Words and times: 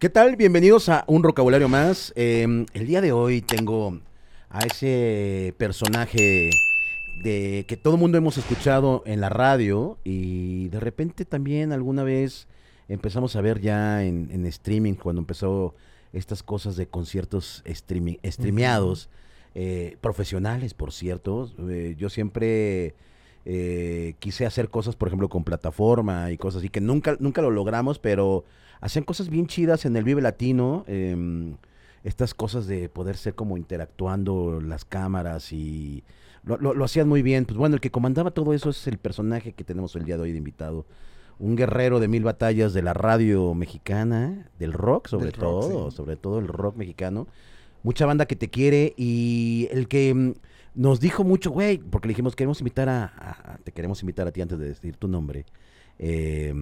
¿Qué 0.00 0.08
tal? 0.08 0.36
Bienvenidos 0.36 0.88
a 0.88 1.04
un 1.08 1.20
vocabulario 1.20 1.68
más. 1.68 2.14
Eh, 2.16 2.64
el 2.72 2.86
día 2.86 3.02
de 3.02 3.12
hoy 3.12 3.42
tengo 3.42 4.00
a 4.48 4.60
ese 4.60 5.54
personaje 5.58 6.48
de 7.22 7.66
que 7.68 7.76
todo 7.76 7.96
el 7.96 8.00
mundo 8.00 8.16
hemos 8.16 8.38
escuchado 8.38 9.02
en 9.04 9.20
la 9.20 9.28
radio 9.28 9.98
y 10.02 10.68
de 10.68 10.80
repente 10.80 11.26
también 11.26 11.70
alguna 11.70 12.02
vez 12.02 12.48
empezamos 12.88 13.36
a 13.36 13.42
ver 13.42 13.60
ya 13.60 14.02
en, 14.02 14.30
en 14.32 14.46
streaming 14.46 14.94
cuando 14.94 15.20
empezó 15.20 15.74
estas 16.14 16.42
cosas 16.42 16.76
de 16.76 16.86
conciertos 16.86 17.60
streaming, 17.66 18.14
streameados, 18.24 19.10
eh, 19.54 19.98
profesionales, 20.00 20.72
por 20.72 20.94
cierto. 20.94 21.50
Eh, 21.68 21.94
yo 21.98 22.08
siempre 22.08 22.94
eh, 23.44 24.14
quise 24.18 24.46
hacer 24.46 24.68
cosas, 24.70 24.96
por 24.96 25.08
ejemplo, 25.08 25.28
con 25.28 25.44
plataforma 25.44 26.30
y 26.30 26.36
cosas 26.38 26.60
así, 26.60 26.68
que 26.68 26.80
nunca, 26.80 27.16
nunca 27.20 27.42
lo 27.42 27.50
logramos, 27.50 27.98
pero 27.98 28.44
hacían 28.80 29.04
cosas 29.04 29.28
bien 29.28 29.46
chidas 29.46 29.84
en 29.84 29.96
el 29.96 30.04
Vive 30.04 30.20
Latino. 30.22 30.84
em, 30.86 31.56
estas 32.02 32.32
cosas 32.32 32.66
de 32.66 32.88
poder 32.88 33.14
ser 33.18 33.34
como 33.34 33.58
interactuando 33.58 34.60
las 34.62 34.86
cámaras 34.86 35.52
y 35.52 36.02
lo, 36.44 36.56
lo- 36.56 36.72
lo 36.72 36.84
hacían 36.86 37.06
muy 37.08 37.20
bien. 37.20 37.44
Pues 37.44 37.58
bueno, 37.58 37.74
el 37.74 37.80
que 37.82 37.90
comandaba 37.90 38.30
todo 38.30 38.54
eso 38.54 38.70
es 38.70 38.86
el 38.86 38.96
personaje 38.96 39.52
que 39.52 39.64
tenemos 39.64 39.94
el 39.96 40.04
día 40.04 40.16
de 40.16 40.22
hoy 40.22 40.32
de 40.32 40.38
invitado. 40.38 40.86
Un 41.38 41.56
guerrero 41.56 42.00
de 42.00 42.08
mil 42.08 42.22
batallas 42.24 42.72
de 42.72 42.80
la 42.82 42.94
radio 42.94 43.52
mexicana, 43.54 44.48
del 44.58 44.72
rock 44.72 45.08
sobre 45.08 45.26
Del 45.26 45.34
rock, 45.34 45.40
todo, 45.40 45.90
sí. 45.90 45.96
sobre 45.98 46.16
todo 46.16 46.38
el 46.38 46.48
rock 46.48 46.76
mexicano. 46.76 47.26
Mucha 47.82 48.06
banda 48.06 48.24
que 48.26 48.36
te 48.36 48.48
quiere 48.48 48.94
y 48.96 49.68
el 49.70 49.86
que 49.88 50.14
mm, 50.14 50.32
nos 50.74 51.00
dijo 51.00 51.24
mucho, 51.24 51.50
güey, 51.50 51.78
porque 51.78 52.08
le 52.08 52.12
dijimos, 52.12 52.36
queremos 52.36 52.60
invitar 52.60 52.88
a, 52.88 53.58
te 53.64 53.72
queremos 53.72 54.00
invitar 54.02 54.26
a 54.26 54.32
ti 54.32 54.40
antes 54.40 54.58
de 54.58 54.68
decir 54.68 54.96
tu 54.96 55.08
nombre. 55.08 55.44
eh, 55.98 56.54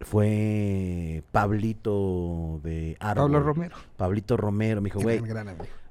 fue 0.00 1.22
Pablito 1.30 2.60
de 2.62 2.96
Árbol. 3.00 3.32
Pablo 3.32 3.40
Romero. 3.40 3.76
Pablito 3.96 4.36
Romero 4.36 4.80
me 4.80 4.86
dijo, 4.86 5.00
güey, 5.00 5.20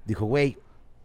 dijo, 0.05 0.25
güey, 0.25 0.57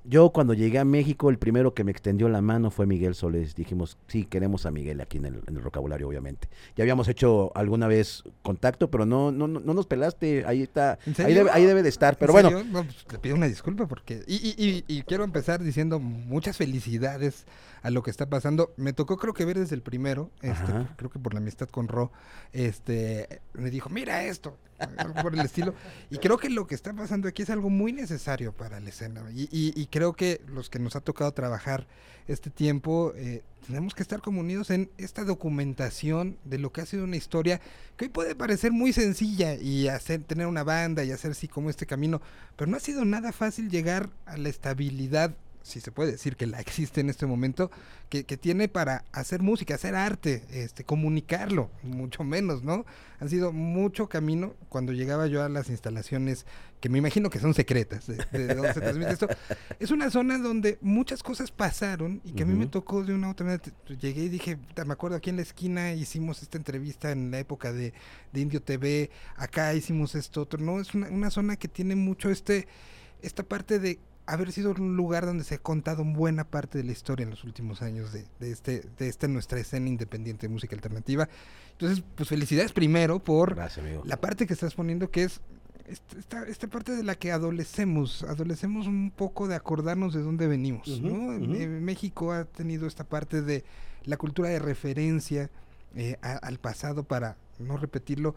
yo 0.09 0.31
cuando 0.31 0.55
llegué 0.55 0.79
a 0.79 0.85
México, 0.85 1.31
el 1.31 1.39
primero 1.39 1.75
que 1.75 1.85
me 1.85 1.91
extendió 1.91 2.29
la 2.29 2.41
mano 2.43 2.71
fue 2.71 2.87
Miguel 2.87 3.15
Solés. 3.15 3.55
Dijimos, 3.55 3.99
sí, 4.09 4.25
queremos 4.25 4.67
a 4.67 4.71
Miguel 4.71 5.01
aquí 5.01 5.19
en 5.19 5.27
el, 5.27 5.43
en 5.47 5.57
el 5.57 5.63
vocabulario, 5.63 6.09
obviamente. 6.09 6.49
Ya 6.77 6.83
habíamos 6.83 7.09
hecho 7.09 7.53
alguna 7.57 7.87
vez 7.89 8.23
contacto, 8.43 8.91
pero 8.91 9.07
no, 9.07 9.33
no, 9.33 9.49
no, 9.49 9.61
no 9.61 9.75
nos 9.75 9.87
pelaste. 9.87 10.45
Ahí 10.47 10.63
está, 10.63 10.99
¿En 11.07 11.27
ahí 11.27 11.35
debe, 11.35 11.51
ahí 11.51 11.65
debe 11.65 11.83
de 11.83 11.89
estar. 11.89 12.17
Pero 12.19 12.37
¿En 12.39 12.43
bueno? 12.43 12.65
No, 12.65 12.85
pues, 12.85 13.05
te 13.07 13.19
pido 13.19 13.35
una 13.37 13.47
disculpa 13.49 13.87
porque... 13.87 14.23
Y, 14.27 14.35
y- 14.37 14.55
y- 14.59 14.85
y 14.99 15.03
quiero 15.03 15.25
empezar 15.25 15.63
diciendo 15.63 15.99
muchas 15.99 16.57
felicidades 16.57 17.45
a 17.83 17.91
lo 17.91 18.03
que 18.03 18.11
está 18.11 18.29
pasando. 18.29 18.73
Me 18.77 18.93
tocó 18.93 19.17
creo 19.17 19.35
que 19.35 19.45
ver 19.45 19.59
desde 19.59 19.75
el 19.77 19.83
primero, 19.83 20.31
este, 20.43 20.73
creo 20.97 21.11
que 21.11 21.19
por 21.19 21.35
la 21.35 21.41
amistad 21.41 21.69
con 21.69 21.89
Ro, 21.89 22.11
este, 22.53 23.41
me 23.55 23.71
dijo, 23.71 23.89
mira 23.91 24.25
esto, 24.25 24.57
algo 24.97 25.15
por 25.23 25.35
el 25.35 25.41
estilo. 25.41 25.75
Y 26.11 26.19
creo 26.19 26.37
que 26.39 26.51
lo 26.51 26.67
que 26.67 26.75
está 26.75 26.93
pasando 26.95 27.29
aquí 27.29 27.43
es 27.43 27.51
algo 27.51 27.71
muy 27.71 27.93
necesario 27.93 28.53
para 28.53 28.81
la 28.81 28.89
escena. 28.89 29.23
Y, 29.33 29.43
y- 29.53 29.73
y 29.81 29.87
creo 29.97 30.13
que 30.13 30.43
los 30.49 30.69
que 30.69 30.79
nos 30.79 30.95
ha 30.95 31.01
tocado 31.01 31.33
trabajar 31.33 31.87
este 32.29 32.51
tiempo, 32.51 33.15
eh, 33.17 33.43
tenemos 33.67 33.95
que 33.95 34.03
estar 34.03 34.21
como 34.21 34.43
unidos 34.43 34.69
en 34.69 34.91
esta 34.99 35.25
documentación 35.25 36.37
de 36.45 36.59
lo 36.59 36.71
que 36.71 36.83
ha 36.83 36.87
sido 36.87 37.05
una 37.05 37.17
historia 37.17 37.63
que 37.97 38.05
hoy 38.05 38.11
puede 38.11 38.35
parecer 38.35 38.73
muy 38.73 38.93
sencilla 38.93 39.55
y 39.55 39.89
hacer 39.89 40.23
tener 40.23 40.49
una 40.49 40.65
banda 40.65 41.03
y 41.03 41.13
hacer 41.13 41.31
así 41.31 41.49
como 41.49 41.71
este 41.71 41.87
camino, 41.87 42.21
pero 42.57 42.71
no 42.71 42.77
ha 42.77 42.81
sido 42.81 43.07
nada 43.07 43.33
fácil 43.33 43.71
llegar 43.71 44.11
a 44.27 44.37
la 44.37 44.51
estabilidad, 44.51 45.35
si 45.67 45.81
se 45.81 45.91
puede 45.91 46.13
decir 46.13 46.37
que 46.37 46.47
la 46.47 46.61
existe 46.61 47.01
en 47.01 47.11
este 47.11 47.27
momento, 47.27 47.71
que, 48.09 48.25
que 48.25 48.37
tiene 48.37 48.69
para 48.69 49.05
hacer 49.13 49.43
música, 49.43 49.75
hacer 49.75 49.97
arte, 49.97 50.45
este, 50.51 50.85
comunicarlo, 50.85 51.71
mucho 51.83 52.23
menos, 52.23 52.63
¿no? 52.63 52.87
Han 53.19 53.29
sido 53.29 53.53
mucho 53.53 54.09
camino 54.09 54.55
cuando 54.69 54.93
llegaba 54.93 55.27
yo 55.27 55.43
a 55.43 55.49
las 55.49 55.69
instalaciones 55.69 56.47
que 56.81 56.89
me 56.89 56.99
imagino 56.99 57.31
que 57.31 57.41
son 57.41 57.55
secretas 57.55 58.07
de, 58.07 58.17
de 58.31 58.55
donde 58.55 58.75
se 58.75 58.81
transmite 58.81 59.11
esto. 59.13 59.29
Es 59.81 59.91
una 59.91 60.11
zona 60.11 60.39
donde 60.39 60.79
muchas 60.83 61.23
cosas 61.23 61.51
pasaron 61.51 62.21
y 62.25 62.33
que 62.33 62.45
a 62.45 62.47
mí 62.47 62.55
me 62.55 62.67
tocó 62.67 63.03
de 63.03 63.15
una 63.15 63.29
u 63.29 63.31
otra 63.33 63.47
manera. 63.47 63.63
Llegué 63.99 64.25
y 64.25 64.29
dije, 64.29 64.57
"Puta, 64.57 64.85
me 64.85 64.93
acuerdo 64.93 65.17
aquí 65.17 65.31
en 65.31 65.37
la 65.37 65.43
esquina 65.43 65.95
hicimos 65.95 66.43
esta 66.43 66.59
entrevista 66.59 67.11
en 67.11 67.31
la 67.31 67.39
época 67.39 67.73
de, 67.73 67.93
de 68.33 68.41
Indio 68.41 68.63
TV, 68.63 69.11
acá 69.37 69.75
hicimos 69.75 70.15
esto 70.15 70.43
otro, 70.43 70.61
¿no? 70.61 70.81
Es 70.81 70.95
una, 70.95 71.09
una 71.09 71.31
zona 71.31 71.57
que 71.57 71.69
tiene 71.69 71.97
mucho 71.97 72.31
este, 72.31 72.69
esta 73.23 73.43
parte 73.43 73.79
de 73.79 73.99
haber 74.27 74.53
sido 74.53 74.73
un 74.73 74.97
lugar 74.97 75.25
donde 75.27 75.45
se 75.45 75.55
ha 75.55 75.59
contado 75.59 76.05
buena 76.05 76.45
parte 76.45 76.79
de 76.79 76.85
la 76.85 76.93
historia 76.93 77.25
en 77.25 77.31
los 77.31 77.45
últimos 77.45 77.81
años 77.83 78.13
de, 78.13 78.25
de 78.41 78.51
este, 78.51 78.83
de 78.99 79.09
esta 79.09 79.29
nuestra 79.29 79.59
escena 79.61 79.89
independiente 79.89 80.47
de 80.49 80.53
música 80.53 80.75
alternativa. 80.75 81.29
Entonces, 81.73 82.03
pues 82.15 82.29
felicidades 82.29 82.73
primero 82.73 83.19
por 83.19 83.55
gracias, 83.55 83.85
la 84.05 84.17
parte 84.21 84.47
que 84.47 84.53
estás 84.55 84.75
poniendo 84.75 85.11
que 85.11 85.25
es 85.25 85.41
est- 85.87 86.15
esta, 86.19 86.43
esta 86.49 86.67
parte 86.67 86.93
de 86.93 87.03
la 87.05 87.15
que 87.15 87.31
adolecemos, 87.33 88.25
adolecemos 88.25 88.87
un 88.87 89.13
poco 89.15 89.47
de 89.47 89.55
acordarnos 89.55 90.13
de 90.15 90.23
dónde 90.23 90.47
venimos, 90.49 90.89
¿no? 91.01 91.33
En 91.55 91.85
México 91.85 92.33
ha 92.33 92.45
tenido 92.45 92.87
esta 92.87 93.05
parte 93.05 93.43
de 93.43 93.65
la 94.05 94.17
cultura 94.17 94.49
de 94.49 94.59
referencia 94.59 95.51
eh, 95.95 96.17
a- 96.23 96.37
al 96.39 96.59
pasado 96.59 97.05
para 97.05 97.37
no 97.59 97.77
repetirlo. 97.77 98.35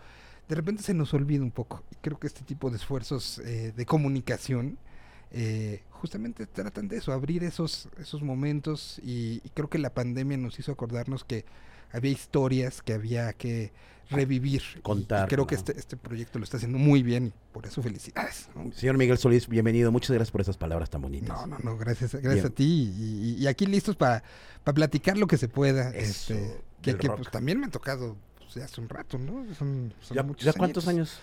De 0.48 0.56
repente 0.56 0.82
se 0.84 0.94
nos 0.94 1.14
olvida 1.14 1.44
un 1.44 1.52
poco 1.52 1.84
y 1.92 1.96
creo 2.02 2.20
que 2.20 2.28
este 2.28 2.42
tipo 2.44 2.70
de 2.70 2.78
esfuerzos 2.78 3.40
eh, 3.40 3.72
de 3.76 3.86
comunicación 3.86 4.78
eh, 5.32 5.84
justamente 5.92 6.46
tratan 6.48 6.88
de 6.88 6.98
eso, 6.98 7.12
abrir 7.12 7.44
esos, 7.44 7.88
esos 8.00 8.22
momentos 8.22 9.00
y, 9.04 9.42
y 9.44 9.50
creo 9.54 9.70
que 9.70 9.78
la 9.78 9.94
pandemia 9.94 10.38
nos 10.38 10.58
hizo 10.60 10.72
acordarnos 10.72 11.24
que 11.24 11.46
había 11.92 12.12
historias 12.12 12.82
que 12.82 12.94
había 12.94 13.34
que 13.34 13.72
revivir. 14.12 14.64
Contar, 14.82 15.28
creo 15.30 15.46
que 15.46 15.54
este, 15.56 15.78
este 15.78 15.96
proyecto 15.96 16.40
lo 16.40 16.44
está 16.44 16.58
haciendo 16.58 16.80
muy 16.80 17.04
bien 17.04 17.28
y 17.28 17.34
por 17.54 17.68
eso 17.68 17.84
felicidades. 17.84 18.50
¿no? 18.56 18.72
Señor 18.72 18.98
Miguel 18.98 19.18
Solís, 19.20 19.48
bienvenido. 19.48 19.92
Muchas 19.92 20.12
gracias 20.12 20.32
por 20.32 20.42
esas 20.42 20.58
palabras 20.58 20.90
tan 20.90 21.02
bonitas. 21.02 21.30
No, 21.30 21.46
no, 21.48 21.58
no, 21.64 21.78
gracias, 21.78 22.14
gracias 22.14 22.34
Bien. 22.34 22.46
a 22.48 22.50
ti 22.50 22.92
y, 22.98 23.36
y- 23.40 23.44
y 23.44 23.48
aquí 23.48 23.68
listos 23.68 23.96
para 23.96 24.24
platicar 24.64 25.16
lo 25.18 25.28
que 25.28 25.38
se 25.38 25.48
pueda. 25.48 25.90
Eso, 25.92 26.34
este, 26.34 26.62
que 26.82 26.96
que, 26.98 27.10
pues, 27.10 27.30
también 27.30 27.60
me 27.60 27.68
ha 27.68 27.70
tocado 27.70 28.18
pues, 28.40 28.58
hace 28.64 28.82
un 28.82 28.90
rato, 28.90 29.18
¿no? 29.20 29.46
Son, 29.54 29.94
son 30.02 30.16
¿Ya, 30.16 30.24
muchos 30.24 30.44
ya 30.46 30.54
cuántos 30.54 30.88
años? 30.88 31.20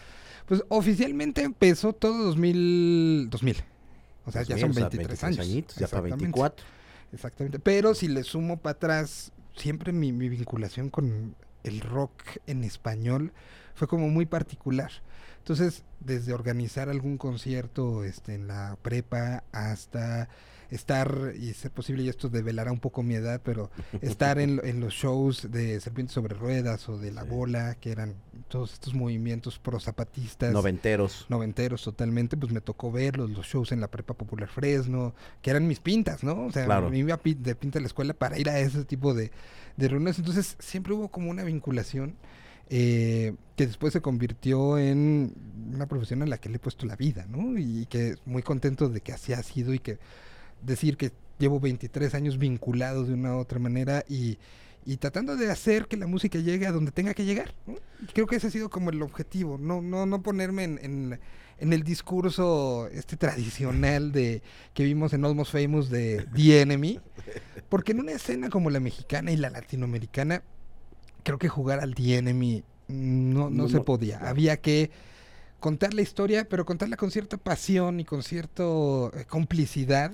Pues 0.46 0.62
oficialmente 0.68 1.42
empezó 1.42 1.92
todo 1.92 2.24
2000. 2.26 3.30
2000. 3.30 3.56
O 4.26 4.32
sea, 4.32 4.42
ya 4.42 4.58
son 4.58 4.72
2000, 4.72 4.72
o 4.72 4.74
sea, 4.74 4.88
23, 4.88 5.08
23 5.08 5.24
años. 5.24 5.38
añitos, 5.38 5.76
ya 5.76 5.86
para 5.86 6.06
Exactamente. 6.08 6.24
24. 6.24 6.66
Exactamente. 7.12 7.58
Pero 7.60 7.94
si 7.94 8.08
le 8.08 8.24
sumo 8.24 8.58
para 8.58 8.72
atrás, 8.72 9.32
siempre 9.56 9.92
mi, 9.92 10.12
mi 10.12 10.28
vinculación 10.28 10.90
con 10.90 11.34
el 11.64 11.80
rock 11.80 12.22
en 12.46 12.64
español 12.64 13.32
fue 13.74 13.88
como 13.88 14.08
muy 14.08 14.26
particular. 14.26 14.90
Entonces, 15.38 15.84
desde 16.00 16.32
organizar 16.32 16.88
algún 16.88 17.18
concierto 17.18 18.04
este, 18.04 18.34
en 18.34 18.48
la 18.48 18.76
prepa 18.82 19.44
hasta 19.52 20.28
estar, 20.70 21.32
y 21.38 21.52
ser 21.54 21.70
posible, 21.70 22.02
y 22.02 22.08
esto 22.08 22.28
develará 22.28 22.72
un 22.72 22.80
poco 22.80 23.02
mi 23.02 23.14
edad, 23.14 23.40
pero 23.44 23.70
estar 24.00 24.38
en, 24.38 24.60
en 24.64 24.80
los 24.80 24.94
shows 24.94 25.50
de 25.50 25.78
Serpientes 25.80 26.14
sobre 26.14 26.34
Ruedas 26.34 26.88
o 26.88 26.98
de 26.98 27.10
La. 27.12 27.24
Bola, 27.24 27.74
que 27.76 27.90
eran 27.92 28.14
todos 28.48 28.72
estos 28.74 28.94
movimientos 28.94 29.58
pro 29.58 29.80
zapatistas 29.80 30.52
Noventeros. 30.52 31.26
noventeros 31.28 31.82
totalmente, 31.82 32.36
pues 32.36 32.52
me 32.52 32.60
tocó 32.60 32.92
verlos, 32.92 33.30
los 33.30 33.46
shows 33.46 33.72
en 33.72 33.80
la 33.80 33.88
Prepa 33.88 34.14
Popular 34.14 34.48
Fresno, 34.48 35.14
que 35.42 35.50
eran 35.50 35.66
mis 35.66 35.80
pintas, 35.80 36.22
¿no? 36.22 36.46
O 36.46 36.52
sea, 36.52 36.64
Claro. 36.66 36.88
me 36.90 36.98
iba 36.98 37.18
de 37.24 37.54
pinta 37.56 37.78
a 37.78 37.82
la 37.82 37.88
escuela 37.88 38.14
para 38.14 38.38
ir 38.38 38.48
a 38.48 38.58
ese 38.60 38.84
tipo 38.84 39.12
de, 39.14 39.32
de 39.76 39.88
reuniones. 39.88 40.18
Entonces, 40.18 40.56
siempre 40.60 40.92
hubo 40.94 41.08
como 41.08 41.30
una 41.30 41.42
vinculación 41.42 42.14
eh, 42.68 43.34
que 43.56 43.66
después 43.66 43.92
se 43.92 44.00
convirtió 44.00 44.78
en 44.78 45.32
una 45.72 45.86
profesión 45.86 46.22
a 46.22 46.26
la 46.26 46.38
que 46.38 46.48
le 46.48 46.56
he 46.56 46.58
puesto 46.60 46.86
la 46.86 46.96
vida, 46.96 47.26
¿no? 47.28 47.58
Y 47.58 47.86
que 47.86 48.16
muy 48.24 48.42
contento 48.42 48.88
de 48.88 49.00
que 49.00 49.12
así 49.12 49.32
ha 49.32 49.42
sido 49.42 49.72
y 49.74 49.78
que 49.78 49.98
decir 50.62 50.96
que 50.96 51.12
llevo 51.38 51.60
23 51.60 52.14
años 52.14 52.38
vinculado 52.38 53.04
de 53.04 53.14
una 53.14 53.36
u 53.36 53.38
otra 53.38 53.58
manera 53.58 54.04
y, 54.08 54.38
y 54.84 54.96
tratando 54.96 55.36
de 55.36 55.50
hacer 55.50 55.86
que 55.86 55.96
la 55.96 56.06
música 56.06 56.38
llegue 56.38 56.66
a 56.66 56.72
donde 56.72 56.92
tenga 56.92 57.14
que 57.14 57.24
llegar. 57.24 57.54
Creo 58.14 58.26
que 58.26 58.36
ese 58.36 58.46
ha 58.46 58.50
sido 58.50 58.70
como 58.70 58.90
el 58.90 59.02
objetivo, 59.02 59.58
no, 59.58 59.82
no, 59.82 60.06
no 60.06 60.22
ponerme 60.22 60.64
en, 60.64 60.78
en, 60.82 61.20
en 61.58 61.72
el 61.72 61.82
discurso 61.82 62.88
este 62.92 63.16
tradicional 63.16 64.12
de 64.12 64.42
que 64.74 64.84
vimos 64.84 65.12
en 65.12 65.24
Almost 65.24 65.52
Famous 65.52 65.90
de 65.90 66.26
The 66.34 66.62
Enemy, 66.62 67.00
porque 67.68 67.92
en 67.92 68.00
una 68.00 68.12
escena 68.12 68.50
como 68.50 68.70
la 68.70 68.80
mexicana 68.80 69.32
y 69.32 69.36
la 69.36 69.50
latinoamericana, 69.50 70.42
creo 71.22 71.38
que 71.38 71.48
jugar 71.48 71.80
al 71.80 71.94
The 71.94 72.18
Enemy 72.18 72.64
no, 72.88 73.50
no, 73.50 73.64
No, 73.64 73.68
se 73.68 73.80
podía. 73.80 74.18
Había 74.18 74.58
que 74.58 74.90
contar 75.60 75.94
la 75.94 76.02
historia, 76.02 76.48
pero 76.48 76.64
contarla 76.64 76.96
con 76.96 77.10
cierta 77.10 77.36
pasión 77.36 78.00
y 78.00 78.04
con 78.04 78.22
cierta 78.22 78.64
complicidad. 79.28 80.12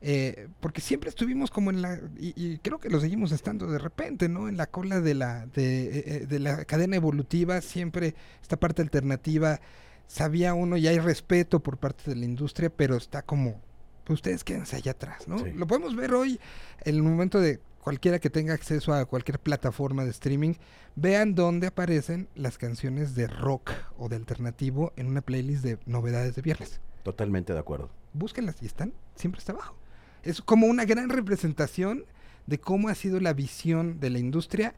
Eh, 0.00 0.48
porque 0.60 0.80
siempre 0.80 1.08
estuvimos 1.08 1.50
como 1.50 1.70
en 1.70 1.82
la 1.82 1.98
y, 2.18 2.32
y 2.36 2.58
creo 2.58 2.78
que 2.78 2.88
lo 2.88 3.00
seguimos 3.00 3.32
estando 3.32 3.66
de 3.70 3.78
repente 3.78 4.28
no 4.28 4.48
en 4.48 4.56
la 4.56 4.66
cola 4.66 5.00
de 5.00 5.14
la 5.14 5.46
de, 5.46 5.86
eh, 5.86 6.02
eh, 6.06 6.26
de 6.26 6.38
la 6.38 6.64
cadena 6.64 6.96
evolutiva 6.96 7.60
siempre 7.60 8.14
esta 8.40 8.56
parte 8.56 8.80
alternativa 8.82 9.60
sabía 10.06 10.54
uno 10.54 10.76
y 10.76 10.86
hay 10.86 10.98
respeto 11.00 11.60
por 11.60 11.78
parte 11.78 12.10
de 12.10 12.16
la 12.16 12.24
industria 12.24 12.70
pero 12.70 12.96
está 12.96 13.22
como 13.22 13.60
pues 14.04 14.18
ustedes 14.18 14.44
quédense 14.44 14.76
allá 14.76 14.92
atrás 14.92 15.26
no 15.26 15.38
Sí. 15.38 15.50
lo 15.52 15.66
podemos 15.66 15.96
ver 15.96 16.14
hoy 16.14 16.38
en 16.84 16.94
el 16.94 17.02
momento 17.02 17.40
de 17.40 17.60
cualquiera 17.82 18.18
que 18.18 18.28
tenga 18.30 18.52
acceso 18.54 18.92
a 18.92 19.06
cualquier 19.06 19.38
plataforma 19.38 20.04
de 20.04 20.10
streaming, 20.10 20.54
vean 20.94 21.34
dónde 21.34 21.68
aparecen 21.68 22.28
las 22.34 22.58
canciones 22.58 23.14
de 23.14 23.28
rock 23.28 23.70
o 23.96 24.10
de 24.10 24.16
alternativo 24.16 24.92
en 24.96 25.06
una 25.06 25.22
playlist 25.22 25.64
de 25.64 25.78
novedades 25.86 26.34
de 26.34 26.42
viernes. 26.42 26.80
Totalmente 27.02 27.54
de 27.54 27.58
acuerdo. 27.60 27.88
Búsquenlas 28.12 28.56
y 28.60 28.66
están, 28.66 28.92
siempre 29.14 29.38
está 29.38 29.52
abajo. 29.52 29.77
Es 30.22 30.42
como 30.42 30.66
una 30.66 30.84
gran 30.84 31.08
representación 31.08 32.04
de 32.46 32.58
cómo 32.58 32.88
ha 32.88 32.94
sido 32.94 33.20
la 33.20 33.32
visión 33.32 34.00
de 34.00 34.10
la 34.10 34.18
industria 34.18 34.74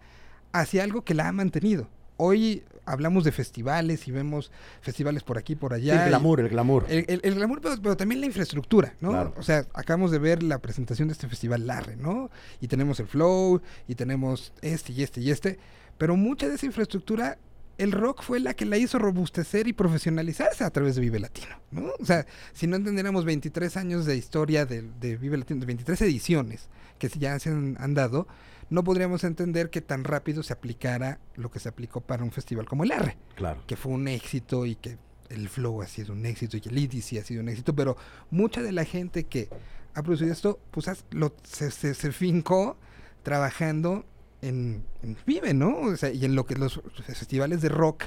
hacia 0.52 0.82
algo 0.82 1.02
que 1.02 1.14
la 1.14 1.28
ha 1.28 1.32
mantenido. 1.32 1.88
Hoy 2.16 2.64
hablamos 2.84 3.24
de 3.24 3.32
festivales 3.32 4.06
y 4.08 4.10
vemos 4.10 4.50
festivales 4.82 5.22
por 5.22 5.38
aquí, 5.38 5.54
por 5.54 5.72
allá. 5.72 6.02
el 6.02 6.08
glamour, 6.08 6.40
el 6.40 6.48
glamour. 6.48 6.86
El, 6.88 7.04
el, 7.08 7.20
el 7.22 7.34
glamour, 7.34 7.60
pero, 7.60 7.76
pero, 7.82 7.96
también 7.96 8.20
la 8.20 8.26
infraestructura, 8.26 8.94
¿no? 9.00 9.10
Claro. 9.10 9.34
O 9.38 9.42
sea, 9.42 9.66
acabamos 9.72 10.10
de 10.10 10.18
ver 10.18 10.42
la 10.42 10.58
presentación 10.58 11.08
de 11.08 11.12
este 11.12 11.28
festival 11.28 11.66
Larre, 11.66 11.96
¿no? 11.96 12.30
Y 12.60 12.68
tenemos 12.68 13.00
el 13.00 13.06
Flow, 13.06 13.62
y 13.88 13.94
tenemos 13.94 14.52
este 14.60 14.92
y 14.92 15.02
este 15.02 15.20
y 15.20 15.30
este. 15.30 15.58
Pero 15.96 16.16
mucha 16.16 16.48
de 16.48 16.56
esa 16.56 16.66
infraestructura, 16.66 17.38
el 17.80 17.92
rock 17.92 18.22
fue 18.22 18.40
la 18.40 18.52
que 18.52 18.66
la 18.66 18.76
hizo 18.76 18.98
robustecer 18.98 19.66
y 19.66 19.72
profesionalizarse 19.72 20.64
a 20.64 20.70
través 20.70 20.96
de 20.96 21.00
Vive 21.00 21.18
Latino, 21.18 21.56
¿no? 21.70 21.92
O 21.98 22.04
sea, 22.04 22.26
si 22.52 22.66
no 22.66 22.76
entendiéramos 22.76 23.24
23 23.24 23.74
años 23.78 24.04
de 24.04 24.16
historia 24.16 24.66
de, 24.66 24.82
de 24.82 25.16
Vive 25.16 25.38
Latino, 25.38 25.64
23 25.64 26.02
ediciones 26.02 26.68
que 26.98 27.08
ya 27.08 27.38
se 27.38 27.48
han, 27.48 27.76
han 27.80 27.94
dado, 27.94 28.28
no 28.68 28.84
podríamos 28.84 29.24
entender 29.24 29.70
que 29.70 29.80
tan 29.80 30.04
rápido 30.04 30.42
se 30.42 30.52
aplicara 30.52 31.20
lo 31.36 31.50
que 31.50 31.58
se 31.58 31.70
aplicó 31.70 32.02
para 32.02 32.22
un 32.22 32.32
festival 32.32 32.66
como 32.66 32.84
el 32.84 32.92
R. 32.92 33.16
Claro. 33.34 33.62
Que 33.66 33.76
fue 33.76 33.92
un 33.92 34.08
éxito 34.08 34.66
y 34.66 34.76
que 34.76 34.98
el 35.30 35.48
Flow 35.48 35.80
ha 35.80 35.86
sido 35.86 36.12
un 36.12 36.26
éxito 36.26 36.58
y 36.58 36.62
el 36.68 36.76
IDC 36.76 37.18
ha 37.18 37.24
sido 37.24 37.40
un 37.40 37.48
éxito, 37.48 37.74
pero 37.74 37.96
mucha 38.30 38.62
de 38.62 38.72
la 38.72 38.84
gente 38.84 39.24
que 39.24 39.48
ha 39.94 40.02
producido 40.02 40.32
esto, 40.32 40.60
pues 40.70 40.86
lo, 41.12 41.34
se, 41.44 41.70
se, 41.70 41.94
se, 41.94 42.12
fincó 42.12 42.76
trabajando 43.22 44.04
en, 44.42 44.84
en, 45.02 45.16
Vive, 45.26 45.54
¿no? 45.54 45.80
O 45.80 45.96
sea, 45.96 46.10
y 46.10 46.24
en 46.24 46.34
lo 46.34 46.46
que 46.46 46.56
los 46.56 46.80
festivales 47.04 47.60
de 47.62 47.68
rock 47.68 48.04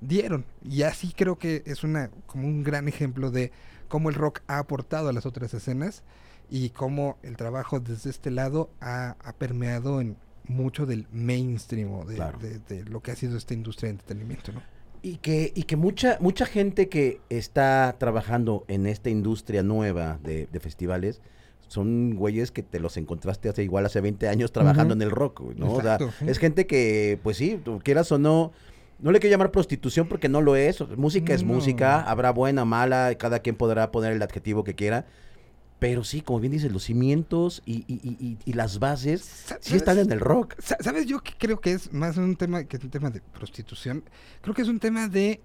dieron. 0.00 0.44
Y 0.62 0.82
así 0.82 1.12
creo 1.16 1.38
que 1.38 1.62
es 1.66 1.84
una 1.84 2.10
como 2.26 2.46
un 2.46 2.62
gran 2.62 2.88
ejemplo 2.88 3.30
de 3.30 3.52
cómo 3.88 4.08
el 4.08 4.14
rock 4.14 4.40
ha 4.46 4.58
aportado 4.58 5.08
a 5.08 5.12
las 5.12 5.26
otras 5.26 5.54
escenas 5.54 6.02
y 6.50 6.70
cómo 6.70 7.18
el 7.22 7.36
trabajo 7.36 7.80
desde 7.80 8.10
este 8.10 8.30
lado 8.30 8.70
ha, 8.80 9.16
ha 9.22 9.32
permeado 9.32 10.00
en 10.00 10.16
mucho 10.48 10.86
del 10.86 11.06
mainstream 11.10 11.92
o 11.92 12.04
de, 12.04 12.16
claro. 12.16 12.38
de, 12.38 12.58
de, 12.60 12.84
lo 12.84 13.00
que 13.00 13.10
ha 13.10 13.16
sido 13.16 13.36
esta 13.36 13.54
industria 13.54 13.88
de 13.88 13.92
entretenimiento, 13.92 14.52
¿no? 14.52 14.62
Y 15.02 15.18
que, 15.18 15.52
y 15.54 15.64
que 15.64 15.76
mucha, 15.76 16.18
mucha 16.20 16.46
gente 16.46 16.88
que 16.88 17.20
está 17.28 17.94
trabajando 17.98 18.64
en 18.66 18.86
esta 18.86 19.10
industria 19.10 19.62
nueva 19.62 20.18
de, 20.22 20.48
de 20.50 20.60
festivales 20.60 21.20
son 21.68 22.14
güeyes 22.14 22.50
que 22.50 22.62
te 22.62 22.80
los 22.80 22.96
encontraste 22.96 23.48
hace 23.48 23.62
igual 23.62 23.86
hace 23.86 24.00
20 24.00 24.28
años 24.28 24.52
trabajando 24.52 24.94
uh 24.94 24.98
-huh. 24.98 25.02
en 25.02 25.08
el 25.08 25.10
rock, 25.10 25.40
¿no? 25.56 25.76
Exacto, 25.76 26.06
o 26.06 26.10
sea, 26.10 26.18
sí. 26.18 26.24
es 26.28 26.38
gente 26.38 26.66
que, 26.66 27.18
pues 27.22 27.36
sí, 27.36 27.60
tú 27.64 27.80
quieras 27.82 28.10
o 28.12 28.18
no, 28.18 28.52
no 28.98 29.10
le 29.10 29.20
quiero 29.20 29.34
llamar 29.34 29.50
prostitución 29.50 30.08
porque 30.08 30.28
no 30.28 30.40
lo 30.40 30.56
es. 30.56 30.80
Música 30.96 31.34
es 31.34 31.44
música, 31.44 32.00
habrá 32.02 32.30
buena, 32.30 32.64
mala, 32.64 33.14
cada 33.18 33.40
quien 33.40 33.56
podrá 33.56 33.90
poner 33.90 34.12
el 34.12 34.22
adjetivo 34.22 34.64
que 34.64 34.74
quiera. 34.74 35.06
Pero 35.78 36.04
sí, 36.04 36.22
como 36.22 36.40
bien 36.40 36.52
dices, 36.52 36.72
los 36.72 36.84
cimientos 36.84 37.62
y, 37.66 37.84
y, 37.86 38.00
y, 38.02 38.38
y 38.42 38.52
las 38.54 38.78
bases 38.78 39.44
sí 39.60 39.76
están 39.76 39.98
en 39.98 40.10
el 40.10 40.20
rock. 40.20 40.54
¿Sabes? 40.58 41.04
Yo 41.04 41.20
que 41.20 41.34
creo 41.36 41.60
que 41.60 41.72
es 41.72 41.92
más 41.92 42.16
un 42.16 42.36
tema 42.36 42.64
que 42.64 42.78
un 42.78 42.88
tema 42.88 43.10
de 43.10 43.20
prostitución. 43.20 44.02
Creo 44.40 44.54
que 44.54 44.62
es 44.62 44.68
un 44.68 44.80
tema 44.80 45.08
de 45.08 45.42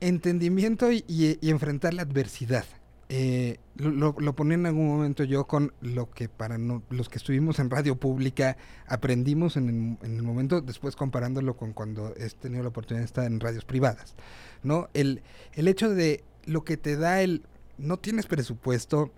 entendimiento 0.00 0.92
y, 0.92 1.38
enfrentar 1.42 1.94
la 1.94 2.02
adversidad. 2.02 2.64
Eh, 3.10 3.58
lo, 3.76 4.14
lo, 4.18 4.32
ponía 4.34 4.56
en 4.56 4.66
algún 4.66 4.86
momento 4.86 5.24
yo 5.24 5.46
con 5.46 5.72
lo 5.80 6.10
que 6.10 6.28
para 6.28 6.58
no, 6.58 6.82
los 6.90 7.08
que 7.08 7.16
estuvimos 7.16 7.58
en 7.58 7.70
radio 7.70 7.96
pública 7.96 8.58
aprendimos 8.86 9.56
en 9.56 9.96
el, 10.02 10.06
en 10.06 10.16
el, 10.16 10.22
momento, 10.22 10.60
después 10.60 10.94
comparándolo 10.94 11.56
con 11.56 11.72
cuando 11.72 12.12
he 12.18 12.28
tenido 12.28 12.62
la 12.64 12.68
oportunidad 12.68 13.00
de 13.00 13.06
estar 13.06 13.24
en 13.24 13.40
radios 13.40 13.64
privadas. 13.64 14.14
¿no? 14.62 14.90
El, 14.92 15.22
el 15.54 15.68
hecho 15.68 15.88
de 15.88 16.22
lo 16.44 16.64
que 16.64 16.76
te 16.76 16.96
da 16.96 17.22
el 17.22 17.46
no 17.78 17.96
tienes 17.96 18.26
presupuesto, 18.26 19.10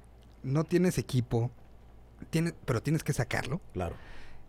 no 0.42 0.64
tienes 0.64 0.98
equipo, 0.98 1.50
tienes, 2.30 2.54
pero 2.64 2.82
tienes 2.82 3.02
que 3.02 3.12
sacarlo. 3.12 3.60
Claro. 3.72 3.96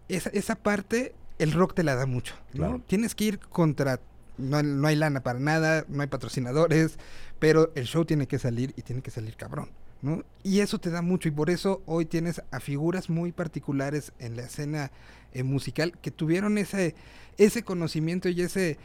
Esa, 0.08 0.30
esa 0.32 0.56
parte, 0.56 1.16
el 1.40 1.54
rock 1.54 1.74
te 1.74 1.84
la 1.84 1.96
da 1.96 2.06
mucho. 2.06 2.36
¿no? 2.54 2.58
Claro. 2.58 2.82
Tienes 2.86 3.16
que 3.16 3.24
ir 3.24 3.40
contra. 3.40 4.00
No, 4.38 4.64
no, 4.64 4.88
hay 4.88 4.96
lana 4.96 5.22
para 5.22 5.40
nada, 5.40 5.86
no 5.88 6.02
hay 6.02 6.08
patrocinadores, 6.08 6.98
pero 7.40 7.72
el 7.76 7.86
show 7.86 8.06
tiene 8.06 8.28
que 8.28 8.40
salir 8.40 8.74
y 8.76 8.82
tiene 8.82 9.02
que 9.02 9.12
salir 9.12 9.36
cabrón. 9.36 9.70
¿no? 10.02 10.24
Y 10.44 10.62
eso 10.62 10.80
te 10.80 10.90
da 10.90 11.02
mucho 11.02 11.28
y 11.28 11.32
por 11.32 11.50
eso 11.50 11.84
hoy 11.86 12.06
tienes 12.06 12.42
a 12.52 12.60
figuras 12.60 13.10
muy 13.10 13.32
particulares 13.32 14.14
en 14.20 14.36
la 14.36 14.44
escena 14.44 14.92
eh, 15.34 15.44
musical 15.44 15.98
que 16.02 16.12
tuvieron 16.12 16.58
ese, 16.58 16.96
ese 17.38 17.64
conocimiento 17.64 18.30
y 18.30 18.42
ese, 18.42 18.78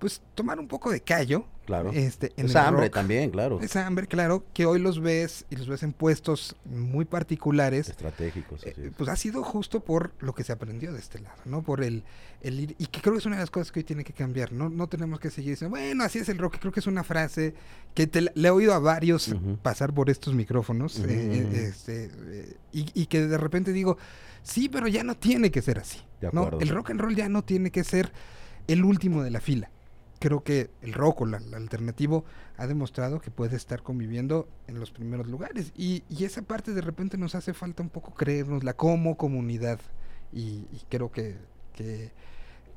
pues 0.00 0.22
tomar 0.34 0.58
un 0.58 0.66
poco 0.66 0.90
de 0.90 1.02
callo. 1.02 1.44
Claro. 1.66 1.92
Este, 1.92 2.32
en 2.36 2.46
esa 2.46 2.66
hambre 2.66 2.86
rock. 2.86 2.94
también, 2.94 3.30
claro. 3.30 3.60
Esa 3.60 3.86
hambre, 3.86 4.08
claro, 4.08 4.44
que 4.54 4.66
hoy 4.66 4.80
los 4.80 5.00
ves 5.00 5.44
y 5.50 5.56
los 5.56 5.68
ves 5.68 5.84
en 5.84 5.92
puestos 5.92 6.56
muy 6.64 7.04
particulares. 7.04 7.88
Estratégicos. 7.90 8.66
Eh, 8.66 8.90
pues 8.96 9.08
ha 9.08 9.14
sido 9.14 9.44
justo 9.44 9.78
por 9.78 10.12
lo 10.18 10.34
que 10.34 10.42
se 10.42 10.52
aprendió 10.52 10.92
de 10.92 10.98
este 10.98 11.20
lado, 11.20 11.36
¿no? 11.44 11.62
Por 11.62 11.84
el, 11.84 12.02
el 12.40 12.58
ir, 12.58 12.74
y 12.78 12.86
que 12.86 13.00
creo 13.00 13.12
que 13.12 13.18
es 13.20 13.26
una 13.26 13.36
de 13.36 13.42
las 13.42 13.50
cosas 13.50 13.70
que 13.70 13.80
hoy 13.80 13.84
tiene 13.84 14.02
que 14.02 14.14
cambiar, 14.14 14.50
¿no? 14.50 14.68
No 14.68 14.88
tenemos 14.88 15.20
que 15.20 15.30
seguir 15.30 15.50
diciendo, 15.50 15.76
bueno, 15.76 16.02
así 16.02 16.18
es 16.18 16.28
el 16.28 16.38
rock. 16.38 16.56
Creo 16.58 16.72
que 16.72 16.80
es 16.80 16.88
una 16.88 17.04
frase 17.04 17.54
que 17.94 18.08
te, 18.08 18.22
le 18.22 18.48
he 18.48 18.50
oído 18.50 18.72
a 18.74 18.80
varios 18.80 19.28
uh 19.28 19.34
-huh. 19.34 19.58
pasar 19.58 19.92
por 19.92 20.10
estos 20.10 20.34
micrófonos 20.34 20.98
uh 20.98 21.04
-huh. 21.04 21.08
eh, 21.10 21.66
este, 21.68 22.10
eh, 22.30 22.56
y, 22.72 22.90
y, 23.00 23.06
que 23.06 23.26
de 23.26 23.38
repente 23.38 23.72
digo, 23.72 23.96
sí, 24.42 24.68
pero 24.68 24.88
ya 24.88 25.04
no 25.04 25.14
tiene 25.14 25.52
que 25.52 25.62
ser 25.62 25.78
así. 25.78 26.00
¿no? 26.32 26.58
El 26.58 26.70
rock 26.70 26.90
and 26.90 27.00
roll 27.00 27.14
ya 27.14 27.28
no 27.28 27.42
tiene 27.44 27.70
que 27.70 27.84
ser 27.84 28.12
el 28.66 28.84
último 28.84 29.22
de 29.22 29.30
la 29.30 29.40
fila 29.40 29.70
creo 30.20 30.44
que 30.44 30.70
el 30.82 30.92
rock 30.92 31.22
o 31.22 31.26
la, 31.26 31.40
la, 31.40 31.56
alternativo 31.56 32.24
ha 32.58 32.66
demostrado 32.68 33.20
que 33.20 33.30
puede 33.30 33.56
estar 33.56 33.82
conviviendo 33.82 34.46
en 34.68 34.78
los 34.78 34.92
primeros 34.92 35.26
lugares. 35.26 35.72
Y, 35.76 36.04
y, 36.08 36.24
esa 36.24 36.42
parte 36.42 36.72
de 36.72 36.82
repente 36.82 37.16
nos 37.16 37.34
hace 37.34 37.54
falta 37.54 37.82
un 37.82 37.88
poco 37.88 38.14
creernosla 38.14 38.74
como 38.74 39.16
comunidad. 39.16 39.80
Y, 40.32 40.66
y 40.70 40.82
creo 40.88 41.10
que, 41.10 41.36
que, 41.72 42.12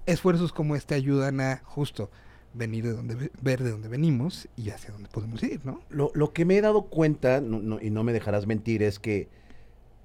esfuerzos 0.05 0.51
como 0.53 0.75
este 0.75 0.95
ayudan 0.95 1.41
a 1.41 1.61
justo 1.65 2.09
venir 2.53 2.85
de 2.85 2.93
donde 2.93 3.31
ver 3.41 3.63
de 3.63 3.71
dónde 3.71 3.87
venimos 3.89 4.47
y 4.55 4.69
hacia 4.69 4.91
dónde 4.91 5.09
podemos 5.09 5.43
ir, 5.43 5.65
¿no? 5.65 5.81
Lo, 5.89 6.11
lo 6.13 6.33
que 6.33 6.45
me 6.45 6.57
he 6.57 6.61
dado 6.61 6.83
cuenta, 6.83 7.41
no, 7.41 7.59
no, 7.59 7.81
y 7.81 7.89
no 7.89 8.03
me 8.03 8.13
dejarás 8.13 8.47
mentir, 8.47 8.83
es 8.83 8.99
que 8.99 9.27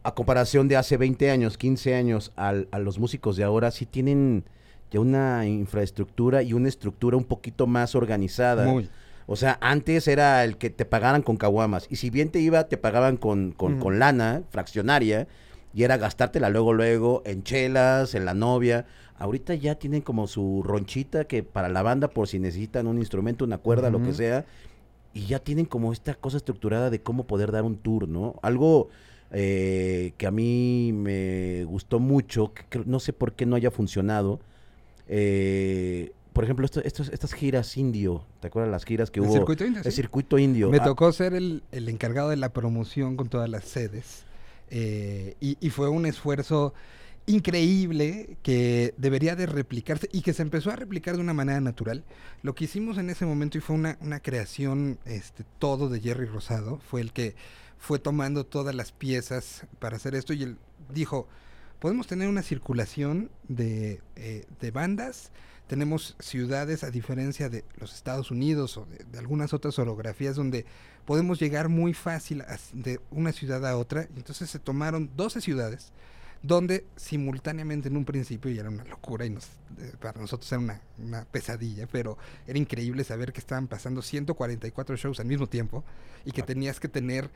a 0.03 0.15
comparación 0.15 0.67
de 0.67 0.77
hace 0.77 0.97
20 0.97 1.31
años, 1.31 1.57
15 1.59 1.95
años, 1.95 2.33
al, 2.37 2.69
a 2.73 2.79
los 2.79 2.99
músicos 2.99 3.37
de 3.37 3.45
ahora 3.45 3.71
sí 3.71 3.87
tienen 3.87 4.45
ya 4.91 5.01
una 5.01 5.47
infraestructura 5.47 6.43
y 6.43 6.53
una 6.53 6.69
estructura 6.69 7.17
un 7.17 7.25
poquito 7.25 7.67
más 7.67 7.95
organizada. 7.95 8.65
Muy. 8.67 8.89
O 9.27 9.37
sea, 9.37 9.59
antes 9.61 10.09
era 10.09 10.43
el 10.43 10.57
que 10.57 10.71
te 10.71 10.87
pagaran 10.87 11.23
con 11.23 11.37
caguamas. 11.37 11.87
Y 11.91 11.97
si 11.97 12.09
bien 12.09 12.31
te 12.31 12.41
iba, 12.41 12.65
te 12.65 12.79
pagaban 12.79 13.19
con, 13.19 13.53
con, 13.53 13.79
con 13.79 13.99
lana 13.99 14.43
fraccionaria. 14.49 15.29
Y 15.75 15.83
era 15.83 15.99
gastártela 15.99 16.49
luego, 16.49 16.73
luego 16.73 17.23
en 17.27 17.43
chelas, 17.43 18.15
en 18.15 18.25
la 18.25 18.33
novia. 18.33 18.87
Ahorita 19.19 19.55
ya 19.55 19.75
tienen 19.75 20.01
como 20.01 20.27
su 20.27 20.63
ronchita 20.65 21.25
que 21.25 21.43
para 21.43 21.69
la 21.69 21.83
banda, 21.83 22.09
por 22.09 22.27
si 22.27 22.39
necesitan 22.39 22.87
un 22.87 22.97
instrumento, 22.97 23.45
una 23.45 23.59
cuerda, 23.59 23.91
lo 23.91 24.03
que 24.03 24.15
sea. 24.15 24.47
Y 25.13 25.27
ya 25.27 25.41
tienen 25.41 25.67
como 25.67 25.93
esta 25.93 26.15
cosa 26.15 26.39
estructurada 26.39 26.89
de 26.89 27.03
cómo 27.03 27.27
poder 27.27 27.53
dar 27.53 27.65
un 27.65 27.77
tour, 27.77 28.09
¿no? 28.09 28.37
Algo 28.41 28.89
eh, 29.31 30.15
que 30.17 30.27
a 30.27 30.31
mí 30.31 30.93
me 30.95 31.65
gustó 31.65 32.01
mucho, 32.01 32.55
que 32.55 32.83
no 32.87 32.99
sé 32.99 33.13
por 33.13 33.35
qué 33.35 33.45
no 33.45 33.57
haya 33.57 33.71
funcionado 33.71 34.41
eh, 35.09 36.13
por 36.33 36.45
ejemplo, 36.45 36.65
esto, 36.65 36.81
estos, 36.85 37.09
estas 37.09 37.33
giras 37.33 37.77
indio, 37.77 38.25
¿te 38.41 38.47
acuerdas 38.47 38.71
las 38.71 38.85
giras 38.85 39.11
que 39.11 39.21
el 39.21 39.27
hubo? 39.27 39.35
Circuito 39.35 39.65
indio, 39.65 39.83
el 39.85 39.91
sí. 39.91 39.97
circuito 39.97 40.39
indio. 40.39 40.71
Me 40.71 40.79
ah. 40.79 40.85
tocó 40.85 41.11
ser 41.13 41.35
el, 41.35 41.63
el, 41.73 41.89
encargado 41.89 42.29
de 42.31 42.37
la 42.37 42.51
promoción 42.51 43.17
con 43.17 43.29
todas 43.29 43.51
las 43.51 43.65
sedes 43.65 44.25
eh, 44.71 45.35
y, 45.41 45.57
y, 45.61 45.71
fue 45.71 45.89
un 45.89 46.07
esfuerzo 46.07 46.75
increíble 47.27 48.39
que 48.43 48.95
debería 48.97 49.37
de 49.37 49.47
replicarse 49.47 50.09
y 50.13 50.23
que 50.23 50.33
se 50.33 50.43
empezó 50.43 50.71
a 50.71 50.77
replicar 50.77 51.17
de 51.17 51.21
una 51.21 51.35
manera 51.35 51.61
natural. 51.61 52.05
Lo 52.43 52.55
que 52.55 52.65
hicimos 52.65 52.99
en 52.99 53.11
ese 53.11 53.27
momento 53.27 53.59
y 53.59 53.61
fue 53.61 53.77
una, 53.77 53.99
una 54.01 54.21
creación 54.21 54.99
este, 55.05 55.45
todo 55.59 55.89
de 55.89 56.01
Jerry 56.01 56.27
Rosado, 56.27 56.79
fue 56.79 57.01
el 57.01 57.13
que 57.13 57.35
fue 57.79 57.99
tomando 57.99 58.45
todas 58.45 58.75
las 58.75 58.93
piezas 58.93 59.67
para 59.79 59.97
hacer 59.97 60.15
esto 60.15 60.33
y 60.33 60.43
él 60.43 60.57
dijo, 60.93 61.29
podemos 61.79 62.07
tener 62.07 62.29
una 62.29 62.43
circulación 62.43 63.31
de, 63.49 64.01
eh, 64.17 64.47
de, 64.61 64.71
bandas, 64.71 65.31
tenemos 65.67 66.17
ciudades 66.19 66.83
a 66.85 66.91
diferencia 66.91 67.49
de 67.49 67.65
los 67.79 67.95
Estados 67.95 68.31
Unidos 68.31 68.77
o 68.77 68.87
de, 68.87 69.05
de 69.05 69.19
algunas 69.19 69.53
otras 69.53 69.79
orografías 69.79 70.37
donde 70.37 70.65
podemos 71.05 71.39
llegar 71.39 71.69
muy 71.69 71.95
fácil 71.95 72.43
a, 72.43 72.59
de 72.73 73.01
una 73.11 73.33
ciudad 73.33 73.67
a 73.67 73.77
otra. 73.77 74.09
Y 74.15 74.19
entonces 74.19 74.51
se 74.51 74.59
tomaron 74.59 75.11
12 75.17 75.41
ciudades 75.41 75.93
donde 76.43 76.87
simultáneamente 76.97 77.89
en 77.89 77.97
un 77.97 78.05
principio 78.05 78.51
y 78.51 78.59
era 78.59 78.69
una 78.69 78.85
locura 78.85 79.27
y 79.27 79.31
nos, 79.31 79.47
eh, 79.79 79.93
para 80.01 80.21
nosotros 80.21 80.51
era 80.53 80.61
una, 80.61 80.81
una, 80.99 81.25
pesadilla, 81.25 81.87
pero 81.91 82.17
era 82.47 82.59
increíble 82.59 83.05
saber 83.05 83.33
que 83.33 83.41
estaban 83.41 83.67
pasando 83.67 84.03
144 84.03 84.97
shows 84.97 85.21
al 85.21 85.27
mismo 85.27 85.49
tiempo 85.49 85.85
y 86.25 86.33
que 86.33 86.43
tenías 86.43 86.79
que 86.79 86.89
tener 86.89 87.31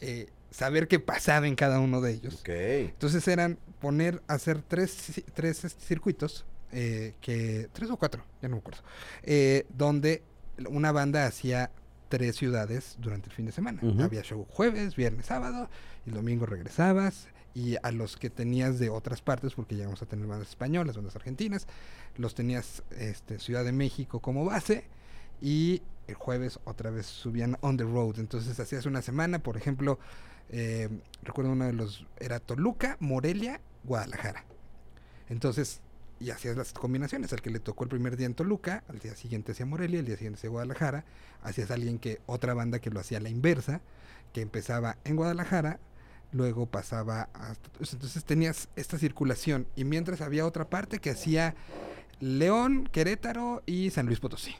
eh, 0.00 0.28
saber 0.50 0.88
qué 0.88 0.98
pasaba 1.00 1.46
en 1.46 1.54
cada 1.54 1.80
uno 1.80 2.00
de 2.00 2.12
ellos. 2.12 2.42
Entonces 2.46 3.26
eran 3.28 3.58
poner, 3.80 4.22
hacer 4.26 4.62
tres, 4.62 5.22
tres 5.34 5.64
este, 5.64 5.84
circuitos, 5.84 6.44
eh, 6.72 7.14
que 7.20 7.68
tres 7.72 7.90
o 7.90 7.96
cuatro, 7.96 8.24
ya 8.42 8.48
no 8.48 8.56
me 8.56 8.60
acuerdo, 8.60 8.82
eh, 9.22 9.66
donde 9.70 10.22
una 10.68 10.92
banda 10.92 11.26
hacía 11.26 11.70
tres 12.08 12.36
ciudades 12.36 12.96
durante 12.98 13.28
el 13.28 13.34
fin 13.34 13.46
de 13.46 13.52
semana. 13.52 13.80
Había 14.02 14.22
show 14.22 14.46
jueves, 14.50 14.96
viernes, 14.96 15.26
sábado, 15.26 15.68
y 16.06 16.10
el 16.10 16.14
domingo 16.14 16.46
regresabas. 16.46 17.28
Y 17.54 17.76
a 17.82 17.90
los 17.90 18.16
que 18.16 18.30
tenías 18.30 18.78
de 18.78 18.88
otras 18.88 19.20
partes, 19.20 19.54
porque 19.54 19.74
llegamos 19.74 20.00
a 20.02 20.06
tener 20.06 20.26
bandas 20.26 20.50
españolas, 20.50 20.94
bandas 20.94 21.16
argentinas, 21.16 21.66
los 22.16 22.34
tenías 22.34 22.84
este, 22.96 23.40
Ciudad 23.40 23.64
de 23.64 23.72
México 23.72 24.20
como 24.20 24.44
base 24.44 24.84
y 25.40 25.82
el 26.06 26.14
jueves 26.14 26.58
otra 26.64 26.90
vez 26.90 27.06
subían 27.06 27.56
on 27.60 27.76
the 27.76 27.84
road. 27.84 28.18
Entonces 28.18 28.58
hacías 28.58 28.86
una 28.86 29.02
semana, 29.02 29.38
por 29.40 29.56
ejemplo, 29.56 29.98
eh, 30.50 30.88
recuerdo 31.22 31.52
uno 31.52 31.66
de 31.66 31.72
los, 31.72 32.06
era 32.18 32.40
Toluca, 32.40 32.96
Morelia, 33.00 33.60
Guadalajara. 33.84 34.44
Entonces, 35.28 35.80
y 36.20 36.30
hacías 36.30 36.56
las 36.56 36.72
combinaciones, 36.72 37.32
al 37.32 37.42
que 37.42 37.50
le 37.50 37.60
tocó 37.60 37.84
el 37.84 37.90
primer 37.90 38.16
día 38.16 38.26
en 38.26 38.34
Toluca, 38.34 38.82
al 38.88 38.98
día 38.98 39.14
siguiente 39.14 39.52
hacia 39.52 39.66
Morelia, 39.66 40.00
al 40.00 40.06
día 40.06 40.16
siguiente 40.16 40.38
hacia 40.38 40.50
Guadalajara, 40.50 41.04
hacías 41.42 41.70
alguien 41.70 41.98
que, 41.98 42.20
otra 42.26 42.54
banda 42.54 42.80
que 42.80 42.90
lo 42.90 43.00
hacía 43.00 43.18
a 43.18 43.20
la 43.20 43.28
inversa, 43.28 43.80
que 44.32 44.40
empezaba 44.40 44.96
en 45.04 45.16
Guadalajara, 45.16 45.78
luego 46.32 46.66
pasaba 46.66 47.28
hasta, 47.34 47.70
entonces 47.78 48.24
tenías 48.24 48.68
esta 48.76 48.98
circulación, 48.98 49.66
y 49.76 49.84
mientras 49.84 50.20
había 50.20 50.44
otra 50.46 50.68
parte 50.68 50.98
que 50.98 51.10
hacía 51.10 51.54
León, 52.20 52.88
Querétaro 52.90 53.62
y 53.64 53.90
San 53.90 54.06
Luis 54.06 54.18
Potosí. 54.18 54.56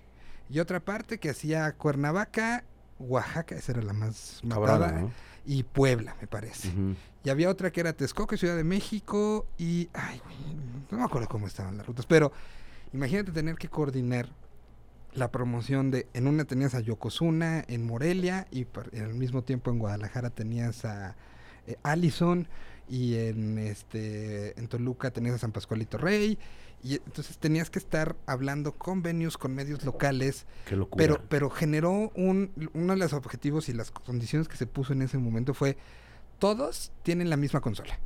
Y 0.51 0.61
otra 0.61 0.81
parte 0.81 1.19
que 1.19 1.31
hacía 1.31 1.71
Cuernavaca, 1.73 2.65
Oaxaca, 2.99 3.55
esa 3.55 3.73
era 3.73 3.83
la 3.83 3.93
más 3.93 4.41
matada, 4.43 5.09
y 5.45 5.63
Puebla, 5.63 6.17
me 6.21 6.27
parece. 6.27 6.71
Y 7.25 7.31
había 7.31 7.51
otra 7.51 7.71
que 7.71 7.81
era 7.81 7.93
Texcoco, 7.93 8.37
Ciudad 8.37 8.57
de 8.57 8.65
México 8.65 9.47
y... 9.59 9.89
Ay, 9.93 10.21
no 10.91 10.99
me 10.99 11.05
acuerdo 11.05 11.29
cómo 11.29 11.47
estaban 11.47 11.77
las 11.77 11.87
rutas, 11.87 12.07
pero 12.07 12.33
imagínate 12.93 13.33
tener 13.33 13.57
que 13.57 13.69
coordinar 13.69 14.29
la 15.13 15.31
promoción 15.31 15.91
de... 15.91 16.07
En 16.15 16.27
una 16.27 16.45
tenías 16.45 16.75
a 16.75 16.81
Yokozuna, 16.81 17.65
en 17.69 17.87
Morelia, 17.87 18.47
y 18.51 18.67
al 18.99 19.15
mismo 19.15 19.43
tiempo 19.43 19.71
en 19.71 19.79
Guadalajara 19.79 20.31
tenías 20.31 20.85
a 20.85 21.17
eh, 21.67 21.77
Allison, 21.83 22.49
y 22.89 23.17
en, 23.17 23.59
este, 23.59 24.59
en 24.59 24.69
Toluca 24.69 25.11
tenías 25.11 25.35
a 25.35 25.39
San 25.39 25.53
Pascualito 25.53 25.99
Rey, 25.99 26.39
y 26.83 26.95
entonces 26.95 27.39
tenías 27.39 27.71
que 27.71 27.79
estar 27.79 28.15
hablando 28.27 28.73
con 28.73 29.03
venues, 29.03 29.37
con 29.37 29.55
medios 29.55 29.85
locales, 29.85 30.47
Qué 30.67 30.77
locura. 30.77 30.97
pero, 31.05 31.23
pero 31.29 31.51
generó 31.51 32.13
un, 32.15 32.53
uno 32.73 32.93
de 32.93 32.99
los 32.99 33.13
objetivos 33.13 33.69
y 33.69 33.73
las 33.73 33.91
condiciones 33.91 34.47
que 34.49 34.57
se 34.57 34.67
puso 34.67 34.93
en 34.93 35.03
ese 35.03 35.19
momento 35.19 35.55
fue 35.55 35.77
todos 36.39 36.93
tienen 37.03 37.31
la 37.31 37.37
misma 37.37 37.61
consola 37.61 37.99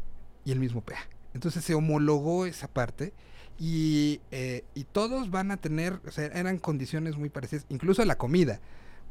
y 0.45 0.53
el 0.53 0.59
mismo 0.59 0.81
PA. 0.81 0.97
Entonces 1.35 1.65
se 1.65 1.75
homologó 1.75 2.47
esa 2.47 2.67
parte 2.67 3.13
y, 3.59 4.21
eh, 4.31 4.65
y 4.75 4.85
todos 4.85 5.31
van 5.31 5.51
a 5.51 5.59
tener, 5.59 6.01
o 6.07 6.11
sea, 6.11 6.27
eran 6.27 6.59
condiciones 6.59 7.19
muy 7.19 7.29
parecidas, 7.29 7.67
incluso 7.69 8.03
la 8.07 8.17
comida. 8.17 8.61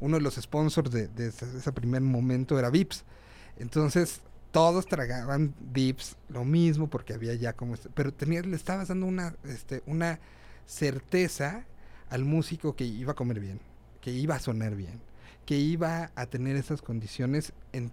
Uno 0.00 0.16
de 0.16 0.22
los 0.22 0.34
sponsors 0.34 0.90
de, 0.90 1.06
de 1.06 1.28
ese, 1.28 1.46
ese 1.56 1.72
primer 1.72 2.00
momento 2.00 2.58
era 2.58 2.68
Vips. 2.68 3.04
Entonces 3.58 4.22
todos 4.52 4.86
tragaban 4.86 5.54
Vips, 5.72 6.16
lo 6.28 6.44
mismo 6.44 6.88
porque 6.88 7.14
había 7.14 7.34
ya 7.34 7.54
como... 7.54 7.74
este- 7.74 7.88
pero 7.88 8.12
tenías, 8.12 8.46
le 8.46 8.54
estabas 8.56 8.88
dando 8.88 9.06
una, 9.06 9.34
este, 9.44 9.82
una 9.86 10.20
certeza 10.66 11.66
al 12.10 12.24
músico 12.24 12.76
que 12.76 12.84
iba 12.84 13.12
a 13.12 13.16
comer 13.16 13.40
bien, 13.40 13.60
que 14.00 14.10
iba 14.12 14.36
a 14.36 14.40
sonar 14.40 14.74
bien, 14.76 15.00
que 15.46 15.56
iba 15.58 16.12
a 16.14 16.26
tener 16.26 16.56
esas 16.56 16.82
condiciones 16.82 17.52
en 17.72 17.90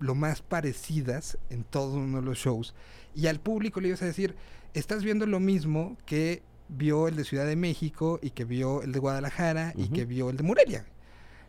lo 0.00 0.14
más 0.14 0.42
parecidas 0.42 1.38
en 1.50 1.64
todo 1.64 1.94
uno 1.94 2.20
de 2.20 2.26
los 2.26 2.38
shows. 2.38 2.74
Y 3.14 3.26
al 3.26 3.40
público 3.40 3.80
le 3.80 3.88
ibas 3.88 4.02
a 4.02 4.06
decir, 4.06 4.34
estás 4.74 5.04
viendo 5.04 5.26
lo 5.26 5.40
mismo 5.40 5.96
que 6.06 6.42
vio 6.68 7.08
el 7.08 7.16
de 7.16 7.24
Ciudad 7.24 7.46
de 7.46 7.56
México 7.56 8.18
y 8.22 8.30
que 8.30 8.44
vio 8.44 8.82
el 8.82 8.92
de 8.92 8.98
Guadalajara 8.98 9.72
y 9.76 9.88
que 9.88 10.04
vio 10.04 10.30
el 10.30 10.36
de 10.36 10.42
Morelia. 10.42 10.84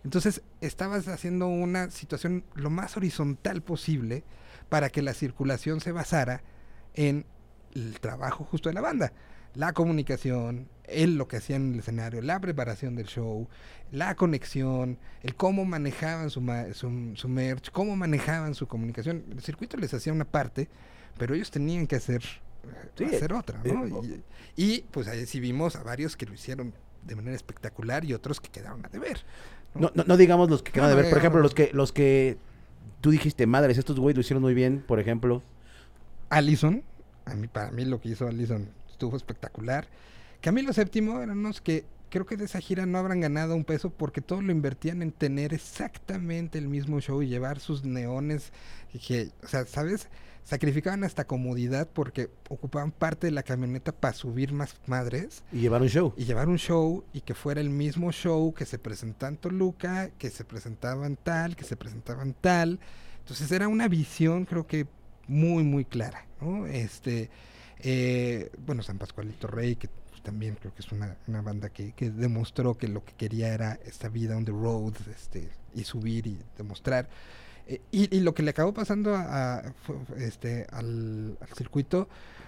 Entonces 0.03 0.41
estabas 0.61 1.07
haciendo 1.07 1.47
una 1.47 1.89
situación 1.89 2.43
lo 2.55 2.69
más 2.69 2.97
horizontal 2.97 3.61
posible 3.61 4.23
para 4.69 4.89
que 4.89 5.01
la 5.01 5.13
circulación 5.13 5.79
se 5.81 5.91
basara 5.91 6.41
en 6.93 7.25
el 7.75 7.99
trabajo 7.99 8.43
justo 8.43 8.69
de 8.69 8.75
la 8.75 8.81
banda. 8.81 9.13
La 9.55 9.73
comunicación, 9.73 10.67
él 10.85 11.15
lo 11.15 11.27
que 11.27 11.37
hacía 11.37 11.55
en 11.57 11.73
el 11.73 11.79
escenario, 11.79 12.21
la 12.21 12.39
preparación 12.39 12.95
del 12.95 13.05
show, 13.05 13.47
la 13.91 14.15
conexión, 14.15 14.97
el 15.21 15.35
cómo 15.35 15.63
manejaban 15.63 16.29
su, 16.31 16.41
ma- 16.41 16.73
su, 16.73 17.11
su 17.15 17.29
merch, 17.29 17.69
cómo 17.71 17.95
manejaban 17.95 18.55
su 18.55 18.67
comunicación. 18.67 19.23
El 19.31 19.41
circuito 19.41 19.77
les 19.77 19.93
hacía 19.93 20.11
una 20.11 20.25
parte, 20.25 20.69
pero 21.19 21.35
ellos 21.35 21.51
tenían 21.51 21.85
que 21.85 21.97
hacer, 21.97 22.23
eh, 22.23 22.89
Sí, 22.97 23.03
hacer 23.05 23.31
otra, 23.33 23.61
¿no? 23.63 23.85
eh, 24.03 24.21
Y, 24.55 24.63
y, 24.77 24.81
pues 24.89 25.07
ahí 25.07 25.25
sí 25.27 25.39
vimos 25.39 25.75
a 25.75 25.83
varios 25.83 26.17
que 26.17 26.25
lo 26.25 26.33
hicieron 26.33 26.73
de 27.03 27.15
manera 27.15 27.35
espectacular 27.35 28.05
y 28.05 28.13
otros 28.13 28.41
que 28.41 28.49
quedaron 28.49 28.83
a 28.85 28.89
deber. 28.89 29.19
No, 29.75 29.91
no, 29.93 30.03
no 30.03 30.17
digamos 30.17 30.49
los 30.49 30.63
que 30.63 30.71
quedan 30.71 30.89
de 30.89 30.95
No, 30.95 31.01
ver. 31.01 31.09
Por 31.09 31.13
no, 31.17 31.19
ejemplo, 31.19 31.39
no. 31.39 31.43
los 31.43 31.53
que, 31.53 31.69
los 31.73 31.91
que 31.91 32.37
tú 33.01 33.11
dijiste, 33.11 33.45
madres, 33.47 33.77
estos 33.77 33.99
güeyes 33.99 34.17
lo 34.17 34.21
hicieron 34.21 34.43
muy 34.43 34.53
bien, 34.53 34.83
por 34.85 34.99
ejemplo. 34.99 35.41
Allison, 36.29 36.83
a 37.25 37.35
mí, 37.35 37.47
para 37.47 37.71
mí 37.71 37.85
lo 37.85 38.01
que 38.01 38.09
hizo 38.09 38.27
Allison 38.27 38.69
estuvo 38.89 39.17
espectacular. 39.17 39.87
Camilo 40.41 40.71
VII 40.73 41.21
eran 41.21 41.39
unos 41.39 41.61
que 41.61 41.85
creo 42.09 42.25
que 42.25 42.37
de 42.37 42.45
esa 42.45 42.59
gira 42.59 42.85
no 42.85 42.97
habrán 42.97 43.21
ganado 43.21 43.55
un 43.55 43.63
peso 43.63 43.89
porque 43.89 44.21
todo 44.21 44.41
lo 44.41 44.51
invertían 44.51 45.01
en 45.01 45.11
tener 45.11 45.53
exactamente 45.53 46.59
el 46.59 46.67
mismo 46.67 46.99
show 47.01 47.21
y 47.21 47.27
llevar 47.27 47.59
sus 47.59 47.83
neones. 47.83 48.51
Que, 49.07 49.29
o 49.43 49.47
sea, 49.47 49.65
¿sabes? 49.65 50.09
Sacrificaban 50.43 51.03
hasta 51.03 51.25
comodidad 51.25 51.87
porque 51.91 52.29
ocupaban 52.49 52.91
parte 52.91 53.27
de 53.27 53.31
la 53.31 53.43
camioneta 53.43 53.91
para 53.93 54.13
subir 54.13 54.51
más 54.51 54.75
madres 54.87 55.43
Y 55.51 55.59
llevar 55.59 55.81
un 55.81 55.87
show. 55.89 56.13
y 56.17 56.25
llevar 56.25 56.49
un 56.49 56.57
show 56.57 57.03
y 57.13 57.21
que 57.21 57.33
fuera 57.33 57.61
el 57.61 57.69
mismo 57.69 58.11
show 58.11 58.53
que 58.53 58.65
se 58.65 58.77
presentaba 58.77 59.29
en 59.29 59.37
Toluca, 59.37 60.09
que 60.17 60.29
se 60.29 60.43
presentaban 60.43 61.15
tal, 61.15 61.55
que 61.55 61.63
se 61.63 61.77
presentaban 61.77 62.33
tal. 62.33 62.79
Entonces 63.19 63.51
era 63.51 63.67
una 63.69 63.87
visión 63.87 64.45
creo 64.45 64.67
que 64.67 64.85
muy 65.27 65.63
muy 65.63 65.85
clara, 65.85 66.25
¿no? 66.41 66.67
Este, 66.67 67.29
eh, 67.79 68.51
bueno, 68.65 68.83
San 68.83 68.97
Pascualito 68.97 69.47
Rey, 69.47 69.77
que 69.77 69.87
pues, 70.09 70.21
también 70.21 70.55
creo 70.59 70.73
que 70.73 70.81
es 70.81 70.91
una, 70.91 71.15
una 71.27 71.41
banda 71.41 71.69
que, 71.69 71.93
que 71.93 72.09
demostró 72.11 72.77
que 72.77 72.89
lo 72.89 73.05
que 73.05 73.13
quería 73.13 73.53
era 73.53 73.79
esta 73.85 74.09
vida 74.09 74.35
on 74.35 74.43
the 74.43 74.51
road, 74.51 74.93
este, 75.15 75.49
y 75.73 75.85
subir 75.85 76.27
y 76.27 76.37
demostrar. 76.57 77.07
Eh, 77.67 77.81
y, 77.91 78.15
y 78.15 78.19
lo 78.21 78.33
que 78.33 78.43
le 78.43 78.51
acabó 78.51 78.73
pasando 78.73 79.15
a, 79.15 79.63
este, 80.17 80.67
al, 80.71 81.37
al 81.39 81.49
circuito 81.55 82.07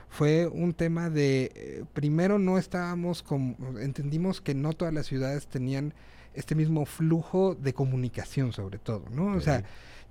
fue 0.10 0.48
un 0.48 0.74
tema 0.74 1.10
de, 1.10 1.52
eh, 1.56 1.84
primero 1.94 2.40
no 2.40 2.58
estábamos, 2.58 3.22
como, 3.22 3.56
entendimos 3.80 4.42
que 4.42 4.56
no 4.56 4.74
todas 4.74 4.94
las 4.94 5.06
ciudades 5.06 5.48
tenían 5.48 5.94
este 6.34 6.56
mismo 6.56 6.86
flujo 6.86 7.56
de 7.56 7.74
comunicación 7.74 8.54
sobre 8.54 8.78
todo, 8.78 9.04
¿no? 9.12 9.36
O 9.36 9.42
sea, 9.42 9.64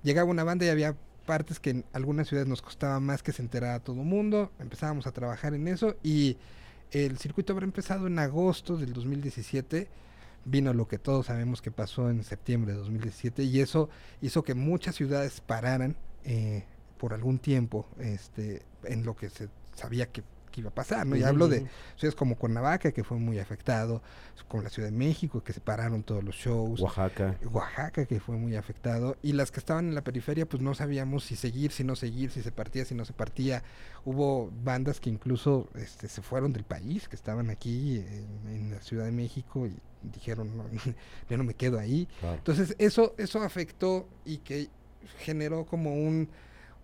llegaba 0.03 0.29
una 0.29 0.43
banda 0.43 0.65
y 0.65 0.69
había 0.69 0.95
partes 1.25 1.59
que 1.59 1.71
en 1.71 1.85
algunas 1.93 2.27
ciudades 2.27 2.47
nos 2.47 2.61
costaba 2.61 2.99
más 2.99 3.23
que 3.23 3.31
se 3.31 3.41
enterara 3.41 3.79
todo 3.79 4.01
el 4.01 4.07
mundo, 4.07 4.51
empezábamos 4.59 5.07
a 5.07 5.11
trabajar 5.11 5.53
en 5.53 5.67
eso 5.67 5.95
y 6.03 6.37
el 6.91 7.17
circuito 7.17 7.53
habrá 7.53 7.65
empezado 7.65 8.07
en 8.07 8.19
agosto 8.19 8.77
del 8.77 8.93
2017, 8.93 9.87
vino 10.45 10.73
lo 10.73 10.87
que 10.87 10.99
todos 10.99 11.25
sabemos 11.25 11.61
que 11.61 11.71
pasó 11.71 12.09
en 12.09 12.23
septiembre 12.23 12.73
de 12.73 12.79
2017 12.79 13.43
y 13.43 13.59
eso 13.59 13.89
hizo 14.21 14.43
que 14.43 14.53
muchas 14.53 14.95
ciudades 14.95 15.41
pararan 15.41 15.97
eh, 16.23 16.63
por 16.97 17.13
algún 17.13 17.39
tiempo 17.39 17.87
este, 17.99 18.61
en 18.83 19.03
lo 19.03 19.15
que 19.15 19.29
se 19.29 19.49
sabía 19.73 20.11
que, 20.11 20.23
que 20.55 20.61
iba 20.61 20.69
a 20.69 20.73
pasar, 20.73 21.05
¿no? 21.05 21.15
Y 21.15 21.23
hablo 21.23 21.47
de 21.47 21.67
ciudades 21.97 22.15
como 22.15 22.37
Cuernavaca, 22.37 22.91
que 22.91 23.03
fue 23.03 23.17
muy 23.17 23.39
afectado, 23.39 24.01
como 24.47 24.63
la 24.63 24.69
Ciudad 24.69 24.89
de 24.89 24.95
México, 24.95 25.43
que 25.43 25.51
se 25.51 25.59
pararon 25.59 26.03
todos 26.03 26.23
los 26.23 26.35
shows, 26.35 26.79
Oaxaca. 26.79 27.35
Oaxaca, 27.51 28.05
que 28.05 28.19
fue 28.19 28.37
muy 28.37 28.55
afectado, 28.55 29.17
y 29.21 29.33
las 29.33 29.51
que 29.51 29.59
estaban 29.59 29.89
en 29.89 29.95
la 29.95 30.03
periferia, 30.03 30.47
pues 30.47 30.63
no 30.63 30.73
sabíamos 30.73 31.25
si 31.25 31.35
seguir, 31.35 31.71
si 31.71 31.83
no 31.83 31.95
seguir, 31.95 32.31
si 32.31 32.41
se 32.41 32.51
partía, 32.51 32.85
si 32.85 32.95
no 32.95 33.03
se 33.03 33.13
partía. 33.13 33.63
Hubo 34.05 34.51
bandas 34.63 34.99
que 34.99 35.09
incluso 35.09 35.67
este, 35.75 36.07
se 36.07 36.21
fueron 36.21 36.53
del 36.53 36.63
país, 36.63 37.09
que 37.09 37.15
estaban 37.15 37.49
aquí 37.49 37.97
en, 37.97 38.55
en 38.55 38.71
la 38.71 38.81
Ciudad 38.81 39.05
de 39.05 39.11
México 39.11 39.67
y 39.67 39.75
dijeron, 40.13 40.55
no, 40.55 40.63
yo 41.29 41.37
no 41.37 41.43
me 41.43 41.53
quedo 41.53 41.79
ahí. 41.79 42.07
Claro. 42.19 42.37
Entonces 42.37 42.75
eso, 42.79 43.13
eso 43.17 43.41
afectó 43.41 44.07
y 44.23 44.37
que 44.37 44.69
generó 45.19 45.65
como 45.65 45.93
un, 45.93 46.29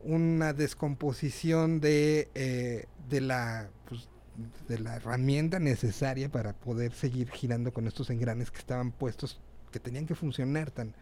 una 0.04 0.54
descomposición 0.54 1.80
de, 1.80 2.30
eh, 2.36 2.86
de 3.10 3.22
la 3.22 3.70
pues, 3.88 4.08
de 4.68 4.80
la 4.80 4.96
herramienta 4.96 5.60
necesaria 5.60 6.30
para 6.30 6.54
poder 6.54 6.94
seguir 6.94 7.30
girando 7.32 7.72
con 7.74 7.88
estos 7.88 8.10
engranes 8.10 8.52
que 8.52 8.60
estaban 8.60 8.92
puestos, 8.92 9.40
que 9.72 9.80
tenían 9.80 10.06
que 10.06 10.16
funcionar 10.16 10.72
tan 10.72 10.94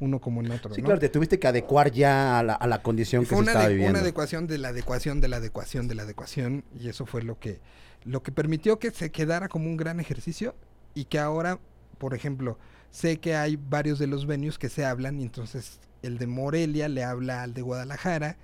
uno 0.00 0.20
como 0.20 0.40
en 0.40 0.50
otro. 0.50 0.74
Sí, 0.74 0.82
¿no? 0.82 0.86
claro, 0.86 1.00
te 1.00 1.08
tuviste 1.08 1.38
que 1.38 1.46
adecuar 1.46 1.90
ya 1.90 2.38
a 2.38 2.42
la, 2.42 2.54
a 2.54 2.66
la 2.66 2.82
condición 2.82 3.24
que 3.24 3.34
se 3.34 3.40
estaba 3.40 3.68
viviendo. 3.68 3.90
una 3.90 4.00
adecuación 4.00 4.46
de 4.46 4.58
la 4.58 4.68
adecuación 4.68 5.20
de 5.20 5.28
la 5.28 5.36
adecuación 5.36 5.88
de 5.88 5.94
la 5.94 6.02
adecuación 6.02 6.64
y 6.78 6.88
eso 6.88 7.06
fue 7.06 7.22
lo 7.22 7.38
que 7.38 7.60
lo 8.04 8.22
que 8.22 8.32
permitió 8.32 8.78
que 8.78 8.90
se 8.90 9.10
quedara 9.10 9.48
como 9.48 9.66
un 9.66 9.76
gran 9.76 9.98
ejercicio 9.98 10.54
y 10.94 11.06
que 11.06 11.18
ahora 11.18 11.58
por 11.94 12.14
ejemplo, 12.14 12.58
sé 12.90 13.18
que 13.18 13.34
hay 13.34 13.56
varios 13.56 13.98
de 13.98 14.06
los 14.06 14.26
venues 14.26 14.58
que 14.58 14.68
se 14.68 14.84
hablan, 14.84 15.20
y 15.20 15.22
entonces 15.22 15.80
el 16.06 16.18
de 16.18 16.26
Morelia 16.26 16.88
le 16.88 17.02
habla 17.04 17.42
al 17.42 17.54
de 17.54 17.62
Guadalajara 17.62 18.36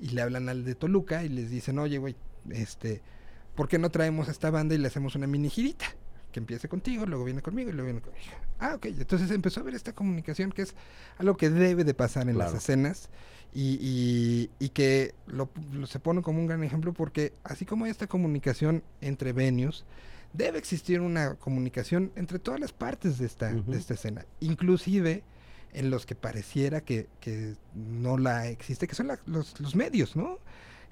y 0.00 0.08
le 0.08 0.22
hablan 0.22 0.48
al 0.48 0.64
de 0.64 0.74
Toluca 0.74 1.24
y 1.24 1.28
les 1.28 1.50
dicen, 1.50 1.78
oye, 1.78 1.98
güey, 1.98 2.16
este, 2.50 3.00
¿por 3.54 3.68
qué 3.68 3.78
no 3.78 3.90
traemos 3.90 4.28
a 4.28 4.30
esta 4.32 4.50
banda 4.50 4.74
y 4.74 4.78
le 4.78 4.88
hacemos 4.88 5.14
una 5.14 5.26
mini 5.26 5.48
girita? 5.50 5.86
Que 6.32 6.40
empiece 6.40 6.68
contigo, 6.68 7.06
luego 7.06 7.24
viene 7.24 7.42
conmigo 7.42 7.70
y 7.70 7.72
luego 7.72 7.86
viene 7.86 8.00
conmigo. 8.00 8.24
Ah, 8.58 8.74
ok. 8.74 8.86
Entonces 8.86 9.30
empezó 9.30 9.60
a 9.60 9.62
haber 9.62 9.74
esta 9.74 9.92
comunicación 9.94 10.50
que 10.50 10.62
es 10.62 10.74
algo 11.18 11.36
que 11.36 11.48
debe 11.48 11.84
de 11.84 11.94
pasar 11.94 12.28
en 12.28 12.36
las 12.38 12.48
escenas 12.58 13.08
y, 13.52 13.78
y- 13.80 14.50
y 14.58 14.70
que 14.70 15.14
lo, 15.28 15.48
lo- 15.72 15.86
se 15.86 16.00
pone 16.00 16.22
como 16.22 16.40
un 16.40 16.48
gran 16.48 16.64
ejemplo 16.64 16.92
porque 16.92 17.32
así 17.44 17.64
como 17.64 17.84
hay 17.84 17.92
esta 17.92 18.08
comunicación 18.08 18.82
entre 19.00 19.32
venues, 19.32 19.84
debe 20.32 20.58
existir 20.58 21.00
una 21.00 21.36
comunicación 21.36 22.10
entre 22.16 22.40
todas 22.40 22.58
las 22.58 22.72
partes 22.72 23.18
de 23.18 23.26
esta, 23.26 23.52
de 23.52 23.78
esta 23.78 23.94
escena, 23.94 24.26
inclusive 24.40 25.22
en 25.74 25.90
los 25.90 26.06
que 26.06 26.14
pareciera 26.14 26.80
que, 26.80 27.08
que 27.20 27.54
no 27.74 28.16
la 28.16 28.48
existe, 28.48 28.86
que 28.86 28.94
son 28.94 29.08
la- 29.08 29.18
los, 29.26 29.60
los 29.60 29.74
medios, 29.74 30.16
¿no? 30.16 30.38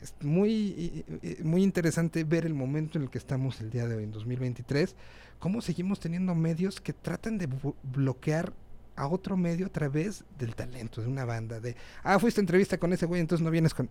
Es 0.00 0.12
muy, 0.20 1.04
muy 1.44 1.62
interesante 1.62 2.24
ver 2.24 2.44
el 2.44 2.54
momento 2.54 2.98
en 2.98 3.04
el 3.04 3.10
que 3.10 3.18
estamos 3.18 3.60
el 3.60 3.70
día 3.70 3.86
de 3.86 3.94
hoy, 3.94 4.04
en 4.04 4.10
2023, 4.12 4.96
cómo 5.38 5.60
seguimos 5.62 6.00
teniendo 6.00 6.34
medios 6.34 6.80
que 6.80 6.92
tratan 6.92 7.38
de 7.38 7.48
bloquear 7.94 8.52
a 8.96 9.06
otro 9.06 9.36
medio 9.36 9.66
a 9.66 9.68
través 9.70 10.24
del 10.38 10.54
talento 10.56 11.00
de 11.00 11.06
una 11.08 11.24
banda, 11.24 11.60
de, 11.60 11.76
ah, 12.02 12.18
fuiste 12.18 12.40
a 12.40 12.42
entrevista 12.42 12.78
con 12.78 12.92
ese 12.92 13.06
güey, 13.06 13.20
entonces 13.20 13.44
no 13.44 13.50
vienes 13.50 13.72
con... 13.74 13.88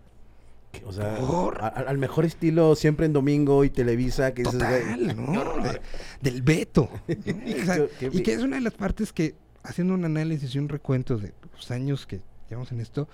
O 0.84 0.92
sea, 0.92 1.16
Por- 1.18 1.62
a- 1.62 1.66
a- 1.68 1.80
al 1.80 1.98
mejor 1.98 2.24
estilo 2.24 2.74
siempre 2.76 3.04
en 3.06 3.12
domingo 3.12 3.64
y 3.64 3.70
Televisa 3.70 4.32
que 4.32 4.42
dices, 4.42 4.58
güey, 4.58 5.06
Total, 5.06 5.16
¿no? 5.16 5.62
De- 5.62 5.80
del 6.22 6.42
veto. 6.42 6.88
¿no? 7.08 7.14
O 7.62 7.64
sea, 7.64 7.76
Qué- 7.98 8.10
qué 8.10 8.18
y 8.18 8.22
que 8.22 8.32
es 8.34 8.42
una 8.42 8.56
de 8.56 8.62
las 8.62 8.72
partes 8.74 9.12
que, 9.12 9.34
haciendo 9.62 9.94
un 9.94 10.04
análisis 10.04 10.54
y 10.54 10.58
un 10.58 10.68
recuento 10.68 11.18
de 11.18 11.32
los 11.54 11.70
años 11.70 12.06
que 12.06 12.20
llevamos 12.48 12.72
en 12.72 12.80
esto, 12.80 13.08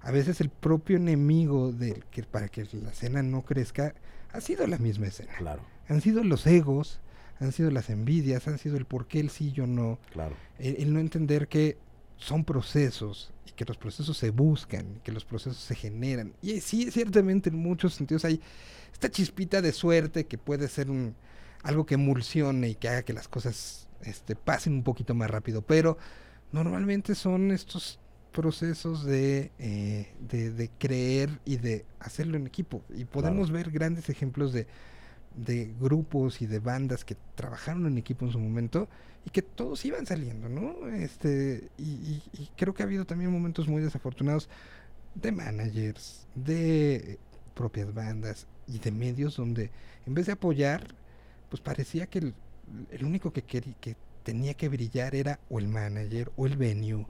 a 0.00 0.10
veces 0.10 0.40
el 0.40 0.48
propio 0.50 0.96
enemigo 0.96 1.72
del 1.72 2.04
que 2.06 2.22
para 2.22 2.48
que 2.48 2.66
la 2.72 2.90
escena 2.90 3.22
no 3.22 3.42
crezca 3.42 3.94
ha 4.32 4.40
sido 4.40 4.66
la 4.66 4.78
misma 4.78 5.06
escena. 5.06 5.32
Claro, 5.38 5.62
Han 5.88 6.00
sido 6.00 6.22
los 6.22 6.46
egos, 6.46 7.00
han 7.40 7.52
sido 7.52 7.70
las 7.70 7.90
envidias, 7.90 8.46
han 8.46 8.58
sido 8.58 8.76
el 8.76 8.84
por 8.84 9.06
qué 9.06 9.20
el 9.20 9.30
sí 9.30 9.52
yo 9.52 9.66
no, 9.66 9.98
claro. 10.12 10.36
el, 10.58 10.76
el 10.76 10.92
no 10.92 11.00
entender 11.00 11.48
que 11.48 11.78
son 12.16 12.44
procesos 12.44 13.32
y 13.46 13.52
que 13.52 13.64
los 13.64 13.76
procesos 13.76 14.16
se 14.16 14.30
buscan, 14.30 15.00
que 15.02 15.12
los 15.12 15.24
procesos 15.24 15.58
se 15.58 15.74
generan. 15.74 16.32
Y 16.42 16.60
sí, 16.60 16.90
ciertamente 16.90 17.50
en 17.50 17.56
muchos 17.56 17.94
sentidos 17.94 18.24
hay 18.24 18.40
esta 18.92 19.10
chispita 19.10 19.62
de 19.62 19.72
suerte 19.72 20.26
que 20.26 20.38
puede 20.38 20.68
ser 20.68 20.90
un, 20.90 21.14
algo 21.62 21.86
que 21.86 21.94
emulsione 21.94 22.68
y 22.70 22.74
que 22.74 22.88
haga 22.88 23.02
que 23.02 23.12
las 23.12 23.28
cosas 23.28 23.87
este, 24.02 24.36
pasen 24.36 24.74
un 24.74 24.82
poquito 24.82 25.14
más 25.14 25.30
rápido, 25.30 25.62
pero 25.62 25.98
normalmente 26.52 27.14
son 27.14 27.50
estos 27.50 27.98
procesos 28.32 29.04
de, 29.04 29.50
eh, 29.58 30.12
de, 30.28 30.50
de 30.52 30.70
creer 30.78 31.30
y 31.44 31.56
de 31.56 31.84
hacerlo 32.00 32.36
en 32.36 32.46
equipo. 32.46 32.82
Y 32.94 33.04
podemos 33.04 33.50
ver 33.50 33.70
grandes 33.70 34.08
ejemplos 34.08 34.52
de, 34.52 34.66
de 35.36 35.72
grupos 35.80 36.40
y 36.42 36.46
de 36.46 36.58
bandas 36.58 37.04
que 37.04 37.16
trabajaron 37.34 37.86
en 37.86 37.98
equipo 37.98 38.24
en 38.26 38.32
su 38.32 38.38
momento 38.38 38.88
y 39.24 39.30
que 39.30 39.42
todos 39.42 39.84
iban 39.84 40.06
saliendo, 40.06 40.48
¿no? 40.48 40.88
Este, 40.88 41.70
y, 41.78 41.82
y- 41.82 42.22
y 42.34 42.50
creo 42.56 42.74
que 42.74 42.82
ha 42.82 42.86
habido 42.86 43.04
también 43.04 43.30
momentos 43.32 43.66
muy 43.68 43.82
desafortunados 43.82 44.48
de 45.14 45.32
managers, 45.32 46.26
de 46.34 47.18
propias 47.54 47.92
bandas 47.92 48.46
y 48.68 48.78
de 48.78 48.92
medios 48.92 49.36
donde 49.36 49.70
en 50.06 50.14
vez 50.14 50.26
de 50.26 50.32
apoyar, 50.32 50.86
pues 51.48 51.60
parecía 51.60 52.06
que 52.06 52.18
el, 52.20 52.34
el 52.90 53.04
único 53.04 53.32
que, 53.32 53.44
querí- 53.44 53.74
que 53.80 53.96
tenía 54.22 54.54
que 54.54 54.68
brillar 54.68 55.14
era 55.14 55.38
o 55.48 55.58
el 55.58 55.68
manager 55.68 56.30
o 56.36 56.46
el 56.46 56.56
venue 56.56 57.06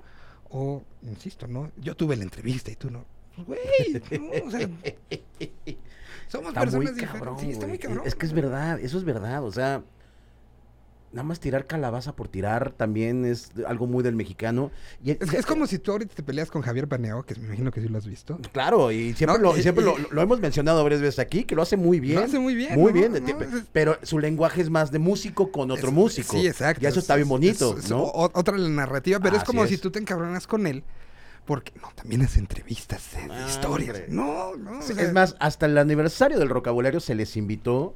o, 0.51 0.83
insisto, 1.03 1.47
¿no? 1.47 1.71
Yo 1.77 1.94
tuve 1.97 2.16
la 2.16 2.23
entrevista 2.25 2.71
y 2.71 2.77
tú 2.77 2.90
no. 2.90 3.05
Pues, 3.35 3.47
güey, 3.47 4.21
no, 4.21 4.47
o 4.47 4.51
sea, 4.51 4.68
somos 6.29 6.49
Está 6.49 6.61
muy 6.61 6.87
personas 6.87 6.94
diferentes. 6.97 7.05
cabrón, 7.12 7.38
Sí, 7.38 7.51
está 7.51 7.66
muy 7.66 7.79
cabrón. 7.79 8.03
Es 8.07 8.14
que 8.14 8.27
es 8.27 8.33
verdad, 8.33 8.81
eso 8.81 8.99
es 8.99 9.05
verdad. 9.05 9.44
O 9.44 9.53
sea, 9.53 9.83
nada 11.12 11.23
más 11.23 11.40
tirar 11.40 11.66
calabaza 11.66 12.14
por 12.14 12.29
tirar 12.29 12.73
también 12.73 13.25
es 13.25 13.51
algo 13.66 13.87
muy 13.87 14.03
del 14.03 14.14
mexicano. 14.14 14.71
Y 15.03 15.12
Es, 15.12 15.33
es 15.33 15.47
como 15.47 15.66
si 15.66 15.79
tú 15.79 15.92
ahorita 15.92 16.14
te 16.14 16.23
peleas 16.23 16.51
con 16.51 16.61
Javier 16.62 16.87
Paneao, 16.87 17.25
que 17.25 17.35
me 17.37 17.47
imagino 17.47 17.71
que 17.71 17.81
sí 17.81 17.88
lo 17.88 17.97
has 17.99 18.07
visto. 18.07 18.38
Claro, 18.53 18.92
y 18.92 19.14
siempre, 19.14 19.38
No, 19.38 19.53
lo, 19.53 19.57
y- 19.59 19.62
siempre 19.62 19.83
y- 19.85 19.87
lo, 19.87 19.97
lo 20.11 20.23
hemos 20.23 20.38
mencionado 20.40 20.83
varias 20.83 21.01
veces 21.01 21.18
aquí, 21.18 21.44
que 21.44 21.55
lo 21.55 21.62
hace 21.62 21.77
muy 21.77 21.99
bien. 21.99 22.16
Lo 22.21 22.25
hace 22.27 22.38
muy 22.38 22.55
bien. 22.55 22.75
Muy 22.75 22.92
¿no? 22.92 22.99
bien, 22.99 23.12
¿no? 23.12 23.21
te- 23.21 23.44
Es- 23.44 23.64
pero 23.73 23.97
su 24.03 24.18
lenguaje 24.18 24.61
es 24.61 24.68
más 24.71 24.90
de 24.92 24.99
músico 24.99 25.51
con 25.51 25.71
otro 25.71 25.88
es- 25.88 25.94
músico. 25.94 26.33
Sí, 26.37 26.47
exacto. 26.47 26.85
Y 26.85 26.87
eso 26.87 26.99
es- 26.99 27.05
está 27.05 27.14
bien 27.16 27.25
es- 27.27 27.31
bonito, 27.31 27.79
es- 27.79 27.85
es 27.85 27.90
¿no? 27.90 28.03
otra 28.12 28.59
narrativa, 28.59 29.18
pero 29.21 29.37
es 29.37 29.44
como 29.44 29.64
es. 29.64 29.71
si 29.71 29.79
tú 29.79 29.90
te 29.90 29.99
encabronas 29.99 30.47
con 30.47 30.66
él. 30.66 30.85
Porque, 31.47 31.73
no, 31.81 31.88
también 31.94 32.21
hace 32.21 32.40
entrevistas, 32.40 33.12
de 33.14 33.33
Ah, 33.33 33.47
historias. 33.49 33.88
hombre. 33.97 34.07
No, 34.11 34.55
no. 34.57 34.81
o 34.81 34.83
Sí, 34.83 34.92
sea, 34.92 35.03
es 35.05 35.14
más, 35.14 35.35
hasta 35.40 35.64
el 35.64 35.79
aniversario 35.79 36.38
del 36.38 36.51
vocabulario 36.51 37.01
se 37.01 37.14
les 37.14 37.35
invitó 37.38 37.94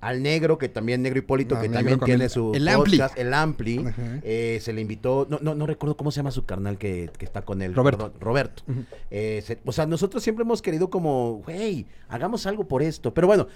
al 0.00 0.22
negro, 0.22 0.58
que 0.58 0.68
también, 0.68 1.02
negro 1.02 1.18
Hipólito, 1.18 1.56
No, 1.56 1.60
que 1.60 1.68
Negro 1.68 1.98
también 1.98 2.00
tiene 2.04 2.24
el- 2.24 2.30
su 2.30 2.52
el 2.54 2.68
Ampli. 2.68 3.00
el 3.16 3.34
Ampli. 3.34 3.84
Eh, 4.22 4.58
se 4.62 4.72
le 4.72 4.80
invitó, 4.80 5.26
no, 5.28 5.38
no, 5.42 5.54
no 5.56 5.66
recuerdo 5.66 5.96
cómo 5.96 6.10
se 6.12 6.18
llama 6.18 6.30
su 6.30 6.44
carnal 6.46 6.78
que, 6.78 7.10
que 7.18 7.24
está 7.24 7.42
con 7.42 7.62
él. 7.62 7.74
Roberto. 7.74 7.98
perdón, 8.04 8.20
Roberto. 8.20 8.62
Eh, 9.10 9.42
se- 9.44 9.58
o 9.64 9.72
sea, 9.72 9.86
nosotros 9.86 10.22
siempre 10.22 10.44
hemos 10.44 10.62
querido 10.62 10.88
como, 10.88 11.42
güey, 11.44 11.86
hagamos 12.08 12.46
algo 12.46 12.68
por 12.68 12.82
esto. 12.82 13.12
Pero 13.12 13.26
bueno, 13.26 13.48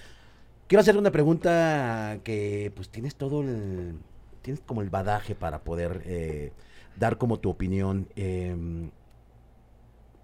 quiero 0.66 0.80
hacer 0.80 0.96
una 0.96 1.12
pregunta 1.12 2.18
que 2.24 2.72
pues 2.74 2.88
tienes 2.88 3.14
todo 3.14 3.42
el, 3.42 3.94
tienes 4.42 4.60
como 4.66 4.82
el 4.82 4.90
badaje 4.90 5.36
para 5.36 5.62
poder 5.62 6.02
eh, 6.06 6.52
dar 6.98 7.18
como 7.18 7.38
tu 7.38 7.50
opinión. 7.50 8.08
Eh, 8.16 8.90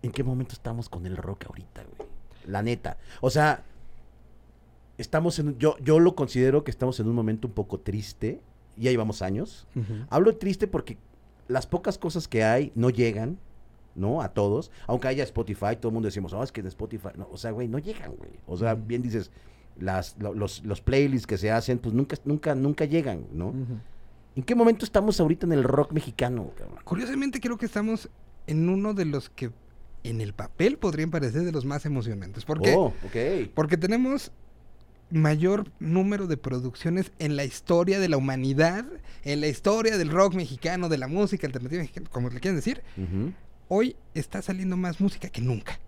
¿En 0.02 0.12
qué 0.12 0.22
momento 0.22 0.52
estamos 0.54 0.88
con 0.88 1.07
el 1.07 1.16
rock 1.16 1.46
ahorita, 1.46 1.83
güey? 1.96 2.09
La 2.46 2.62
neta. 2.62 2.98
O 3.20 3.31
sea, 3.31 3.62
estamos 4.98 5.38
en, 5.38 5.58
yo, 5.58 5.76
yo 5.78 5.98
lo 6.00 6.14
considero 6.14 6.64
que 6.64 6.70
estamos 6.70 7.00
en 7.00 7.08
un 7.08 7.14
momento 7.14 7.48
un 7.48 7.54
poco 7.54 7.78
triste. 7.80 8.40
Ya 8.76 8.90
llevamos 8.90 9.22
años. 9.22 9.66
Hablo 10.11 10.37
triste 10.37 10.66
porque 10.68 10.96
las 11.48 11.66
pocas 11.66 11.98
cosas 11.98 12.28
que 12.28 12.44
hay 12.44 12.70
no 12.76 12.90
llegan, 12.90 13.38
¿no? 13.96 14.20
A 14.22 14.28
todos. 14.28 14.70
Aunque 14.87 15.08
haya 15.08 15.24
Spotify, 15.24 15.74
todo 15.80 15.88
el 15.88 15.94
mundo 15.94 16.06
decimos, 16.06 16.32
oh, 16.32 16.42
es 16.44 16.52
que 16.52 16.62
de 16.62 16.68
Spotify. 16.68 17.08
No, 17.16 17.28
o 17.32 17.37
sea, 17.37 17.50
güey, 17.50 17.66
no 17.68 17.78
llegan, 17.78 18.14
güey. 18.16 18.30
O 18.46 18.56
sea, 18.56 18.74
bien 18.74 19.02
dices, 19.02 19.30
las, 19.78 20.16
lo- 20.20 20.34
los, 20.34 20.64
los 20.64 20.80
playlists 20.80 21.26
que 21.26 21.38
se 21.38 21.50
hacen, 21.50 21.78
pues 21.78 21.92
nunca, 21.94 22.16
nunca, 22.24 22.54
nunca 22.54 22.84
llegan, 22.84 23.26
¿no? 23.32 23.52
¿En 24.37 24.42
qué 24.44 24.54
momento 24.54 24.84
estamos 24.84 25.18
ahorita 25.18 25.46
en 25.46 25.52
el 25.52 25.64
rock 25.64 25.90
mexicano, 25.92 26.52
cabrón? 26.56 26.78
Curiosamente 26.84 27.40
creo 27.40 27.56
que 27.58 27.66
estamos 27.66 28.08
en 28.46 28.68
uno 28.68 28.94
de 28.94 29.04
los 29.06 29.28
que 29.30 29.50
en 30.04 30.20
el 30.20 30.32
papel 30.34 30.78
podrían 30.78 31.11
parecer 31.11 31.42
de 31.42 31.50
los 31.50 31.64
más 31.64 31.84
emocionantes. 31.84 32.44
¿Por 32.44 32.61
qué? 32.62 32.74
Oh, 32.76 32.87
ok. 33.04 33.50
Porque 33.54 33.76
tenemos 33.76 34.30
mayor 35.10 35.70
número 35.78 36.26
de 36.26 36.36
producciones 36.36 37.12
en 37.18 37.36
la 37.36 37.44
historia 37.44 37.98
de 37.98 38.08
la 38.08 38.16
humanidad, 38.16 38.84
en 39.24 39.40
la 39.40 39.48
historia 39.48 39.96
del 39.96 40.10
rock 40.10 40.34
mexicano, 40.34 40.88
de 40.88 40.98
la 40.98 41.08
música 41.08 41.46
alternativa 41.46 41.80
mexicana, 41.80 42.08
como 42.10 42.28
le 42.28 42.40
quieran 42.40 42.56
decir. 42.56 42.82
Hoy 43.68 43.96
está 44.14 44.42
saliendo 44.42 44.76
más 44.76 45.00
música 45.00 45.28
que 45.28 45.40
nunca. 45.40 45.78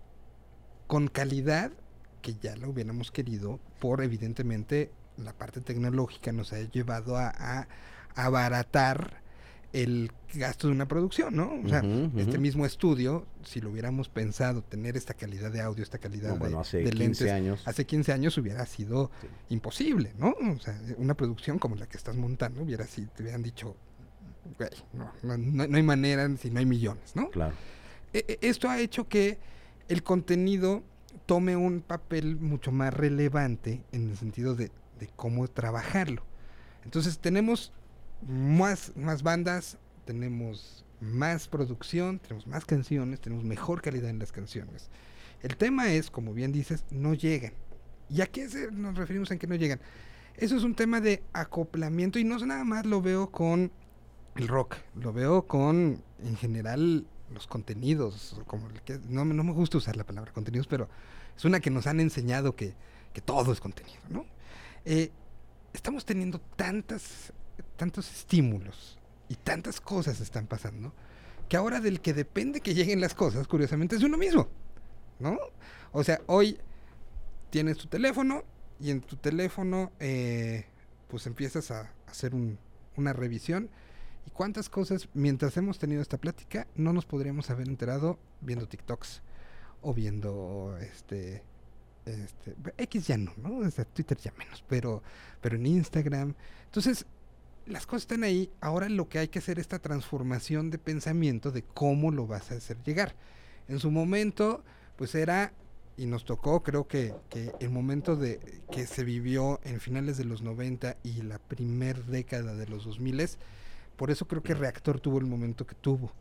Con 0.87 1.07
calidad 1.07 1.71
que 2.21 2.35
ya 2.35 2.55
la 2.55 2.67
hubiéramos 2.67 3.11
querido 3.11 3.59
por 3.79 4.03
evidentemente 4.03 4.91
la 5.17 5.33
parte 5.33 5.61
tecnológica 5.61 6.31
nos 6.31 6.53
ha 6.53 6.59
llevado 6.59 7.17
a, 7.17 7.29
a 7.29 7.67
abaratar 8.15 9.21
el 9.73 10.11
gasto 10.33 10.67
de 10.67 10.73
una 10.73 10.87
producción, 10.87 11.35
¿no? 11.35 11.53
O 11.63 11.69
sea, 11.69 11.81
este 12.17 12.37
mismo 12.37 12.65
estudio, 12.65 13.25
si 13.43 13.61
lo 13.61 13.69
hubiéramos 13.69 14.09
pensado 14.09 14.61
tener 14.63 14.97
esta 14.97 15.13
calidad 15.13 15.49
de 15.51 15.61
audio, 15.61 15.81
esta 15.83 15.97
calidad 15.97 16.31
No, 16.31 16.37
bueno, 16.39 16.57
de, 16.57 16.61
hace 16.61 16.77
de 16.79 16.83
15 16.91 16.97
lentes, 16.99 17.31
años. 17.31 17.61
hace 17.65 17.85
15 17.85 18.11
años 18.11 18.37
hubiera 18.37 18.65
sido 18.65 19.11
Sí. 19.21 19.27
imposible, 19.49 20.13
¿no? 20.17 20.35
O 20.55 20.59
sea, 20.59 20.77
una 20.97 21.13
producción 21.13 21.57
como 21.57 21.75
la 21.75 21.87
que 21.87 21.95
estás 21.97 22.15
montando 22.17 22.63
hubiera 22.63 22.85
sido, 22.85 23.09
te 23.15 23.23
hubieran 23.23 23.43
dicho, 23.43 23.75
güey, 24.57 24.69
no, 24.93 25.11
no, 25.67 25.75
hay 25.77 25.83
manera 25.83 26.29
si 26.37 26.49
no 26.51 26.59
hay 26.59 26.65
millones, 26.65 27.15
¿no? 27.15 27.29
Claro. 27.29 27.53
E- 28.13 28.25
e- 28.27 28.39
Esto 28.49 28.69
ha 28.69 28.79
hecho 28.79 29.07
que 29.07 29.39
el 29.87 30.03
contenido 30.03 30.83
tome 31.25 31.55
un 31.55 31.79
papel 31.81 32.35
mucho 32.37 32.71
más 32.73 32.93
relevante 32.93 33.81
en 33.93 34.09
el 34.09 34.17
sentido 34.17 34.55
de, 34.55 34.69
de 34.99 35.07
cómo 35.15 35.47
trabajarlo. 35.47 36.23
Entonces 36.83 37.19
tenemos 37.19 37.71
más, 38.27 38.91
más 38.95 39.23
bandas, 39.23 39.77
tenemos 40.05 40.85
más 40.99 41.47
producción, 41.47 42.19
tenemos 42.19 42.47
más 42.47 42.65
canciones, 42.65 43.19
tenemos 43.19 43.43
mejor 43.43 43.81
calidad 43.81 44.09
en 44.09 44.19
las 44.19 44.31
canciones. 44.31 44.89
El 45.41 45.57
tema 45.57 45.91
es, 45.91 46.11
como 46.11 46.33
bien 46.33 46.51
dices, 46.51 46.83
no 46.91 47.13
llegan. 47.13 47.53
¿Y 48.09 48.21
a 48.21 48.27
qué 48.27 48.47
nos 48.71 48.95
referimos 48.95 49.31
en 49.31 49.39
que 49.39 49.47
no 49.47 49.55
llegan? 49.55 49.79
Eso 50.35 50.55
es 50.55 50.63
un 50.63 50.75
tema 50.75 51.01
de 51.01 51.23
acoplamiento 51.33 52.19
y 52.19 52.23
no 52.23 52.35
es 52.35 52.43
nada 52.43 52.63
más 52.63 52.85
lo 52.85 53.01
veo 53.01 53.31
con 53.31 53.71
el 54.35 54.47
rock, 54.47 54.75
lo 54.95 55.11
veo 55.13 55.47
con, 55.47 56.01
en 56.23 56.35
general, 56.37 57.05
los 57.33 57.47
contenidos, 57.47 58.39
como 58.47 58.67
el 58.69 58.81
que, 58.81 58.99
no, 59.07 59.25
no 59.25 59.43
me 59.43 59.51
gusta 59.53 59.77
usar 59.77 59.95
la 59.95 60.05
palabra 60.05 60.31
contenidos, 60.33 60.67
pero 60.67 60.89
es 61.35 61.45
una 61.45 61.59
que 61.59 61.69
nos 61.69 61.87
han 61.87 61.99
enseñado 61.99 62.55
que, 62.55 62.73
que 63.13 63.21
todo 63.21 63.51
es 63.51 63.59
contenido, 63.59 64.01
¿no? 64.09 64.25
Eh, 64.85 65.11
estamos 65.73 66.05
teniendo 66.05 66.39
tantas, 66.55 67.33
tantos 67.81 68.11
estímulos 68.11 68.99
y 69.27 69.33
tantas 69.33 69.81
cosas 69.81 70.21
están 70.21 70.45
pasando, 70.45 70.93
que 71.49 71.57
ahora 71.57 71.79
del 71.79 71.99
que 71.99 72.13
depende 72.13 72.61
que 72.61 72.75
lleguen 72.75 73.01
las 73.01 73.15
cosas, 73.15 73.47
curiosamente, 73.47 73.95
es 73.95 74.03
uno 74.03 74.19
mismo, 74.19 74.47
¿no? 75.17 75.35
O 75.91 76.03
sea, 76.03 76.21
hoy 76.27 76.59
tienes 77.49 77.77
tu 77.77 77.87
teléfono 77.87 78.43
y 78.79 78.91
en 78.91 79.01
tu 79.01 79.15
teléfono 79.15 79.91
eh, 79.99 80.67
pues 81.07 81.25
empiezas 81.25 81.71
a 81.71 81.91
hacer 82.05 82.33
una 82.97 83.13
revisión. 83.13 83.71
¿Y 84.27 84.29
cuántas 84.29 84.69
cosas, 84.69 85.09
mientras 85.15 85.57
hemos 85.57 85.79
tenido 85.79 86.03
esta 86.03 86.19
plática, 86.19 86.67
no 86.75 86.93
nos 86.93 87.07
podríamos 87.07 87.49
haber 87.49 87.67
enterado 87.67 88.19
viendo 88.41 88.67
TikToks 88.67 89.23
o 89.81 89.91
viendo 89.95 90.77
este 90.79 91.41
este, 92.05 92.55
X 92.77 93.07
ya 93.07 93.17
no, 93.17 93.33
¿no? 93.37 93.61
Desde 93.61 93.85
Twitter 93.85 94.19
ya 94.19 94.33
menos, 94.37 94.63
pero, 94.67 95.01
pero 95.41 95.55
en 95.55 95.65
Instagram. 95.65 96.35
Entonces, 96.65 97.07
las 97.65 97.85
cosas 97.85 98.03
están 98.03 98.23
ahí. 98.23 98.49
Ahora 98.59 98.89
lo 98.89 99.07
que 99.09 99.19
hay 99.19 99.27
que 99.27 99.39
hacer 99.39 99.59
es 99.59 99.63
esta 99.63 99.79
transformación 99.79 100.69
de 100.69 100.77
pensamiento 100.77 101.51
de 101.51 101.63
cómo 101.63 102.11
lo 102.11 102.27
vas 102.27 102.51
a 102.51 102.55
hacer 102.55 102.77
llegar. 102.83 103.15
En 103.67 103.79
su 103.79 103.91
momento, 103.91 104.63
pues 104.97 105.15
era, 105.15 105.53
y 105.97 106.05
nos 106.05 106.25
tocó, 106.25 106.63
creo 106.63 106.87
que, 106.87 107.13
que 107.29 107.51
el 107.59 107.69
momento 107.69 108.15
de 108.15 108.39
que 108.71 108.85
se 108.87 109.03
vivió 109.03 109.59
en 109.63 109.79
finales 109.79 110.17
de 110.17 110.25
los 110.25 110.41
90 110.41 110.97
y 111.03 111.21
la 111.21 111.39
primer 111.39 112.05
década 112.05 112.55
de 112.55 112.67
los 112.67 112.85
2000, 112.85 113.29
por 113.95 114.11
eso 114.11 114.27
creo 114.27 114.41
que 114.41 114.55
Reactor 114.55 114.99
tuvo 114.99 115.19
el 115.19 115.25
momento 115.25 115.67
que 115.67 115.75
tuvo, 115.75 116.11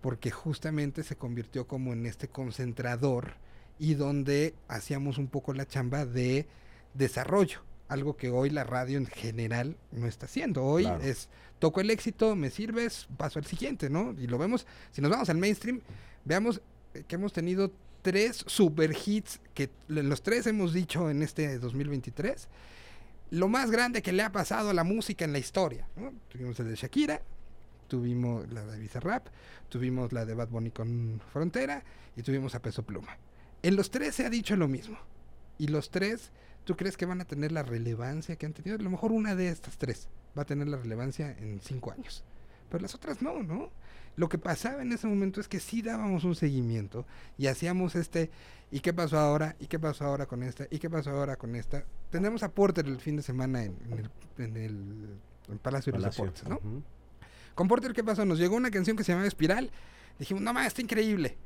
porque 0.00 0.30
justamente 0.30 1.02
se 1.02 1.16
convirtió 1.16 1.66
como 1.66 1.92
en 1.92 2.06
este 2.06 2.28
concentrador 2.28 3.34
y 3.78 3.94
donde 3.94 4.54
hacíamos 4.68 5.18
un 5.18 5.26
poco 5.26 5.52
la 5.52 5.66
chamba 5.66 6.06
de 6.06 6.46
desarrollo, 6.94 7.60
algo 7.88 8.16
que 8.16 8.30
hoy 8.30 8.50
la 8.50 8.64
radio 8.64 8.98
en 8.98 9.06
general 9.06 9.76
no 9.92 10.06
está 10.06 10.26
haciendo. 10.26 10.64
Hoy 10.64 10.88
es 11.02 11.28
toco 11.58 11.80
el 11.80 11.90
éxito, 11.90 12.36
me 12.36 12.50
sirves, 12.50 13.08
paso 13.16 13.38
al 13.38 13.46
siguiente, 13.46 13.88
¿no? 13.90 14.14
Y 14.18 14.26
lo 14.26 14.38
vemos, 14.38 14.66
si 14.92 15.00
nos 15.00 15.10
vamos 15.10 15.28
al 15.30 15.38
mainstream, 15.38 15.80
veamos 16.24 16.60
que 17.06 17.14
hemos 17.14 17.32
tenido 17.32 17.72
tres 18.02 18.44
super 18.46 18.96
hits 19.04 19.40
que 19.54 19.70
los 19.88 20.22
tres 20.22 20.46
hemos 20.46 20.72
dicho 20.72 21.10
en 21.10 21.22
este 21.22 21.58
2023. 21.58 22.48
Lo 23.30 23.48
más 23.48 23.70
grande 23.70 24.02
que 24.02 24.12
le 24.12 24.22
ha 24.22 24.30
pasado 24.30 24.70
a 24.70 24.74
la 24.74 24.84
música 24.84 25.24
en 25.24 25.32
la 25.32 25.38
historia. 25.38 25.88
Tuvimos 26.28 26.60
el 26.60 26.68
de 26.68 26.76
Shakira, 26.76 27.22
tuvimos 27.88 28.48
la 28.52 28.64
de 28.64 28.78
Bizarrap, 28.78 29.26
tuvimos 29.68 30.12
la 30.12 30.24
de 30.24 30.34
Bad 30.34 30.48
Bunny 30.48 30.70
con 30.70 31.20
Frontera 31.32 31.82
y 32.16 32.22
tuvimos 32.22 32.54
a 32.54 32.62
Peso 32.62 32.84
Pluma. 32.84 33.18
En 33.62 33.74
los 33.74 33.90
tres 33.90 34.14
se 34.14 34.24
ha 34.24 34.30
dicho 34.30 34.54
lo 34.54 34.68
mismo. 34.68 34.98
Y 35.58 35.68
los 35.68 35.90
tres, 35.90 36.30
¿tú 36.66 36.76
crees 36.76 36.96
que 36.96 37.06
van 37.06 37.20
a 37.20 37.24
tener 37.24 37.52
la 37.52 37.62
relevancia 37.62 38.36
que 38.36 38.44
han 38.44 38.52
tenido? 38.52 38.76
A 38.76 38.82
lo 38.82 38.90
mejor 38.90 39.12
una 39.12 39.34
de 39.34 39.48
estas 39.48 39.78
tres 39.78 40.08
va 40.36 40.42
a 40.42 40.44
tener 40.44 40.68
la 40.68 40.76
relevancia 40.76 41.30
en 41.38 41.60
cinco 41.62 41.92
años. 41.92 42.24
Pero 42.68 42.82
las 42.82 42.94
otras 42.94 43.22
no, 43.22 43.42
¿no? 43.42 43.70
Lo 44.16 44.28
que 44.28 44.36
pasaba 44.36 44.82
en 44.82 44.92
ese 44.92 45.06
momento 45.06 45.40
es 45.40 45.46
que 45.46 45.60
sí 45.60 45.80
dábamos 45.80 46.24
un 46.24 46.34
seguimiento 46.34 47.06
y 47.38 47.46
hacíamos 47.46 47.94
este, 47.94 48.30
¿y 48.70 48.80
qué 48.80 48.92
pasó 48.92 49.18
ahora? 49.18 49.54
¿Y 49.60 49.66
qué 49.66 49.78
pasó 49.78 50.04
ahora 50.04 50.26
con 50.26 50.42
esta? 50.42 50.66
¿Y 50.70 50.78
qué 50.78 50.90
pasó 50.90 51.10
ahora 51.10 51.36
con 51.36 51.54
esta? 51.54 51.84
Tenemos 52.10 52.42
a 52.42 52.50
Porter 52.50 52.86
el 52.86 52.98
fin 52.98 53.16
de 53.16 53.22
semana 53.22 53.62
en, 53.62 53.76
el, 54.38 55.58
Palacio, 55.62 55.92
de 55.92 56.00
los 56.00 56.16
Deportes, 56.16 56.48
¿no? 56.48 56.60
Con 57.54 57.68
Porter, 57.68 57.92
¿qué 57.92 58.02
pasó? 58.02 58.24
Nos 58.24 58.38
llegó 58.38 58.56
una 58.56 58.70
canción 58.70 58.96
que 58.96 59.04
se 59.04 59.12
llama 59.12 59.26
Espiral. 59.26 59.70
Dijimos, 60.18 60.42
no 60.42 60.52
más, 60.52 60.66
está 60.66 60.82
increíble 60.82 61.36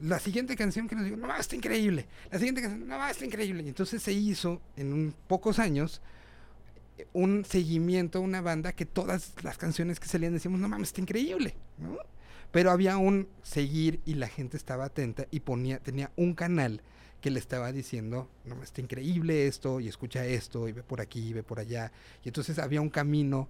la 0.00 0.18
siguiente 0.18 0.56
canción 0.56 0.88
que 0.88 0.94
nos 0.94 1.04
dijo, 1.04 1.16
no, 1.16 1.34
está 1.36 1.56
increíble. 1.56 2.06
La 2.30 2.38
siguiente 2.38 2.62
canción, 2.62 2.88
no, 2.88 3.06
está 3.06 3.24
increíble. 3.24 3.62
Y 3.62 3.68
entonces 3.68 4.02
se 4.02 4.12
hizo 4.12 4.60
en 4.76 5.14
pocos 5.26 5.58
años 5.58 6.00
un 7.12 7.44
seguimiento 7.44 8.20
una 8.20 8.40
banda 8.40 8.72
que 8.72 8.86
todas 8.86 9.34
las 9.42 9.58
canciones 9.58 10.00
que 10.00 10.06
salían 10.06 10.32
decíamos, 10.32 10.60
no 10.60 10.68
mames, 10.68 10.88
está 10.88 11.00
increíble. 11.00 11.54
Pero 12.50 12.70
había 12.70 12.96
un 12.96 13.28
seguir 13.42 14.00
y 14.04 14.14
la 14.14 14.28
gente 14.28 14.56
estaba 14.56 14.86
atenta 14.86 15.26
y 15.30 15.40
ponía, 15.40 15.78
tenía 15.78 16.10
un 16.16 16.34
canal 16.34 16.82
que 17.20 17.30
le 17.30 17.38
estaba 17.38 17.70
diciendo, 17.70 18.28
no, 18.44 18.62
está 18.62 18.80
increíble 18.80 19.46
esto 19.46 19.80
y 19.80 19.88
escucha 19.88 20.24
esto 20.24 20.66
y 20.68 20.72
ve 20.72 20.82
por 20.82 21.00
aquí 21.00 21.28
y 21.28 21.32
ve 21.34 21.42
por 21.42 21.60
allá. 21.60 21.92
Y 22.24 22.28
entonces 22.28 22.58
había 22.58 22.80
un 22.80 22.90
camino 22.90 23.48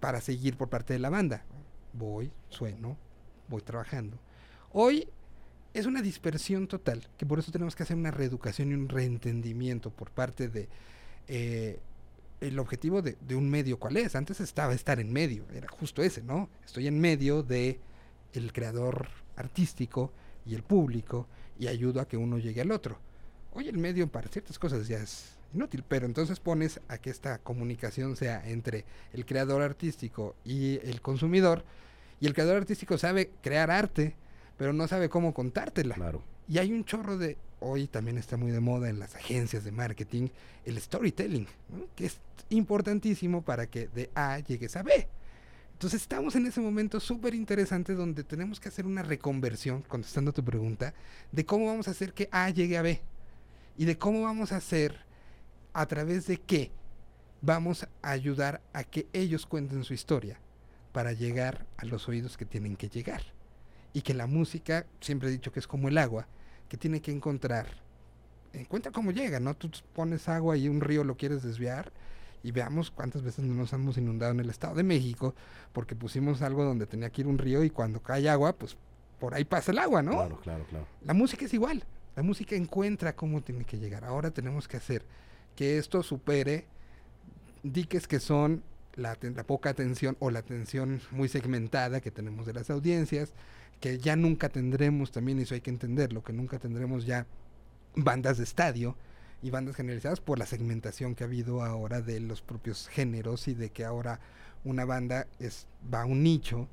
para 0.00 0.20
seguir 0.20 0.56
por 0.56 0.68
parte 0.68 0.94
de 0.94 0.98
la 0.98 1.10
banda. 1.10 1.44
Voy, 1.92 2.32
sueno, 2.48 2.96
voy 3.48 3.60
trabajando. 3.60 4.18
Hoy 4.72 5.08
es 5.74 5.86
una 5.86 6.02
dispersión 6.02 6.66
total, 6.66 7.08
que 7.16 7.26
por 7.26 7.38
eso 7.38 7.50
tenemos 7.50 7.74
que 7.74 7.82
hacer 7.82 7.96
una 7.96 8.10
reeducación 8.10 8.70
y 8.70 8.74
un 8.74 8.88
reentendimiento 8.88 9.90
por 9.90 10.10
parte 10.10 10.48
de 10.48 10.68
eh, 11.28 11.78
el 12.40 12.58
objetivo 12.58 13.00
de, 13.02 13.16
un 13.34 13.48
medio 13.48 13.78
cuál 13.78 13.96
es. 13.96 14.16
Antes 14.16 14.40
estaba 14.40 14.74
estar 14.74 15.00
en 15.00 15.12
medio, 15.12 15.44
era 15.54 15.68
justo 15.68 16.02
ese, 16.02 16.22
¿no? 16.22 16.48
Estoy 16.64 16.88
en 16.88 17.00
medio 17.00 17.42
de 17.42 17.78
el 18.32 18.52
creador 18.52 19.08
artístico 19.36 20.12
y 20.44 20.54
el 20.54 20.62
público 20.62 21.26
y 21.58 21.68
ayudo 21.68 22.00
a 22.00 22.08
que 22.08 22.16
uno 22.16 22.38
llegue 22.38 22.60
al 22.60 22.72
otro. 22.72 22.98
Hoy 23.52 23.68
el 23.68 23.78
medio 23.78 24.08
para 24.08 24.28
ciertas 24.28 24.58
cosas 24.58 24.88
ya 24.88 24.98
es 24.98 25.36
inútil, 25.54 25.84
pero 25.86 26.06
entonces 26.06 26.40
pones 26.40 26.80
a 26.88 26.98
que 26.98 27.10
esta 27.10 27.38
comunicación 27.38 28.16
sea 28.16 28.48
entre 28.48 28.84
el 29.12 29.24
creador 29.24 29.62
artístico 29.62 30.34
y 30.44 30.80
el 30.82 31.00
consumidor 31.00 31.64
y 32.20 32.26
el 32.26 32.34
creador 32.34 32.56
artístico 32.56 32.98
sabe 32.98 33.30
crear 33.42 33.70
arte, 33.70 34.14
pero 34.62 34.72
no 34.72 34.86
sabe 34.86 35.08
cómo 35.08 35.34
contártela. 35.34 35.96
Claro. 35.96 36.22
Y 36.46 36.58
hay 36.58 36.72
un 36.72 36.84
chorro 36.84 37.18
de, 37.18 37.36
hoy 37.58 37.88
también 37.88 38.16
está 38.16 38.36
muy 38.36 38.52
de 38.52 38.60
moda 38.60 38.88
en 38.88 39.00
las 39.00 39.16
agencias 39.16 39.64
de 39.64 39.72
marketing, 39.72 40.28
el 40.64 40.80
storytelling, 40.80 41.48
que 41.96 42.06
es 42.06 42.20
importantísimo 42.50 43.42
para 43.42 43.66
que 43.66 43.88
de 43.88 44.08
A 44.14 44.38
llegues 44.38 44.76
a 44.76 44.84
B. 44.84 45.08
Entonces 45.72 46.02
estamos 46.02 46.36
en 46.36 46.46
ese 46.46 46.60
momento 46.60 47.00
súper 47.00 47.34
interesante 47.34 47.96
donde 47.96 48.22
tenemos 48.22 48.60
que 48.60 48.68
hacer 48.68 48.86
una 48.86 49.02
reconversión, 49.02 49.82
contestando 49.82 50.32
tu 50.32 50.44
pregunta, 50.44 50.94
de 51.32 51.44
cómo 51.44 51.66
vamos 51.66 51.88
a 51.88 51.90
hacer 51.90 52.12
que 52.12 52.28
A 52.30 52.48
llegue 52.50 52.78
a 52.78 52.82
B. 52.82 53.00
Y 53.76 53.84
de 53.84 53.98
cómo 53.98 54.22
vamos 54.22 54.52
a 54.52 54.58
hacer, 54.58 54.96
a 55.72 55.86
través 55.86 56.28
de 56.28 56.36
qué, 56.36 56.70
vamos 57.40 57.82
a 58.00 58.10
ayudar 58.12 58.62
a 58.72 58.84
que 58.84 59.08
ellos 59.12 59.44
cuenten 59.44 59.82
su 59.82 59.92
historia 59.92 60.38
para 60.92 61.12
llegar 61.14 61.66
a 61.78 61.84
los 61.84 62.08
oídos 62.08 62.36
que 62.36 62.46
tienen 62.46 62.76
que 62.76 62.88
llegar 62.88 63.24
y 63.92 64.02
que 64.02 64.14
la 64.14 64.26
música, 64.26 64.86
siempre 65.00 65.28
he 65.28 65.32
dicho 65.32 65.52
que 65.52 65.60
es 65.60 65.66
como 65.66 65.88
el 65.88 65.98
agua, 65.98 66.26
que 66.68 66.76
tiene 66.76 67.00
que 67.00 67.12
encontrar, 67.12 67.66
encuentra 68.52 68.92
cómo 68.92 69.10
llega, 69.10 69.40
¿no? 69.40 69.54
Tú 69.54 69.70
pones 69.94 70.28
agua 70.28 70.56
y 70.56 70.68
un 70.68 70.80
río 70.80 71.04
lo 71.04 71.16
quieres 71.16 71.42
desviar 71.42 71.92
y 72.42 72.50
veamos 72.50 72.90
cuántas 72.90 73.22
veces 73.22 73.44
nos 73.44 73.72
hemos 73.72 73.96
inundado 73.98 74.32
en 74.32 74.40
el 74.40 74.50
Estado 74.50 74.74
de 74.74 74.82
México 74.82 75.34
porque 75.72 75.94
pusimos 75.94 76.42
algo 76.42 76.64
donde 76.64 76.86
tenía 76.86 77.10
que 77.10 77.22
ir 77.22 77.26
un 77.26 77.38
río 77.38 77.62
y 77.64 77.70
cuando 77.70 78.00
cae 78.00 78.28
agua, 78.28 78.54
pues 78.54 78.76
por 79.20 79.34
ahí 79.34 79.44
pasa 79.44 79.72
el 79.72 79.78
agua, 79.78 80.02
¿no? 80.02 80.12
Claro, 80.12 80.40
claro, 80.40 80.64
claro. 80.68 80.86
La 81.02 81.14
música 81.14 81.44
es 81.44 81.54
igual, 81.54 81.84
la 82.16 82.22
música 82.22 82.56
encuentra 82.56 83.14
cómo 83.14 83.40
tiene 83.42 83.64
que 83.64 83.78
llegar. 83.78 84.04
Ahora 84.04 84.30
tenemos 84.30 84.66
que 84.66 84.76
hacer 84.76 85.04
que 85.54 85.78
esto 85.78 86.02
supere 86.02 86.66
diques 87.62 88.08
que 88.08 88.20
son 88.20 88.62
la, 88.94 89.16
la 89.20 89.44
poca 89.44 89.70
atención 89.70 90.16
o 90.18 90.30
la 90.30 90.40
atención 90.40 91.00
muy 91.10 91.28
segmentada 91.28 92.00
que 92.00 92.10
tenemos 92.10 92.46
de 92.46 92.54
las 92.54 92.70
audiencias, 92.70 93.32
que 93.82 93.98
ya 93.98 94.14
nunca 94.14 94.48
tendremos, 94.48 95.10
también 95.10 95.40
eso 95.40 95.54
hay 95.54 95.60
que 95.60 95.70
entenderlo, 95.70 96.22
que 96.22 96.32
nunca 96.32 96.60
tendremos 96.60 97.04
ya 97.04 97.26
bandas 97.96 98.38
de 98.38 98.44
estadio 98.44 98.96
y 99.42 99.50
bandas 99.50 99.74
generalizadas 99.74 100.20
por 100.20 100.38
la 100.38 100.46
segmentación 100.46 101.16
que 101.16 101.24
ha 101.24 101.26
habido 101.26 101.64
ahora 101.64 102.00
de 102.00 102.20
los 102.20 102.42
propios 102.42 102.86
géneros 102.86 103.48
y 103.48 103.54
de 103.54 103.70
que 103.70 103.84
ahora 103.84 104.20
una 104.62 104.84
banda 104.84 105.26
es 105.40 105.66
va 105.92 106.02
a 106.02 106.04
un 106.04 106.22
nicho 106.22 106.68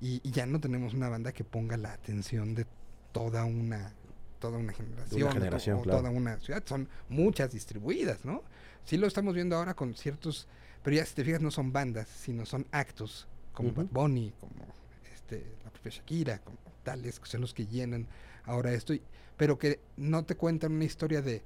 y, 0.00 0.20
ya 0.30 0.46
no 0.46 0.60
tenemos 0.60 0.94
una 0.94 1.08
banda 1.08 1.32
que 1.32 1.42
ponga 1.42 1.76
la 1.76 1.92
atención 1.92 2.54
de 2.54 2.66
toda 3.10 3.44
una 3.44 3.92
toda 4.38 4.56
una 4.58 4.72
generación, 4.72 5.78
o, 5.78 5.82
toda 5.82 6.10
una 6.10 6.38
ciudad. 6.38 6.62
Son 6.64 6.88
muchas 7.08 7.50
distribuidas 7.50 8.24
no 8.24 8.44
sí 8.84 8.96
lo 8.96 9.08
estamos 9.08 9.34
viendo 9.34 9.56
ahora 9.56 9.74
con 9.74 9.92
ciertos 9.94 10.46
pero 10.84 10.94
ya 10.94 11.04
si 11.04 11.16
te 11.16 11.24
fijas 11.24 11.40
no 11.40 11.50
son 11.50 11.72
bandas 11.72 12.06
sino 12.08 12.46
son 12.46 12.64
actos 12.70 13.26
como 13.52 13.72
Bad 13.72 13.86
Bunny 13.90 14.32
como 14.38 14.83
este, 15.24 15.42
la 15.64 15.70
propia 15.70 15.90
Shakira, 15.90 16.38
como 16.40 16.58
tales, 16.82 17.18
que 17.18 17.26
son 17.26 17.40
los 17.40 17.54
que 17.54 17.66
llenan 17.66 18.06
ahora 18.44 18.72
esto, 18.72 18.92
pero 19.38 19.58
que 19.58 19.80
no 19.96 20.24
te 20.24 20.34
cuentan 20.36 20.72
una 20.72 20.84
historia 20.84 21.22
de, 21.22 21.42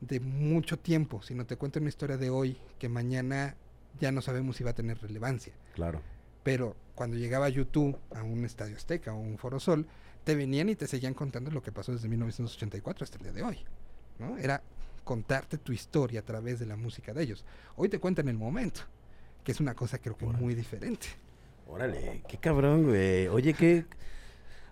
de 0.00 0.18
mucho 0.18 0.78
tiempo, 0.78 1.22
sino 1.22 1.46
te 1.46 1.56
cuentan 1.56 1.84
una 1.84 1.90
historia 1.90 2.16
de 2.16 2.28
hoy 2.28 2.58
que 2.78 2.88
mañana 2.88 3.54
ya 4.00 4.10
no 4.10 4.20
sabemos 4.20 4.56
si 4.56 4.64
va 4.64 4.70
a 4.70 4.74
tener 4.74 4.98
relevancia. 5.00 5.52
Claro. 5.74 6.02
Pero 6.42 6.74
cuando 6.96 7.16
llegaba 7.16 7.48
YouTube 7.48 7.96
a 8.14 8.24
un 8.24 8.44
estadio 8.44 8.76
Azteca 8.76 9.14
o 9.14 9.20
un 9.20 9.38
Foro 9.38 9.60
Sol, 9.60 9.86
te 10.24 10.34
venían 10.34 10.68
y 10.68 10.74
te 10.74 10.88
seguían 10.88 11.14
contando 11.14 11.50
lo 11.50 11.62
que 11.62 11.70
pasó 11.70 11.92
desde 11.92 12.08
1984 12.08 13.04
hasta 13.04 13.16
el 13.18 13.22
día 13.22 13.32
de 13.32 13.42
hoy. 13.42 13.58
¿no? 14.18 14.38
Era 14.38 14.60
contarte 15.04 15.56
tu 15.56 15.72
historia 15.72 16.20
a 16.20 16.24
través 16.24 16.58
de 16.58 16.66
la 16.66 16.76
música 16.76 17.14
de 17.14 17.22
ellos. 17.22 17.44
Hoy 17.76 17.88
te 17.88 18.00
cuentan 18.00 18.28
el 18.28 18.36
momento, 18.36 18.82
que 19.44 19.52
es 19.52 19.60
una 19.60 19.74
cosa 19.74 19.98
creo 19.98 20.16
que 20.16 20.26
muy 20.26 20.54
diferente. 20.54 21.06
Órale, 21.70 22.22
qué 22.28 22.36
cabrón, 22.36 22.84
güey. 22.84 23.28
Oye, 23.28 23.54
qué... 23.54 23.84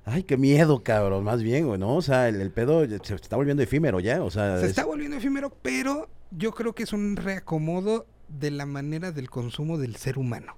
Ay, 0.04 0.22
qué 0.22 0.36
miedo, 0.36 0.82
cabrón, 0.82 1.22
más 1.22 1.42
bien, 1.42 1.66
güey, 1.66 1.78
¿no? 1.78 1.94
O 1.94 2.02
sea, 2.02 2.28
el, 2.28 2.50
pedo 2.50 2.84
se 3.02 3.14
está 3.14 3.36
volviendo 3.36 3.62
efímero 3.62 4.00
ya, 4.00 4.22
o 4.22 4.30
sea... 4.30 4.58
Se 4.58 4.66
está 4.66 4.86
volviendo 4.86 5.18
efímero, 5.18 5.50
pero 5.62 6.08
yo 6.30 6.52
creo 6.52 6.74
que 6.74 6.82
es 6.82 6.94
un 6.94 7.16
reacomodo 7.16 8.06
de 8.28 8.50
la 8.50 8.64
manera 8.64 9.12
del 9.12 9.28
consumo 9.28 9.76
del 9.76 9.96
ser 9.96 10.18
humano. 10.18 10.56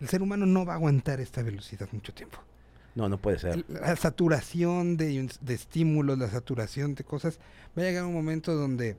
el 0.00 0.08
ser 0.08 0.22
humano 0.22 0.46
no 0.46 0.64
va 0.64 0.74
a 0.74 0.76
aguantar 0.76 1.20
esta 1.20 1.42
velocidad 1.42 1.88
mucho 1.92 2.14
tiempo. 2.14 2.38
No, 2.94 3.08
no 3.08 3.18
puede 3.18 3.38
ser. 3.38 3.64
La 3.68 3.94
saturación 3.96 4.96
de, 4.96 5.28
de 5.40 5.54
estímulos, 5.54 6.18
la 6.18 6.28
saturación 6.28 6.94
de 6.94 7.04
cosas, 7.04 7.40
va 7.76 7.82
a 7.82 7.84
llegar 7.84 8.04
un 8.04 8.14
momento 8.14 8.54
donde 8.54 8.96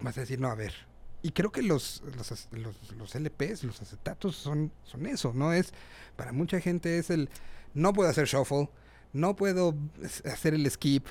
vas 0.00 0.16
a 0.16 0.22
decir, 0.22 0.40
no, 0.40 0.48
a 0.48 0.54
ver. 0.54 0.74
Y 1.22 1.30
creo 1.30 1.52
que 1.52 1.62
los, 1.62 2.02
los, 2.16 2.48
los, 2.50 2.92
los 2.92 3.14
LPs, 3.14 3.62
los 3.62 3.80
acetatos 3.80 4.36
son, 4.36 4.72
son 4.82 5.06
eso, 5.06 5.32
¿no? 5.34 5.52
Es, 5.52 5.72
para 6.16 6.32
mucha 6.32 6.60
gente 6.60 6.98
es 6.98 7.10
el, 7.10 7.28
no 7.74 7.92
puedo 7.92 8.10
hacer 8.10 8.26
shuffle, 8.26 8.68
no 9.12 9.36
puedo 9.36 9.74
hacer 10.24 10.54
el 10.54 10.68
skip, 10.70 11.06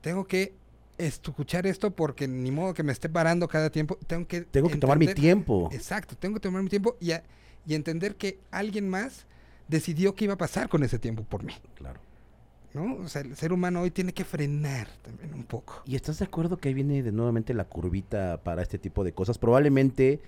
tengo 0.00 0.26
que 0.26 0.54
escuchar 0.98 1.66
esto 1.66 1.90
porque 1.90 2.26
ni 2.26 2.50
modo 2.50 2.74
que 2.74 2.82
me 2.82 2.92
esté 2.92 3.08
parando 3.08 3.48
cada 3.48 3.70
tiempo, 3.70 3.98
tengo 4.06 4.26
que... 4.26 4.42
Tengo 4.42 4.68
que 4.68 4.76
tomar 4.76 4.98
mi 4.98 5.12
tiempo. 5.14 5.68
Exacto, 5.72 6.16
tengo 6.16 6.34
que 6.34 6.40
tomar 6.40 6.62
mi 6.62 6.68
tiempo 6.68 6.96
y, 7.00 7.12
a, 7.12 7.22
y 7.66 7.74
entender 7.74 8.16
que 8.16 8.40
alguien 8.50 8.88
más 8.88 9.26
decidió 9.68 10.14
qué 10.14 10.24
iba 10.24 10.34
a 10.34 10.38
pasar 10.38 10.68
con 10.68 10.82
ese 10.82 10.98
tiempo 10.98 11.24
por 11.24 11.42
mí. 11.42 11.54
Claro. 11.74 12.00
¿No? 12.74 12.96
O 12.96 13.08
sea, 13.08 13.22
el 13.22 13.36
ser 13.36 13.52
humano 13.52 13.82
hoy 13.82 13.90
tiene 13.92 14.12
que 14.12 14.24
frenar 14.24 14.88
también 15.02 15.32
un 15.32 15.44
poco. 15.44 15.82
¿Y 15.86 15.94
estás 15.94 16.18
de 16.18 16.24
acuerdo 16.24 16.56
que 16.58 16.68
ahí 16.68 16.74
viene 16.74 17.02
de 17.02 17.12
nuevamente 17.12 17.54
la 17.54 17.64
curvita 17.64 18.40
para 18.42 18.62
este 18.62 18.78
tipo 18.78 19.04
de 19.04 19.12
cosas? 19.12 19.38
Probablemente 19.38 20.20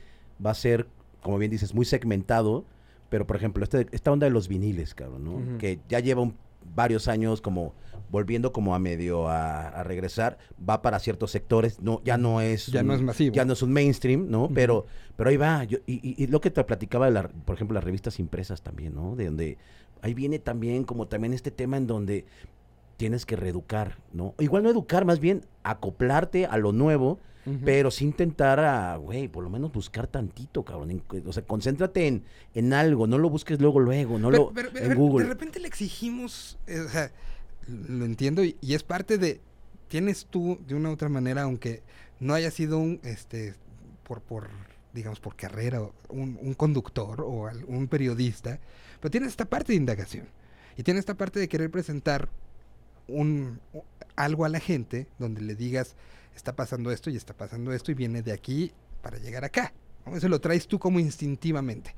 va 0.45 0.53
a 0.53 0.55
ser, 0.55 0.87
como 1.23 1.39
bien 1.39 1.51
dices, 1.51 1.75
muy 1.75 1.85
segmentado, 1.85 2.65
pero 3.09 3.27
por 3.27 3.37
ejemplo, 3.37 3.65
este, 3.65 3.89
esta 3.91 4.13
onda 4.13 4.27
de 4.27 4.31
los 4.31 4.47
viniles, 4.47 4.95
cabrón, 4.95 5.25
¿no? 5.25 5.33
Uh 5.33 5.41
-huh. 5.41 5.59
Que 5.59 5.81
ya 5.89 5.99
lleva 5.99 6.23
un, 6.23 6.37
varios 6.75 7.09
años 7.09 7.41
como 7.41 7.75
volviendo 8.11 8.53
como 8.53 8.75
a 8.75 8.79
medio 8.79 9.29
a, 9.29 9.69
a, 9.69 9.83
regresar, 9.83 10.39
va 10.69 10.81
para 10.81 10.99
ciertos 11.01 11.33
sectores, 11.33 11.81
no, 11.81 12.01
ya 12.05 12.17
no 12.17 12.41
es 12.41 12.67
ya 12.67 12.83
un, 12.83 12.87
no 12.87 12.95
es 12.95 13.03
masivo, 13.03 13.35
ya 13.35 13.45
no 13.45 13.55
es 13.55 13.63
un 13.63 13.73
mainstream, 13.73 14.31
¿no? 14.31 14.45
Uh 14.45 14.49
-huh. 14.49 14.55
Pero, 14.55 14.87
pero 15.17 15.31
ahí 15.31 15.37
va, 15.37 15.65
Yo, 15.65 15.79
y, 15.87 15.95
y, 15.95 16.23
y, 16.23 16.27
lo 16.29 16.41
que 16.41 16.51
te 16.51 16.63
platicaba 16.63 17.07
de 17.07 17.13
la, 17.13 17.29
por 17.29 17.57
ejemplo, 17.57 17.75
las 17.75 17.83
revistas 17.83 18.21
impresas 18.21 18.63
también, 18.63 18.95
¿no? 18.95 19.17
De 19.17 19.25
donde 19.25 19.59
ahí 20.03 20.15
viene 20.15 20.39
también 20.39 20.85
como 20.85 21.07
también 21.07 21.33
este 21.33 21.51
tema 21.51 21.77
en 21.77 21.87
donde 21.87 22.25
tienes 22.97 23.27
que 23.27 23.37
reeducar, 23.37 23.99
¿no? 24.13 24.35
Igual 24.39 24.63
no 24.63 24.71
educar, 24.71 25.05
más 25.05 25.21
bien 25.21 25.45
acoplarte 25.63 26.47
a 26.47 26.57
lo 26.57 26.73
nuevo, 26.73 27.19
uh 27.45 27.51
-huh. 27.51 27.61
pero 27.65 27.91
sí 27.91 28.05
intentar 28.05 28.61
a, 28.61 28.97
güey, 28.97 29.29
por 29.29 29.45
lo 29.45 29.51
menos 29.51 29.73
buscar 29.73 30.07
tantito, 30.07 30.65
cabrón. 30.65 31.03
O 31.27 31.33
sea, 31.33 31.43
concéntrate 31.45 32.07
en, 32.07 32.25
en 32.55 32.73
algo, 32.73 33.07
no 33.07 33.19
lo 33.19 33.29
busques 33.29 33.61
luego, 33.61 33.81
luego, 33.81 34.19
no 34.19 34.31
pero, 34.31 34.45
lo 34.45 34.53
pero, 34.53 34.71
en 34.71 34.95
Google. 34.95 35.25
De 35.25 35.31
repente 35.31 35.61
le 35.61 35.69
exigimos, 35.69 36.59
eh, 36.67 36.81
o 36.81 36.89
sea, 36.89 37.13
lo 37.69 38.05
entiendo 38.05 38.45
y, 38.45 38.57
y, 38.61 38.75
es 38.75 38.83
parte 38.83 39.19
de, 39.19 39.41
tienes 39.89 40.27
tú 40.31 40.59
de 40.67 40.75
una 40.75 40.91
u 40.91 40.93
otra 40.93 41.09
manera, 41.09 41.43
aunque 41.43 41.83
no 42.21 42.35
haya 42.35 42.51
sido 42.51 42.79
un, 42.79 43.01
este, 43.03 43.55
por, 44.05 44.21
por 44.23 44.49
digamos, 44.95 45.21
por 45.21 45.37
carrera, 45.37 45.83
un, 46.09 46.39
un 46.41 46.55
conductor 46.55 47.21
o 47.21 47.51
un 47.69 47.87
periodista, 47.87 48.59
pero 49.01 49.11
tienes 49.11 49.31
esta 49.31 49.45
parte 49.45 49.73
de 49.73 49.77
indagación 49.77 50.29
y 50.77 50.83
tienes 50.83 51.01
esta 51.01 51.15
parte 51.15 51.41
de 51.41 51.49
querer 51.49 51.71
presentar 51.71 52.29
un, 53.09 53.61
algo 54.15 54.45
a 54.45 54.49
la 54.49 54.61
gente 54.61 55.07
donde 55.19 55.41
le 55.41 55.55
digas, 55.55 55.97
está 56.35 56.55
pasando 56.55 56.91
esto 56.91 57.11
y 57.11 57.17
está 57.17 57.35
pasando 57.35 57.73
esto 57.73 57.91
y 57.91 57.95
viene 57.95 58.23
de 58.23 58.33
aquí 58.33 58.73
para 59.03 59.19
llegar 59.19 59.45
acá. 59.45 59.73
¿no? 60.05 60.17
Eso 60.17 60.29
lo 60.29 60.41
traes 60.41 60.67
tú 60.67 60.79
como 60.79 60.99
instintivamente. 60.99 61.95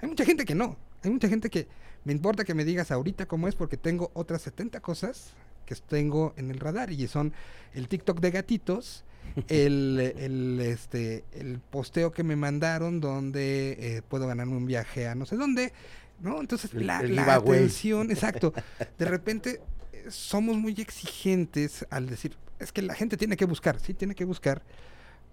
Hay 0.00 0.08
mucha 0.08 0.24
gente 0.24 0.44
que 0.44 0.54
no. 0.54 0.76
Hay 1.02 1.10
mucha 1.10 1.28
gente 1.28 1.50
que 1.50 1.66
me 2.04 2.12
importa 2.12 2.44
que 2.44 2.54
me 2.54 2.64
digas 2.64 2.90
ahorita 2.90 3.26
cómo 3.26 3.48
es 3.48 3.54
porque 3.54 3.76
tengo 3.76 4.10
otras 4.14 4.42
70 4.42 4.80
cosas 4.80 5.32
que 5.66 5.74
tengo 5.74 6.34
en 6.36 6.50
el 6.50 6.58
radar 6.58 6.90
y 6.90 7.06
son 7.06 7.32
el 7.74 7.88
TikTok 7.88 8.20
de 8.20 8.30
gatitos, 8.30 9.04
el, 9.48 9.98
el, 10.18 10.60
este, 10.60 11.24
el 11.32 11.58
posteo 11.58 12.12
que 12.12 12.24
me 12.24 12.36
mandaron 12.36 13.00
donde 13.00 13.76
eh, 13.78 14.02
puedo 14.08 14.26
ganarme 14.26 14.56
un 14.56 14.66
viaje 14.66 15.06
a 15.06 15.14
no 15.14 15.26
sé 15.26 15.36
dónde, 15.36 15.72
¿no? 16.20 16.40
Entonces 16.40 16.72
la, 16.74 17.00
el 17.00 17.16
la 17.16 17.34
atención, 17.34 18.10
exacto. 18.10 18.52
De 18.98 19.04
repente 19.04 19.60
somos 20.08 20.56
muy 20.56 20.72
exigentes 20.72 21.86
al 21.90 22.08
decir, 22.08 22.36
es 22.58 22.72
que 22.72 22.82
la 22.82 22.94
gente 22.94 23.16
tiene 23.16 23.36
que 23.36 23.44
buscar, 23.44 23.78
sí, 23.80 23.94
tiene 23.94 24.14
que 24.14 24.24
buscar, 24.24 24.62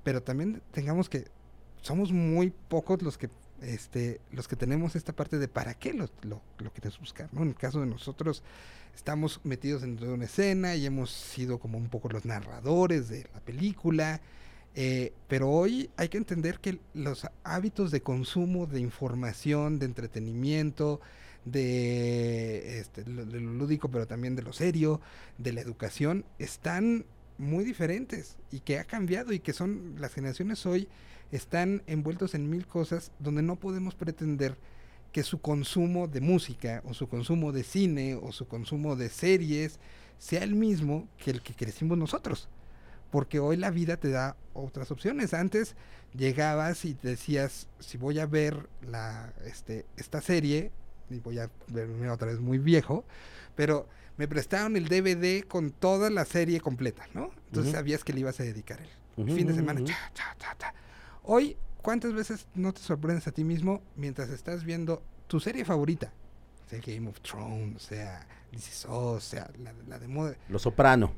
pero 0.04 0.22
también 0.22 0.62
tengamos 0.72 1.10
que, 1.10 1.26
somos 1.82 2.12
muy 2.12 2.52
pocos 2.68 3.02
los 3.02 3.18
que, 3.18 3.30
este, 3.62 4.22
los 4.32 4.48
que 4.48 4.56
tenemos 4.56 4.96
esta 4.96 5.14
parte 5.14 5.38
de 5.38 5.48
para 5.48 5.74
qué 5.74 5.94
lo, 5.94 6.10
lo, 6.22 6.42
lo 6.60 6.72
quieres 6.72 7.00
buscar, 7.00 7.30
¿no? 7.34 7.44
En 7.44 7.50
el 7.50 7.56
caso 7.56 7.80
de 7.80 7.88
nosotros, 7.88 8.44
estamos 8.96 9.42
metidos 9.44 9.84
en 9.84 10.04
una 10.04 10.26
escena 10.26 10.76
y 10.76 10.86
hemos 10.86 11.12
sido 11.12 11.60
como 11.60 11.78
un 11.78 11.90
poco 11.90 12.10
los 12.10 12.26
narradores 12.26 13.10
de 13.10 13.28
la 13.34 13.40
película, 13.42 14.22
eh, 14.80 15.12
pero 15.28 15.50
hoy 15.50 15.90
hay 15.98 16.08
que 16.08 16.20
entender 16.20 16.60
que 16.60 16.78
los 16.94 17.26
hábitos 17.44 17.90
de 17.90 18.02
consumo 18.02 18.68
de 18.68 18.80
información, 18.80 19.80
de 19.80 19.88
entretenimiento, 19.88 21.02
de, 21.46 22.78
este, 22.80 23.04
de, 23.04 23.40
lo 23.42 23.54
lúdico, 23.54 23.90
pero 23.90 24.06
también 24.06 24.36
de 24.36 24.44
lo 24.44 24.54
serio, 24.54 25.02
de 25.40 25.54
la 25.54 25.62
educación, 25.62 26.26
están 26.38 27.08
muy 27.40 27.66
diferentes 27.66 28.38
y 28.52 28.60
que 28.60 28.78
ha 28.78 28.84
cambiado 28.84 29.34
y 29.34 29.40
que 29.40 29.52
son 29.52 29.96
las 29.98 30.14
generaciones 30.14 30.64
hoy 30.68 30.88
están 31.32 31.82
envueltos 31.88 32.36
en 32.36 32.48
mil 32.48 32.68
cosas 32.68 33.12
donde 33.18 33.42
no 33.42 33.56
podemos 33.56 33.96
pretender 33.96 34.60
que 35.12 35.24
su 35.24 35.42
consumo 35.42 36.08
de 36.08 36.22
música 36.22 36.84
o 36.86 36.94
su 36.94 37.10
consumo 37.10 37.52
de 37.52 37.64
cine 37.64 38.14
o 38.14 38.32
su 38.32 38.48
consumo 38.48 38.96
de 38.96 39.10
series 39.10 39.80
sea 40.20 40.44
el 40.44 40.54
mismo 40.54 41.08
que 41.18 41.32
el 41.32 41.42
que 41.42 41.56
crecimos 41.56 41.98
nosotros. 41.98 42.48
Porque 43.12 43.40
hoy 43.40 43.58
la 43.58 43.72
vida 43.72 43.98
te 43.98 44.10
da 44.10 44.36
otras 44.54 44.92
opciones. 44.92 45.34
Antes 45.34 45.76
llegabas 46.14 46.86
y 46.86 46.96
decías, 47.02 47.68
si 47.80 47.98
voy 47.98 48.20
a 48.20 48.26
ver 48.26 48.68
la, 48.82 49.34
este, 49.46 49.86
esta 49.98 50.22
serie, 50.22 50.72
y 51.10 51.20
voy 51.20 51.40
a 51.40 51.50
verme 51.68 52.10
otra 52.10 52.28
vez 52.28 52.40
muy 52.40 52.58
viejo, 52.58 53.06
pero 53.56 53.88
me 54.18 54.28
prestaron 54.28 54.76
el 54.76 54.88
DVD 54.88 55.48
con 55.48 55.72
toda 55.72 56.10
la 56.10 56.26
serie 56.26 56.60
completa, 56.60 57.08
¿no? 57.14 57.32
Entonces 57.48 57.72
uh 57.72 57.76
-huh. 57.76 57.80
sabías 57.80 58.04
que 58.04 58.14
le 58.14 58.22
ibas 58.22 58.40
a 58.40 58.44
dedicar 58.44 58.80
el 58.82 58.88
uh 59.24 59.26
-huh, 59.26 59.36
fin 59.36 59.48
de 59.48 59.54
semana. 59.54 59.80
Uh 59.80 59.84
-huh. 59.84 59.88
cha, 59.88 60.12
cha, 60.14 60.36
cha, 60.38 60.56
cha. 60.58 60.74
Hoy, 61.24 61.56
¿cuántas 61.82 62.14
veces 62.14 62.48
no 62.56 62.74
te 62.74 62.82
sorprendes 62.82 63.28
a 63.28 63.32
ti 63.32 63.44
mismo 63.44 63.82
mientras 63.96 64.30
estás 64.30 64.64
viendo 64.64 65.02
tu 65.28 65.40
serie 65.40 65.64
favorita? 65.66 66.12
Sea 66.70 66.80
Game 66.86 67.08
of 67.08 67.22
Thrones, 67.22 67.82
sea 67.84 68.28
This 68.52 68.68
Is 68.68 68.86
Us, 68.90 69.24
sea 69.24 69.50
la, 69.60 69.74
la 69.88 70.00
de 70.00 70.08
moda. 70.08 70.36
Lo 70.50 70.60
Soprano. 70.60 71.14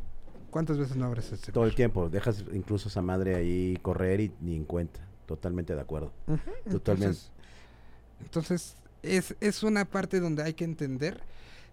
¿Cuántas 0.49 0.77
veces 0.77 0.95
no 0.95 1.05
abres 1.05 1.31
este 1.31 1.51
Todo 1.51 1.65
el 1.65 1.75
tiempo. 1.75 2.09
Dejas 2.09 2.43
incluso 2.53 2.89
esa 2.89 3.01
madre 3.01 3.35
ahí 3.35 3.77
correr 3.81 4.19
y 4.19 4.31
ni 4.41 4.55
en 4.55 4.65
cuenta. 4.65 4.99
Totalmente 5.25 5.75
de 5.75 5.81
acuerdo. 5.81 6.11
Totalmente. 6.69 7.19
Entonces, 7.19 7.31
entonces 8.21 8.75
es, 9.03 9.35
es 9.39 9.63
una 9.63 9.85
parte 9.85 10.19
donde 10.19 10.43
hay 10.43 10.53
que 10.53 10.63
entender 10.63 11.21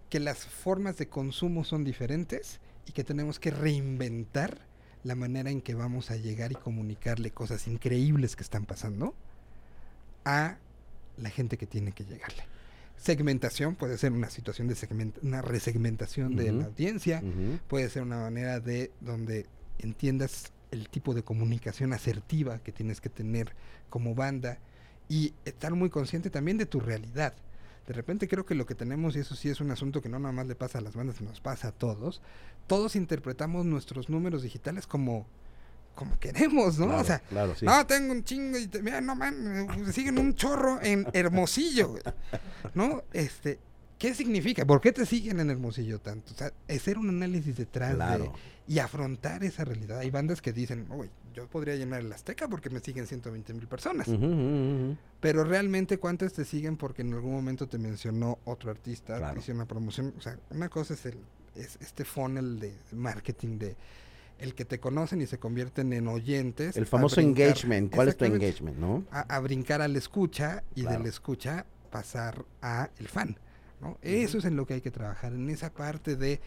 que 0.09 0.19
las 0.19 0.45
formas 0.45 0.97
de 0.97 1.07
consumo 1.07 1.63
son 1.63 1.83
diferentes 1.83 2.59
y 2.85 2.91
que 2.91 3.03
tenemos 3.03 3.39
que 3.39 3.51
reinventar 3.51 4.59
la 5.03 5.15
manera 5.15 5.49
en 5.49 5.61
que 5.61 5.75
vamos 5.75 6.11
a 6.11 6.17
llegar 6.17 6.51
y 6.51 6.55
comunicarle 6.55 7.31
cosas 7.31 7.67
increíbles 7.67 8.35
que 8.35 8.43
están 8.43 8.65
pasando 8.65 9.13
a 10.25 10.57
la 11.17 11.29
gente 11.29 11.57
que 11.57 11.65
tiene 11.65 11.91
que 11.91 12.03
llegarle. 12.03 12.43
Segmentación 12.97 13.75
puede 13.75 13.97
ser 13.97 14.11
una 14.11 14.29
situación 14.29 14.67
de 14.67 14.75
segment 14.75 15.17
una 15.21 15.41
resegmentación 15.41 16.33
uh 16.33 16.35
-huh. 16.35 16.43
de 16.43 16.51
la 16.51 16.65
audiencia, 16.65 17.21
uh 17.23 17.27
-huh. 17.27 17.59
puede 17.67 17.89
ser 17.89 18.03
una 18.03 18.17
manera 18.17 18.59
de 18.59 18.91
donde 19.01 19.45
entiendas 19.79 20.51
el 20.71 20.89
tipo 20.89 21.13
de 21.13 21.23
comunicación 21.23 21.93
asertiva 21.93 22.59
que 22.59 22.71
tienes 22.71 22.99
que 22.99 23.09
tener 23.09 23.53
como 23.89 24.15
banda 24.15 24.59
y 25.09 25.33
estar 25.45 25.73
muy 25.73 25.89
consciente 25.89 26.29
también 26.29 26.57
de 26.57 26.65
tu 26.65 26.79
realidad. 26.79 27.33
De 27.87 27.93
repente 27.93 28.27
creo 28.27 28.45
que 28.45 28.55
lo 28.55 28.65
que 28.65 28.75
tenemos, 28.75 29.15
y 29.15 29.19
eso 29.19 29.35
sí 29.35 29.47
es 29.47 29.61
un 29.61 29.71
asunto 29.71 30.01
que 30.01 30.09
no 30.09 30.19
nada 30.19 30.33
más 30.33 30.47
le 30.47 30.55
pasa 30.55 30.79
a 30.79 30.81
las 30.81 30.95
bandas, 30.95 31.21
nos 31.21 31.39
pasa 31.39 31.69
a 31.69 31.71
todos, 31.71 32.21
todos 32.67 32.97
interpretamos 32.97 33.65
nuestros 33.65 34.09
números 34.09 34.43
digitales 34.43 34.87
como, 34.87 35.25
como 35.97 36.17
queremos, 36.19 36.77
¿no? 36.77 36.85
Claro, 36.85 37.01
o 37.01 37.03
sea, 37.03 37.19
claro, 37.19 37.55
sí. 37.55 37.65
no, 37.65 37.85
tengo 37.87 38.13
un 38.13 38.23
chingo 38.23 38.57
y 38.57 38.67
te, 38.67 38.81
mira, 38.83 39.01
no 39.01 39.15
man, 39.15 39.67
siguen 39.91 40.19
un 40.19 40.35
chorro 40.35 40.79
en 40.81 41.07
Hermosillo, 41.11 41.95
¿no? 42.75 43.03
Este, 43.11 43.59
¿qué 43.97 44.13
significa? 44.13 44.63
¿Por 44.63 44.79
qué 44.79 44.93
te 44.93 45.07
siguen 45.07 45.39
en 45.39 45.49
Hermosillo 45.49 45.99
tanto? 45.99 46.33
O 46.33 46.37
sea, 46.37 46.53
hacer 46.69 46.99
un 46.99 47.09
análisis 47.09 47.57
detrás 47.57 47.95
claro. 47.95 48.25
de, 48.25 48.75
y 48.75 48.79
afrontar 48.79 49.43
esa 49.43 49.65
realidad. 49.65 49.97
Hay 49.97 50.11
bandas 50.11 50.39
que 50.39 50.53
dicen, 50.53 50.85
uy, 50.91 51.09
yo 51.33 51.47
podría 51.47 51.75
llenar 51.75 52.01
el 52.01 52.13
Azteca 52.13 52.47
porque 52.47 52.69
me 52.69 52.79
siguen 52.79 53.07
120 53.07 53.53
mil 53.55 53.67
personas. 53.67 54.07
Uh 54.07 54.13
-huh, 54.13 54.17
uh 54.17 54.91
-huh. 54.91 54.97
Pero 55.19 55.43
realmente, 55.45 55.97
¿cuántas 55.97 56.33
te 56.33 56.45
siguen 56.45 56.77
porque 56.77 57.01
en 57.01 57.13
algún 57.13 57.31
momento 57.31 57.67
te 57.67 57.79
mencionó 57.79 58.37
otro 58.45 58.69
artista, 58.69 59.17
claro. 59.17 59.39
hizo 59.39 59.51
una 59.51 59.65
promoción? 59.65 60.13
O 60.15 60.21
sea, 60.21 60.37
una 60.51 60.69
cosa 60.69 60.93
es, 60.93 61.07
el, 61.07 61.17
es 61.55 61.79
este 61.81 62.05
funnel 62.05 62.59
de 62.59 62.71
marketing 62.91 63.57
de 63.57 63.75
el 64.39 64.53
que 64.55 64.65
te 64.65 64.79
conocen 64.79 65.21
y 65.21 65.27
se 65.27 65.37
convierten 65.37 65.93
en 65.93 66.07
oyentes. 66.07 66.77
El 66.77 66.85
famoso 66.85 67.17
brincar, 67.17 67.47
engagement. 67.47 67.93
¿Cuál 67.93 68.07
es 68.09 68.17
tu 68.17 68.25
engagement, 68.25 68.77
no? 68.77 69.03
A, 69.11 69.21
a 69.21 69.39
brincar 69.39 69.81
al 69.81 69.95
escucha 69.95 70.63
y 70.75 70.81
claro. 70.81 70.99
del 70.99 71.07
escucha 71.07 71.65
pasar 71.89 72.45
a 72.61 72.89
el 72.99 73.07
fan. 73.07 73.37
¿no? 73.81 73.89
Uh 73.89 73.93
-huh. 73.93 73.97
Eso 74.01 74.37
es 74.37 74.45
en 74.45 74.55
lo 74.55 74.65
que 74.65 74.75
hay 74.75 74.81
que 74.81 74.91
trabajar, 74.91 75.33
en 75.33 75.49
esa 75.49 75.71
parte 75.71 76.15
de 76.15 76.39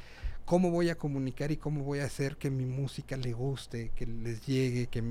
cómo 0.45 0.71
voy 0.71 0.91
a 0.91 0.97
comunicar 0.97 1.53
y 1.53 1.57
cómo 1.57 1.85
voy 1.85 2.01
a 2.01 2.05
hacer 2.05 2.37
que 2.37 2.51
mi 2.51 2.65
música 2.65 3.17
le 3.17 3.33
guste, 3.33 3.93
que 3.95 4.07
les 4.07 4.45
llegue, 4.47 4.89
que 4.89 5.03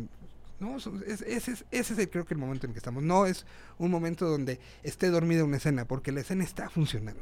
¿no? 0.59 0.75
ese, 0.75 1.33
es, 1.33 1.65
ese 1.71 2.01
es 2.01 2.09
creo 2.09 2.25
que 2.25 2.33
el 2.33 2.39
momento 2.39 2.67
en 2.67 2.73
que 2.73 2.79
estamos. 2.79 3.03
No 3.03 3.25
es 3.25 3.45
un 3.77 3.89
momento 3.89 4.27
donde 4.27 4.59
esté 4.83 5.09
dormida 5.09 5.43
una 5.43 5.57
escena, 5.57 5.85
porque 5.85 6.11
la 6.11 6.21
escena 6.21 6.43
está 6.43 6.69
funcionando. 6.69 7.21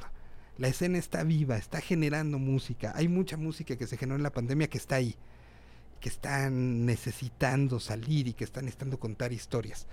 La 0.58 0.68
escena 0.68 0.98
está 0.98 1.24
viva, 1.24 1.58
está 1.58 1.80
generando 1.82 2.40
música. 2.40 2.92
Hay 2.96 3.08
mucha 3.08 3.38
música 3.38 3.76
que 3.76 3.86
se 3.86 3.98
generó 3.98 4.16
en 4.16 4.24
la 4.24 4.32
pandemia 4.32 4.68
que 4.68 4.80
está 4.80 4.96
ahí, 4.96 5.16
que 6.00 6.10
están 6.10 6.86
necesitando 6.86 7.80
salir 7.80 8.28
y 8.28 8.34
que 8.34 8.44
están 8.44 8.66
necesitando 8.66 9.00
contar 9.00 9.34
historias. 9.34 9.88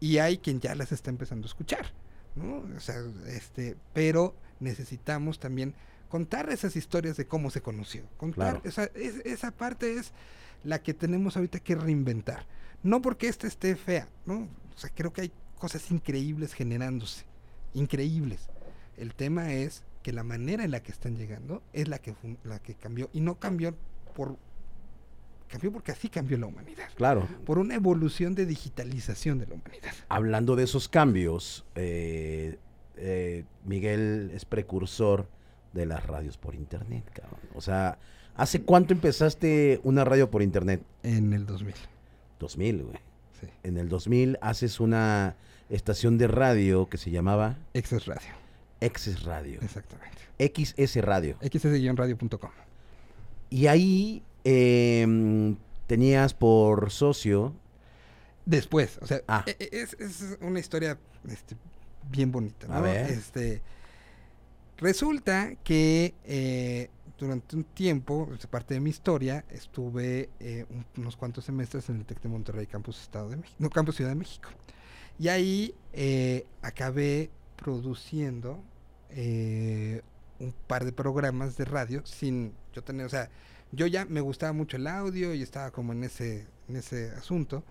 Y 0.00 0.18
hay 0.18 0.38
quien 0.38 0.60
ya 0.60 0.74
las 0.74 0.92
está 0.92 1.10
empezando 1.10 1.46
a 1.46 1.48
escuchar, 1.50 1.92
¿no? 2.34 2.64
O 2.76 2.80
sea, 2.80 2.96
este, 3.28 3.76
pero 3.92 4.34
necesitamos 4.60 5.38
también 5.38 5.74
contar 6.08 6.50
esas 6.50 6.76
historias 6.76 7.16
de 7.16 7.26
cómo 7.26 7.50
se 7.50 7.62
conoció. 7.62 8.04
Contar 8.16 8.60
esa, 8.64 8.84
esa 8.84 9.50
parte 9.50 9.94
es 9.98 10.12
la 10.64 10.82
que 10.82 10.94
tenemos 10.94 11.36
ahorita 11.36 11.60
que 11.60 11.74
reinventar. 11.74 12.46
No 12.82 13.00
porque 13.00 13.28
esta 13.28 13.46
esté 13.46 13.76
fea, 13.76 14.08
¿no? 14.26 14.48
O 14.74 14.78
sea, 14.78 14.90
creo 14.94 15.12
que 15.12 15.22
hay 15.22 15.32
cosas 15.58 15.90
increíbles 15.90 16.54
generándose, 16.54 17.24
increíbles. 17.74 18.48
El 18.96 19.14
tema 19.14 19.52
es 19.52 19.84
que 20.02 20.12
la 20.12 20.24
manera 20.24 20.64
en 20.64 20.72
la 20.72 20.82
que 20.82 20.92
están 20.92 21.16
llegando 21.16 21.62
es 21.72 21.88
la 21.88 21.98
que, 21.98 22.14
la 22.44 22.58
que 22.58 22.74
cambió 22.74 23.08
y 23.12 23.20
no 23.20 23.38
cambió 23.38 23.76
por 24.14 24.36
cambió 25.52 25.70
porque 25.70 25.92
así 25.92 26.08
cambió 26.08 26.38
la 26.38 26.46
humanidad. 26.46 26.88
Claro. 26.96 27.28
Por 27.44 27.58
una 27.58 27.74
evolución 27.74 28.34
de 28.34 28.46
digitalización 28.46 29.38
de 29.38 29.46
la 29.46 29.54
humanidad. 29.54 29.92
Hablando 30.08 30.56
de 30.56 30.64
esos 30.64 30.88
cambios, 30.88 31.64
eh, 31.74 32.58
eh, 32.96 33.44
Miguel 33.64 34.30
es 34.34 34.44
precursor 34.44 35.28
de 35.72 35.86
las 35.86 36.06
radios 36.06 36.38
por 36.38 36.54
internet, 36.54 37.04
cabrón. 37.12 37.40
O 37.54 37.60
sea, 37.60 37.98
¿hace 38.34 38.62
cuánto 38.62 38.94
empezaste 38.94 39.80
una 39.84 40.04
radio 40.04 40.30
por 40.30 40.42
internet? 40.42 40.82
En 41.02 41.32
el 41.32 41.46
2000. 41.46 41.74
2000, 42.40 42.82
güey. 42.82 42.96
Sí. 43.40 43.46
En 43.62 43.76
el 43.76 43.88
2000 43.88 44.38
haces 44.40 44.80
una 44.80 45.36
estación 45.68 46.18
de 46.18 46.28
radio 46.28 46.88
que 46.88 46.96
se 46.96 47.10
llamaba... 47.10 47.58
Excess 47.74 48.06
Radio. 48.06 48.28
Excess 48.80 49.22
Radio. 49.22 49.60
Exactamente. 49.62 50.18
XS 50.38 50.96
Radio. 51.02 51.36
XS-radio.com. 51.40 52.50
Y 53.50 53.66
ahí 53.66 54.22
em, 54.44 55.56
tenías 55.86 56.34
por 56.34 56.90
socio... 56.90 57.54
Después, 58.44 58.98
o 59.00 59.06
sea, 59.06 59.22
ah. 59.28 59.44
e, 59.46 59.56
e, 59.60 59.82
es, 59.82 60.36
una 60.40 60.58
historia 60.58 60.98
este, 61.28 61.56
bien 62.10 62.32
bonita. 62.32 62.66
¿no? 62.66 62.74
A 62.74 62.80
ver. 62.80 63.08
Este, 63.08 63.62
resulta 64.78 65.54
que 65.62 66.14
eh, 66.24 66.90
durante 67.22 67.54
un 67.54 67.64
tiempo, 67.64 68.28
es 68.36 68.46
parte 68.46 68.74
de 68.74 68.80
mi 68.80 68.90
historia, 68.90 69.44
estuve 69.50 70.28
eh, 70.40 70.66
unos 70.96 71.16
cuantos 71.16 71.44
semestres 71.44 71.88
en 71.88 71.96
el 71.96 72.04
TEC 72.04 72.20
de 72.20 72.28
Monterrey, 72.28 72.66
Campus 72.66 73.00
Estado 73.00 73.30
de 73.30 73.36
México, 73.36 73.56
no, 73.60 73.70
Campus 73.70 73.96
Ciudad 73.96 74.10
de 74.10 74.16
México. 74.16 74.48
Y 75.18 75.28
ahí 75.28 75.74
eh, 75.92 76.46
acabé 76.62 77.30
produciendo 77.56 78.60
eh, 79.10 80.02
un 80.40 80.52
par 80.66 80.84
de 80.84 80.92
programas 80.92 81.56
de 81.56 81.64
radio 81.64 82.04
sin 82.04 82.54
yo 82.74 82.82
tener, 82.82 83.06
o 83.06 83.08
sea, 83.08 83.30
yo 83.72 83.86
ya 83.86 84.04
me 84.04 84.20
gustaba 84.20 84.52
mucho 84.52 84.76
el 84.76 84.86
audio 84.86 85.34
y 85.34 85.42
estaba 85.42 85.70
como 85.70 85.92
en 85.92 86.04
ese, 86.04 86.46
en 86.68 86.76
ese 86.76 87.10
asunto. 87.10 87.64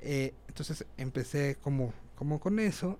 entonces 0.00 0.86
empecé 0.96 1.56
como, 1.56 1.92
como 2.14 2.40
con 2.40 2.58
eso. 2.58 2.98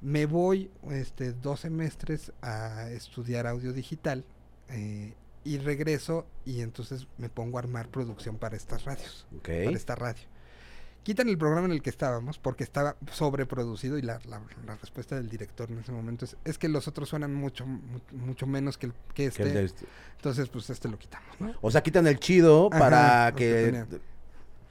Me 0.00 0.26
voy 0.26 0.70
este, 0.90 1.32
dos 1.32 1.60
semestres 1.60 2.32
a 2.42 2.90
estudiar 2.90 3.46
audio 3.46 3.72
digital 3.72 4.24
eh, 4.68 5.14
y 5.44 5.58
regreso 5.58 6.26
y 6.44 6.60
entonces 6.60 7.06
me 7.18 7.28
pongo 7.28 7.58
a 7.58 7.60
armar 7.60 7.88
producción 7.88 8.36
para 8.36 8.56
estas 8.56 8.84
radios, 8.84 9.26
para 9.42 9.70
esta 9.70 9.94
radio. 9.94 10.22
Quitan 11.06 11.28
el 11.28 11.38
programa 11.38 11.66
en 11.66 11.72
el 11.72 11.82
que 11.82 11.90
estábamos 11.90 12.36
porque 12.40 12.64
estaba 12.64 12.96
sobreproducido 13.12 13.96
y 13.96 14.02
la, 14.02 14.18
la, 14.26 14.40
respuesta 14.74 15.14
del 15.14 15.28
director 15.28 15.70
en 15.70 15.78
ese 15.78 15.92
momento 15.92 16.24
es, 16.24 16.36
es 16.44 16.58
que 16.58 16.68
los 16.68 16.88
otros 16.88 17.08
suenan 17.08 17.32
mucho 17.32 17.64
mucho 18.10 18.48
menos 18.48 18.76
que, 18.76 18.86
el, 18.86 18.92
que 19.14 19.26
este. 19.26 19.64
este. 19.64 19.86
Entonces, 20.16 20.48
pues 20.48 20.68
este 20.68 20.88
lo 20.88 20.98
quitamos, 20.98 21.28
¿no? 21.38 21.54
O 21.60 21.70
sea, 21.70 21.80
quitan 21.80 22.08
el 22.08 22.18
chido 22.18 22.70
para 22.70 23.32
que... 23.36 23.84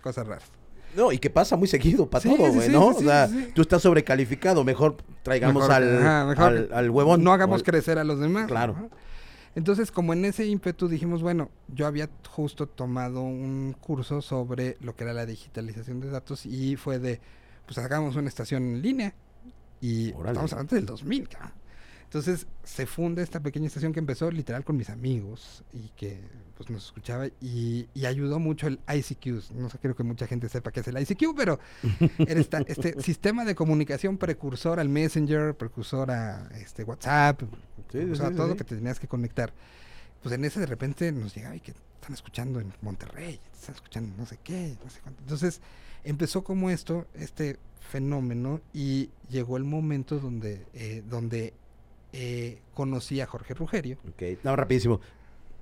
Cosas 0.04 0.28
raras. 0.28 0.52
No, 0.94 1.14
y 1.14 1.20
que 1.20 1.30
pasa 1.30 1.56
muy 1.56 1.70
seguido 1.70 2.10
para 2.10 2.26
todo, 2.26 2.52
güey, 2.52 2.68
¿no? 2.68 2.88
o 2.88 3.00
sea, 3.00 3.30
tú 3.54 3.62
estás 3.62 3.82
sobrecalificado, 3.82 4.66
mejor 4.66 4.98
traigamos 5.24 5.70
al, 5.70 6.38
al, 6.74 6.90
huevón. 6.90 7.24
No 7.24 7.32
hagamos 7.32 7.64
crecer 7.64 7.98
a 7.98 8.04
los 8.04 8.20
demás. 8.20 8.48
Claro. 8.48 8.90
Entonces, 9.56 9.90
como 9.90 10.14
en 10.14 10.26
ese 10.26 10.46
ímpetu 10.46 10.90
dijimos, 10.90 11.22
bueno, 11.22 11.50
yo 11.70 11.88
había 11.88 12.10
justo 12.30 12.68
tomado 12.68 13.22
un 13.22 13.74
curso 13.80 14.22
sobre 14.22 14.78
lo 14.82 14.96
que 14.96 15.06
era 15.06 15.14
la 15.14 15.26
digitalización 15.26 16.02
de 16.02 16.10
datos 16.10 16.46
y 16.46 16.76
fue 16.76 17.00
de, 17.00 17.22
pues 17.66 17.78
hagamos 17.78 18.18
una 18.18 18.28
estación 18.28 18.64
en 18.64 18.82
línea. 18.82 19.14
Y 19.80 20.10
estamos 20.10 20.52
hablando 20.52 20.76
del 20.76 20.86
2000, 20.86 21.30
cabrón. 21.30 21.66
Entonces 22.16 22.48
se 22.64 22.86
funda 22.86 23.22
esta 23.22 23.42
pequeña 23.42 23.68
estación 23.68 23.92
que 23.92 24.00
empezó 24.00 24.32
literal 24.32 24.64
con 24.64 24.78
mis 24.78 24.90
amigos 24.90 25.64
y 25.74 25.90
que 25.98 26.22
pues 26.56 26.70
nos 26.70 26.86
escuchaba 26.86 27.28
y, 27.42 27.88
ayudó 28.06 28.40
mucho 28.40 28.68
el 28.68 28.80
ICQ. 28.88 29.52
No 29.56 29.70
sé, 29.70 29.80
creo 29.80 29.96
que 29.96 30.04
mucha 30.04 30.26
gente 30.28 30.48
sepa 30.48 30.72
qué 30.72 30.80
es 30.80 30.88
el 30.88 30.98
ICQ, 30.98 31.36
pero 31.36 31.60
era 32.20 32.40
este 32.40 33.02
sistema 33.02 33.44
de 33.44 33.56
comunicación 33.56 34.18
precursor 34.18 34.80
al 34.80 34.88
Messenger, 34.88 35.56
precursor 35.56 36.12
a 36.12 36.48
este 36.56 36.84
WhatsApp, 36.84 37.42
a 38.22 38.32
todo 38.32 38.48
lo 38.48 38.56
que 38.58 38.64
te 38.64 38.76
tenías 38.76 39.00
que 39.00 39.08
conectar. 39.08 39.54
Pues 40.22 40.34
en 40.34 40.44
ese 40.46 40.60
de 40.60 40.66
repente 40.66 41.12
nos 41.12 41.36
llegaba 41.36 41.56
y 41.56 41.60
que 41.60 41.72
están 41.72 42.14
escuchando 42.14 42.60
en 42.60 42.74
Monterrey, 42.82 43.40
están 43.54 43.76
escuchando 43.76 44.14
no 44.18 44.26
sé 44.26 44.38
qué, 44.44 44.76
no 44.84 44.90
sé 44.90 45.00
cuánto. 45.02 45.22
Entonces 45.22 45.62
empezó 46.04 46.44
como 46.44 46.70
esto, 46.70 47.06
este 47.16 47.58
fenómeno 47.80 48.62
y 48.74 49.10
llegó 49.30 49.58
el 49.58 49.64
momento 49.64 50.20
donde, 50.20 50.66
eh, 50.74 51.04
donde 51.10 51.54
eh, 52.14 52.60
conocí 52.74 53.22
a 53.22 53.26
Jorge 53.26 53.54
Rugerio. 53.54 53.98
Ok, 54.10 54.40
no, 54.44 54.56
rapidísimo. 54.56 55.02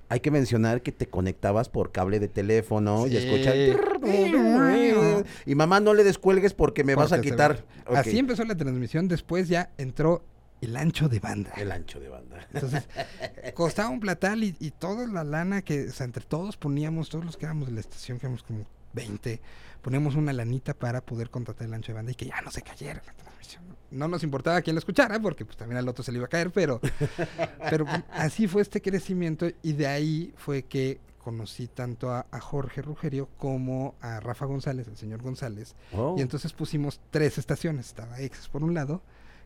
Hay 0.08 0.20
que 0.20 0.30
mencionar 0.30 0.82
que 0.82 0.92
te 0.92 1.06
conectabas 1.06 1.68
por 1.68 1.90
cable 1.90 2.20
de 2.20 2.28
teléfono 2.28 3.06
y 3.06 3.16
escuchas... 3.16 3.54
Y 5.46 5.54
mamá, 5.54 5.80
no 5.80 5.94
le 5.94 6.04
descuelgues 6.04 6.52
porque 6.52 6.84
me 6.84 6.94
vas 6.94 7.12
a 7.12 7.20
quitar. 7.20 7.64
Así 7.86 8.18
empezó 8.18 8.44
la 8.44 8.54
transmisión. 8.54 9.08
Después 9.08 9.48
ya 9.48 9.70
entró 9.78 10.22
el 10.60 10.76
ancho 10.76 11.08
de 11.08 11.20
banda. 11.20 11.52
El 11.56 11.72
ancho 11.72 12.00
de 12.00 12.08
banda. 12.08 12.48
Entonces, 12.52 12.84
costaba 13.54 13.88
un 13.88 14.00
platal 14.00 14.44
y, 14.44 14.56
y 14.60 14.70
toda 14.70 15.06
la 15.06 15.24
lana 15.24 15.62
que, 15.62 15.88
o 15.88 15.92
sea, 15.92 16.04
entre 16.06 16.24
todos 16.24 16.56
poníamos, 16.56 17.08
todos 17.08 17.24
los 17.24 17.36
que 17.36 17.46
éramos 17.46 17.68
de 17.68 17.74
la 17.74 17.80
estación, 17.80 18.18
que 18.18 18.26
éramos 18.26 18.42
como 18.42 18.66
20, 18.94 19.40
poníamos 19.82 20.14
una 20.14 20.32
lanita 20.32 20.74
para 20.74 21.00
poder 21.00 21.30
contratar 21.30 21.66
el 21.66 21.74
ancho 21.74 21.92
de 21.92 21.96
banda 21.96 22.12
y 22.12 22.14
que 22.14 22.26
ya 22.26 22.40
no 22.40 22.50
se 22.50 22.62
cayera 22.62 23.02
la 23.06 23.12
transmisión 23.12 23.62
no 23.94 24.08
nos 24.08 24.22
importaba 24.22 24.60
quién 24.60 24.74
lo 24.74 24.78
escuchara, 24.78 25.18
porque 25.20 25.44
pues 25.44 25.56
también 25.56 25.78
al 25.78 25.88
otro 25.88 26.04
se 26.04 26.12
le 26.12 26.18
iba 26.18 26.26
a 26.26 26.28
caer, 26.28 26.50
pero, 26.50 26.80
pero 27.70 27.86
así 28.10 28.46
fue 28.46 28.62
este 28.62 28.82
crecimiento 28.82 29.46
y 29.62 29.72
de 29.72 29.86
ahí 29.86 30.34
fue 30.36 30.64
que 30.64 31.00
conocí 31.18 31.68
tanto 31.68 32.12
a, 32.12 32.26
Jorge 32.40 32.82
Rugerio 32.82 33.30
como 33.38 33.94
a 34.00 34.20
Rafa 34.20 34.44
González, 34.44 34.88
el 34.88 34.96
señor 34.96 35.22
González, 35.22 35.74
oh. 35.92 36.16
y 36.18 36.20
entonces 36.20 36.52
pusimos 36.52 37.00
tres 37.10 37.38
estaciones, 37.38 37.86
estaba 37.86 38.20
Ex 38.20 38.48
por 38.48 38.62
un 38.62 38.74
lado, 38.74 39.00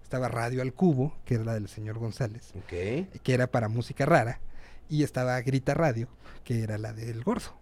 estaba 0.08 0.28
Radio 0.28 0.62
al 0.62 0.72
Cubo, 0.72 1.14
que 1.26 1.34
era 1.34 1.44
la 1.44 1.52
del 1.52 1.68
señor 1.68 1.98
González, 1.98 2.54
que 2.66 3.06
era 3.26 3.46
para 3.46 3.68
música 3.68 4.06
rara, 4.06 4.40
y 4.88 5.02
estaba 5.02 5.38
Grita 5.42 5.74
Radio, 5.74 6.08
que 6.44 6.62
era 6.62 6.78
la 6.78 6.94
del 6.94 7.22
Gordo. 7.22 7.58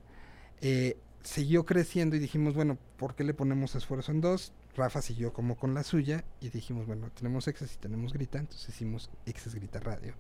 Eh, 0.61 0.97
siguió 1.25 1.67
creciendo 1.67 2.15
y 2.15 2.21
dijimos, 2.21 2.55
bueno, 2.55 2.79
¿por 2.99 3.17
qué 3.17 3.25
le 3.25 3.35
ponemos 3.35 3.75
esfuerzo 3.75 4.13
en 4.13 4.21
dos? 4.21 4.53
Rafa 4.77 5.03
siguió 5.03 5.33
como 5.33 5.57
con 5.57 5.75
la 5.75 5.83
suya 5.83 6.23
y 6.41 6.51
dijimos, 6.51 6.87
bueno, 6.87 7.11
tenemos 7.11 7.49
Exes 7.49 7.75
y 7.75 7.79
tenemos 7.79 8.13
Grita, 8.13 8.39
entonces 8.39 8.69
hicimos 8.69 9.11
Exes 9.27 9.57
Grita 9.57 9.81
Radio, 9.81 10.15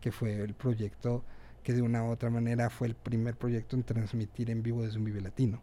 que 0.00 0.12
fue 0.12 0.36
el 0.36 0.54
proyecto 0.54 1.24
que 1.62 1.74
de 1.74 1.82
una 1.82 2.04
u 2.04 2.10
otra 2.10 2.30
manera 2.30 2.70
fue 2.70 2.88
el 2.88 2.94
primer 2.94 3.36
proyecto 3.36 3.76
en 3.76 3.82
transmitir 3.82 4.48
en 4.48 4.62
vivo 4.62 4.82
desde 4.82 4.96
un 4.96 5.04
Vive 5.04 5.20
Latino, 5.20 5.60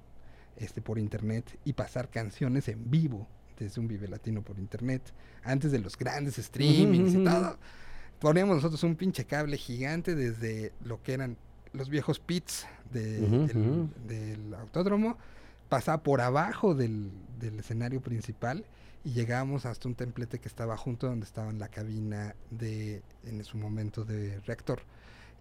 este 0.58 0.80
por 0.80 1.00
internet 1.00 1.58
y 1.66 1.74
pasar 1.74 2.12
canciones 2.12 2.68
en 2.68 2.92
vivo 2.92 3.28
desde 3.58 3.80
un 3.82 3.88
Vive 3.88 4.08
Latino 4.08 4.42
por 4.42 4.60
internet, 4.60 5.02
antes 5.44 5.72
de 5.72 5.80
los 5.80 5.98
grandes 5.98 6.36
streamings 6.36 7.14
y 7.14 7.24
todo. 7.24 7.58
Poníamos 8.20 8.58
nosotros 8.58 8.84
un 8.84 8.96
pinche 8.96 9.26
cable 9.26 9.58
gigante 9.58 10.16
desde 10.16 10.72
lo 10.84 11.02
que 11.04 11.14
eran 11.14 11.38
los 11.74 11.90
viejos 11.90 12.20
pits 12.20 12.66
del 12.92 14.54
autódromo 14.58 15.18
pasaba 15.74 16.04
por 16.04 16.22
abajo 16.22 16.76
del, 16.76 17.12
escenario 17.58 18.00
principal 18.00 18.64
y 19.04 19.12
llegábamos 19.14 19.66
hasta 19.66 19.88
un 19.88 19.96
templete 19.96 20.40
que 20.40 20.48
estaba 20.48 20.78
junto 20.78 21.08
donde 21.08 21.26
estaba 21.26 21.52
la 21.52 21.68
cabina 21.68 22.36
de, 22.52 23.02
en 23.24 23.44
su 23.44 23.58
momento, 23.58 24.06
de 24.06 24.40
reactor 24.42 24.84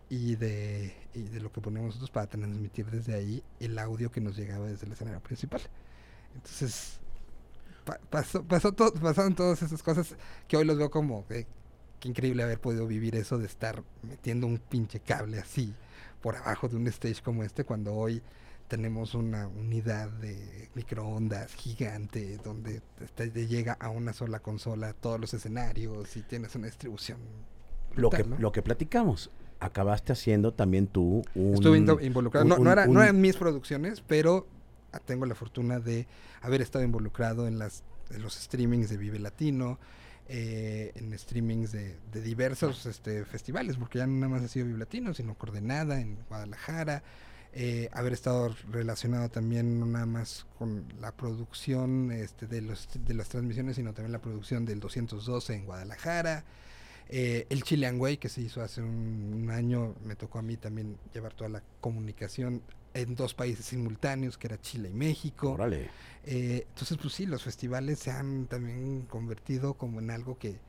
y 0.08 0.36
de, 0.36 0.94
de 1.12 1.40
lo 1.40 1.52
que 1.52 1.60
poníamos 1.60 1.88
nosotros 1.88 2.10
para 2.10 2.28
transmitir 2.28 2.86
desde 2.86 3.14
ahí 3.14 3.42
el 3.60 3.78
audio 3.78 4.10
que 4.10 4.22
nos 4.22 4.34
llegaba 4.34 4.68
desde 4.68 4.86
el 4.86 4.92
escenario 4.92 5.20
principal. 5.20 5.60
Entonces, 6.34 6.98
pasó, 8.10 8.42
pasó 8.44 8.74
pasaron 8.74 9.34
todas 9.34 9.62
esas 9.62 9.82
cosas 9.82 10.14
que 10.48 10.56
hoy 10.56 10.64
los 10.64 10.76
veo 10.78 10.90
como 10.90 11.26
que, 11.26 11.46
que 12.00 12.08
increíble 12.08 12.42
haber 12.42 12.60
podido 12.60 12.86
vivir 12.86 13.14
eso 13.16 13.38
de 13.38 13.46
estar 13.46 13.82
metiendo 14.02 14.46
un 14.46 14.58
pinche 14.58 15.00
cable 15.00 15.38
así 15.38 15.74
por 16.20 16.36
abajo 16.36 16.68
de 16.68 16.76
un 16.76 16.86
stage 16.88 17.22
como 17.22 17.42
este 17.42 17.64
cuando 17.64 17.94
hoy 17.94 18.22
tenemos 18.68 19.14
una 19.14 19.48
unidad 19.48 20.08
de 20.08 20.70
microondas 20.74 21.52
gigante 21.54 22.38
donde 22.38 22.80
te, 23.16 23.28
te 23.28 23.46
llega 23.46 23.74
a 23.74 23.90
una 23.90 24.12
sola 24.12 24.38
consola 24.40 24.94
todos 24.94 25.20
los 25.20 25.34
escenarios 25.34 26.16
y 26.16 26.22
tienes 26.22 26.54
una 26.54 26.66
distribución. 26.66 27.18
Lo 27.94 28.08
que, 28.08 28.24
lo 28.24 28.50
que 28.52 28.62
platicamos, 28.62 29.30
acabaste 29.60 30.12
haciendo 30.12 30.54
también 30.54 30.86
tú 30.86 31.22
un... 31.34 31.54
Estuve 31.54 31.76
involucrado. 32.06 32.44
un- 32.46 32.48
no, 32.48 32.56
no, 32.56 32.62
un- 32.62 32.68
era- 32.68 32.86
no 32.86 33.02
eran 33.02 33.20
mis 33.20 33.36
producciones, 33.36 34.00
pero 34.00 34.46
tengo 35.00 35.26
la 35.26 35.34
fortuna 35.34 35.80
de 35.80 36.06
haber 36.40 36.62
estado 36.62 36.84
involucrado 36.84 37.46
en, 37.46 37.58
las, 37.58 37.84
los 38.18 38.34
streamings 38.34 38.88
de 38.90 38.96
Vive 38.96 39.18
Latino, 39.18 39.78
eh, 40.28 40.92
en 40.94 41.18
streamings 41.18 41.72
de, 41.72 41.96
diversos 42.12 42.86
este, 42.86 43.24
festivales, 43.24 43.76
porque 43.76 43.98
ya 43.98 44.06
no 44.06 44.14
nada 44.14 44.28
más 44.28 44.42
ha 44.42 44.48
sido 44.48 44.66
Vive 44.66 44.78
Latino, 44.78 45.14
sino 45.14 45.34
Coordenada 45.34 46.00
en 46.00 46.16
Guadalajara. 46.28 47.02
eh, 47.54 47.90
haber 47.92 48.14
estado 48.14 48.54
relacionado 48.70 49.28
también 49.28 49.78
no 49.78 49.84
nada 49.84 50.06
más 50.06 50.46
con 50.58 50.86
la 51.00 51.12
producción 51.14 52.10
este, 52.10 52.46
de 52.46 52.62
las 52.62 53.28
transmisiones, 53.28 53.76
sino 53.76 53.92
también 53.92 54.12
la 54.12 54.20
producción 54.22 54.64
del 54.64 54.80
212 54.80 55.54
en 55.54 55.66
Guadalajara. 55.66 56.44
Eh, 57.08 57.46
el 57.50 57.62
Chilean 57.62 58.00
Way, 58.00 58.16
que 58.16 58.30
se 58.30 58.40
hizo 58.40 58.62
hace 58.62 58.80
un, 58.80 59.34
un 59.34 59.50
año, 59.50 59.94
me 60.02 60.16
tocó 60.16 60.38
a 60.38 60.42
mí 60.42 60.56
también 60.56 60.96
llevar 61.12 61.34
toda 61.34 61.50
la 61.50 61.62
comunicación 61.82 62.62
en 62.94 63.14
dos 63.14 63.34
países 63.34 63.64
simultáneos, 63.66 64.36
que 64.38 64.46
era 64.48 64.60
Chile 64.60 64.90
y 64.90 64.94
México. 64.94 65.52
Órale. 65.52 65.88
Eh, 66.24 66.66
entonces, 66.68 66.98
pues 67.00 67.14
sí, 67.14 67.26
los 67.26 67.42
festivales 67.42 67.98
se 67.98 68.10
han 68.10 68.46
también 68.46 69.02
convertido 69.02 69.74
como 69.74 69.98
en 70.00 70.10
algo 70.10 70.38
que, 70.38 70.60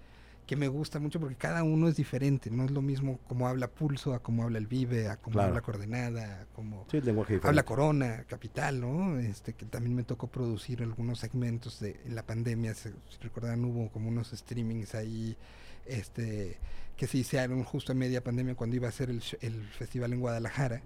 que 0.47 0.55
me 0.55 0.67
gusta 0.67 0.99
mucho 0.99 1.19
porque 1.19 1.35
cada 1.35 1.63
uno 1.63 1.87
es 1.87 1.95
diferente, 1.95 2.49
no 2.49 2.65
es 2.65 2.71
lo 2.71 2.81
mismo 2.81 3.19
como 3.27 3.47
habla 3.47 3.67
Pulso, 3.67 4.13
a 4.13 4.19
como 4.19 4.43
habla 4.43 4.57
el 4.57 4.67
Vive, 4.67 5.07
a 5.07 5.17
como 5.17 5.33
Claro. 5.33 5.49
habla 5.49 5.61
Coordenada, 5.61 6.41
a 6.41 6.45
como 6.47 6.85
Sí, 6.89 6.99
habla 7.43 7.63
Corona, 7.63 8.23
Capital, 8.27 8.81
¿no? 8.81 9.19
Este, 9.19 9.53
que 9.53 9.65
también 9.65 9.95
me 9.95 10.03
tocó 10.03 10.27
producir 10.27 10.81
algunos 10.81 11.19
segmentos 11.19 11.79
de 11.79 11.99
en 12.05 12.15
la 12.15 12.25
pandemia, 12.25 12.73
se- 12.73 12.91
si 12.91 13.17
recordarán 13.21 13.63
hubo 13.63 13.89
como 13.89 14.09
unos 14.09 14.31
streamings 14.31 14.95
ahí, 14.95 15.37
este, 15.85 16.57
que 16.97 17.07
se 17.07 17.17
hicieron 17.17 17.63
justo 17.63 17.91
en 17.91 17.97
media 17.97 18.23
pandemia 18.23 18.55
cuando 18.55 18.75
iba 18.75 18.87
a 18.87 18.91
ser 18.91 19.09
el, 19.09 19.21
el 19.41 19.63
festival 19.69 20.13
en 20.13 20.19
Guadalajara 20.19 20.81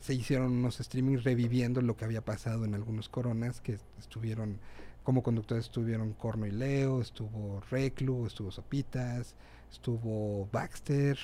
se 0.00 0.14
hicieron 0.14 0.52
unos 0.52 0.78
streamings 0.78 1.24
reviviendo 1.24 1.80
lo 1.82 1.96
que 1.96 2.04
había 2.04 2.24
pasado 2.24 2.64
en 2.64 2.74
algunos 2.74 3.08
coronas 3.08 3.60
que 3.60 3.78
estuvieron 3.98 4.58
como 5.04 5.22
conductores 5.22 5.64
estuvieron 5.64 6.12
Corno 6.12 6.46
y 6.46 6.52
Leo, 6.52 7.00
estuvo 7.00 7.60
Reclu, 7.70 8.26
estuvo 8.26 8.50
Sopitas, 8.52 9.34
estuvo 9.72 10.48
Baxter, 10.52 11.18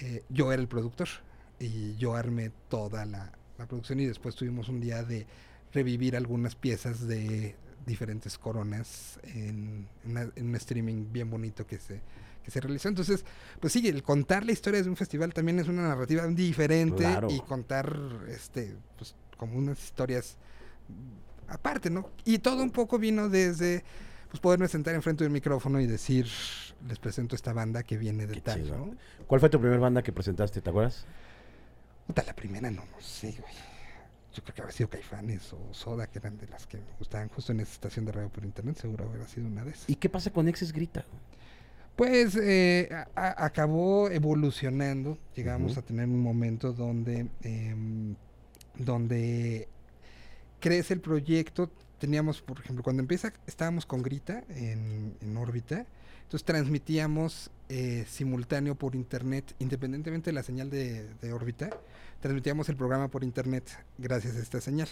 eh, 0.00 0.24
yo 0.28 0.52
era 0.52 0.60
el 0.60 0.66
productor 0.68 1.08
y 1.60 1.94
yo 1.96 2.14
armé 2.16 2.50
toda 2.68 3.06
la, 3.06 3.30
la 3.56 3.66
producción 3.66 4.00
y 4.00 4.06
después 4.06 4.34
tuvimos 4.34 4.68
un 4.68 4.80
día 4.80 5.04
de 5.04 5.26
revivir 5.72 6.16
algunas 6.16 6.56
piezas 6.56 7.06
de 7.06 7.54
diferentes 7.86 8.36
coronas 8.38 9.20
en, 9.22 9.86
en 10.04 10.10
una- 10.10 10.32
en 10.34 10.46
un 10.48 10.54
streaming 10.56 11.06
bien 11.12 11.30
bonito 11.30 11.66
que 11.68 11.78
se, 11.78 12.00
que 12.44 12.50
se 12.50 12.60
realizó. 12.60 12.88
Entonces, 12.88 13.24
pues 13.58 13.72
sí, 13.72 13.86
el 13.88 14.02
contar 14.02 14.44
la 14.44 14.52
historia 14.52 14.82
de 14.82 14.88
un 14.88 14.96
festival 14.96 15.32
también 15.32 15.58
es 15.58 15.66
una 15.68 15.88
narrativa 15.88 16.26
diferente 16.28 16.98
Claro. 17.02 17.28
y 17.30 17.40
contar 17.40 17.98
este 18.28 18.76
pues 18.96 19.14
como 19.36 19.56
unas 19.58 19.82
historias 19.82 20.36
aparte, 21.48 21.90
¿no? 21.90 22.10
Y 22.24 22.38
todo 22.38 22.62
un 22.62 22.70
poco 22.70 22.98
vino 22.98 23.28
desde 23.28 23.82
pues 24.30 24.40
poderme 24.40 24.68
sentar 24.68 24.94
enfrente 24.94 25.24
del 25.24 25.32
micrófono 25.32 25.80
y 25.80 25.86
decir, 25.86 26.26
les 26.88 26.98
presento 26.98 27.36
esta 27.36 27.52
banda 27.52 27.82
que 27.84 27.96
viene 27.96 28.26
de 28.26 28.34
Qué 28.34 28.40
tal, 28.40 28.62
chido. 28.64 28.76
¿no? 28.76 28.96
¿Cuál 29.26 29.40
fue 29.40 29.48
tu 29.48 29.58
primera 29.60 29.80
banda 29.80 30.02
que 30.02 30.12
presentaste? 30.12 30.60
¿Te 30.60 30.70
acuerdas? 30.70 31.04
Puta, 32.06 32.22
la 32.24 32.34
primera 32.34 32.70
no, 32.70 32.84
no 32.84 33.00
sé, 33.00 33.32
güey. 33.40 33.54
Yo 34.34 34.42
creo 34.42 34.54
que 34.56 34.62
habría 34.62 34.76
sido 34.76 34.90
Caifanes 34.90 35.52
o 35.52 35.72
Soda, 35.72 36.08
que 36.08 36.18
eran 36.18 36.36
de 36.36 36.48
las 36.48 36.66
que 36.66 36.78
me 36.78 36.92
gustaban 36.98 37.28
justo 37.28 37.52
en 37.52 37.60
esa 37.60 37.72
estación 37.72 38.04
de 38.04 38.10
radio 38.12 38.28
por 38.28 38.44
internet, 38.44 38.76
seguro 38.80 39.04
habrá 39.04 39.28
sido 39.28 39.46
una 39.46 39.64
de 39.64 39.70
esas. 39.70 39.88
¿Y 39.88 39.94
qué 39.94 40.08
pasa 40.08 40.30
con 40.32 40.48
Exes 40.48 40.72
Grita? 40.72 41.04
Pues 41.96 42.34
eh, 42.36 42.88
a- 43.14 43.44
acabó 43.44 44.10
evolucionando. 44.10 45.16
Llegamos 45.36 45.76
a 45.78 45.82
tener 45.82 46.06
un 46.06 46.20
momento 46.20 46.72
donde, 46.72 47.28
em, 47.42 48.16
donde 48.76 49.68
crece 50.60 50.94
el 50.94 51.00
proyecto. 51.00 51.70
Teníamos, 51.98 52.42
por 52.42 52.58
ejemplo, 52.58 52.82
cuando 52.82 53.00
empieza, 53.00 53.32
estábamos 53.46 53.86
con 53.86 54.02
Grita 54.02 54.42
en, 54.48 55.14
en 55.20 55.36
órbita. 55.36 55.86
Entonces 56.24 56.44
transmitíamos 56.44 57.50
eh, 57.68 58.04
simultáneo 58.08 58.74
por 58.74 58.96
internet, 58.96 59.54
independientemente 59.60 60.30
de 60.30 60.34
la 60.34 60.42
señal 60.42 60.70
de, 60.70 61.06
de 61.20 61.32
órbita, 61.32 61.70
transmitíamos 62.20 62.68
el 62.70 62.76
programa 62.76 63.08
por 63.08 63.22
internet 63.22 63.70
gracias 63.98 64.34
a 64.36 64.40
esta 64.40 64.60
señal. 64.60 64.88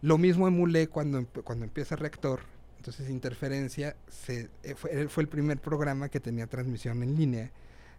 Lo 0.00 0.16
mismo 0.16 0.48
emulé 0.48 0.88
cuando, 0.88 1.26
cuando 1.44 1.64
empieza 1.66 1.96
Reactor. 1.96 2.40
Entonces 2.80 3.10
Interferencia 3.10 3.94
se, 4.08 4.48
eh, 4.62 4.74
fue, 4.74 5.06
fue 5.08 5.22
el 5.22 5.28
primer 5.28 5.58
programa 5.58 6.08
que 6.08 6.18
tenía 6.18 6.46
transmisión 6.46 7.02
en 7.02 7.14
línea 7.14 7.50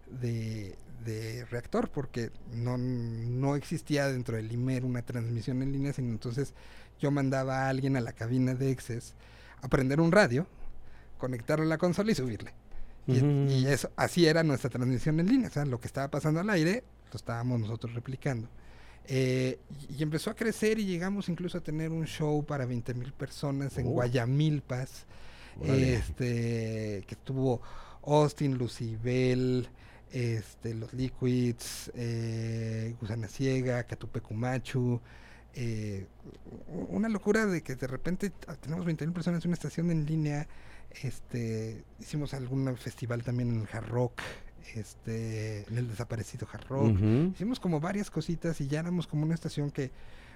de, 0.10 0.76
de 1.06 1.46
Reactor, 1.52 1.92
porque 1.92 2.32
no, 2.52 2.80
no 2.80 3.56
existía 3.56 4.08
dentro 4.08 4.38
del 4.38 4.52
IMER 4.52 4.84
una 4.84 5.04
transmisión 5.04 5.62
en 5.62 5.72
línea, 5.72 5.94
sino 5.94 6.10
entonces 6.10 6.56
yo 7.00 7.12
mandaba 7.12 7.66
a 7.68 7.70
alguien 7.70 7.96
a 7.96 8.02
la 8.02 8.12
cabina 8.12 8.56
de 8.56 8.72
Excess 8.72 9.14
a 9.62 9.68
prender 9.68 10.02
un 10.02 10.12
radio, 10.12 10.48
conectarlo 11.20 11.64
a 11.66 11.68
la 11.68 11.78
consola 11.78 12.12
y 12.14 12.16
subirle. 12.16 12.52
Y, 13.06 13.24
y 13.24 13.68
eso, 13.68 13.92
así 13.96 14.26
era 14.26 14.42
nuestra 14.42 14.72
transmisión 14.72 15.20
en 15.20 15.28
línea. 15.28 15.50
O 15.50 15.52
sea, 15.52 15.64
lo 15.64 15.80
que 15.80 15.86
estaba 15.86 16.10
pasando 16.10 16.40
al 16.40 16.50
aire, 16.50 16.84
lo 17.12 17.18
estábamos 17.18 17.60
nosotros 17.60 17.94
replicando. 17.94 18.50
Eh, 19.08 19.60
y, 19.90 20.04
empezó 20.04 20.30
a 20.30 20.36
crecer 20.36 20.80
y 20.80 20.86
llegamos 20.86 21.28
incluso 21.28 21.58
a 21.58 21.62
tener 21.62 21.92
un 21.92 22.06
show 22.06 22.46
para 22.46 22.66
20 22.66 22.94
mil 22.94 23.12
personas 23.14 23.78
en 23.78 23.88
Oh. 23.88 23.92
Guayamilpas. 23.92 25.06
Este, 25.64 27.04
que 27.06 27.16
estuvo 27.16 27.62
Austin, 28.04 28.58
Lucibel, 28.58 29.68
este, 30.12 30.74
los 30.74 30.94
Liquids, 30.94 31.92
eh, 31.96 32.96
Gusana 33.00 33.28
Ciega, 33.28 33.84
Catupecumachu. 33.84 35.00
Eh, 35.54 36.08
una 36.90 37.10
locura 37.10 37.46
de 37.46 37.62
que 37.62 37.76
de 37.76 37.88
repente 37.88 38.32
ah, 38.48 38.56
tenemos 38.56 38.86
20 38.86 39.06
mil 39.06 39.14
personas 39.14 39.44
en 39.44 39.50
una 39.50 39.56
estación 39.56 39.92
en 39.92 40.06
línea. 40.06 40.48
Este, 41.04 41.84
hicimos 42.00 42.34
algún 42.34 42.76
festival 42.78 43.24
también 43.24 43.50
en 43.50 43.62
el 43.62 43.68
Hard 43.72 43.88
Rock, 43.88 44.22
este, 44.76 45.66
en 45.70 45.78
el 45.78 45.88
desaparecido 45.90 46.48
Hard 46.52 46.68
Rock. 46.68 46.98
Hicimos 47.34 47.60
como 47.60 47.80
varias 47.80 48.10
cositas 48.10 48.60
y 48.62 48.68
ya 48.68 48.80
éramos 48.80 49.08
como 49.08 49.24
una 49.24 49.36
estación 49.36 49.72
que 49.72 49.92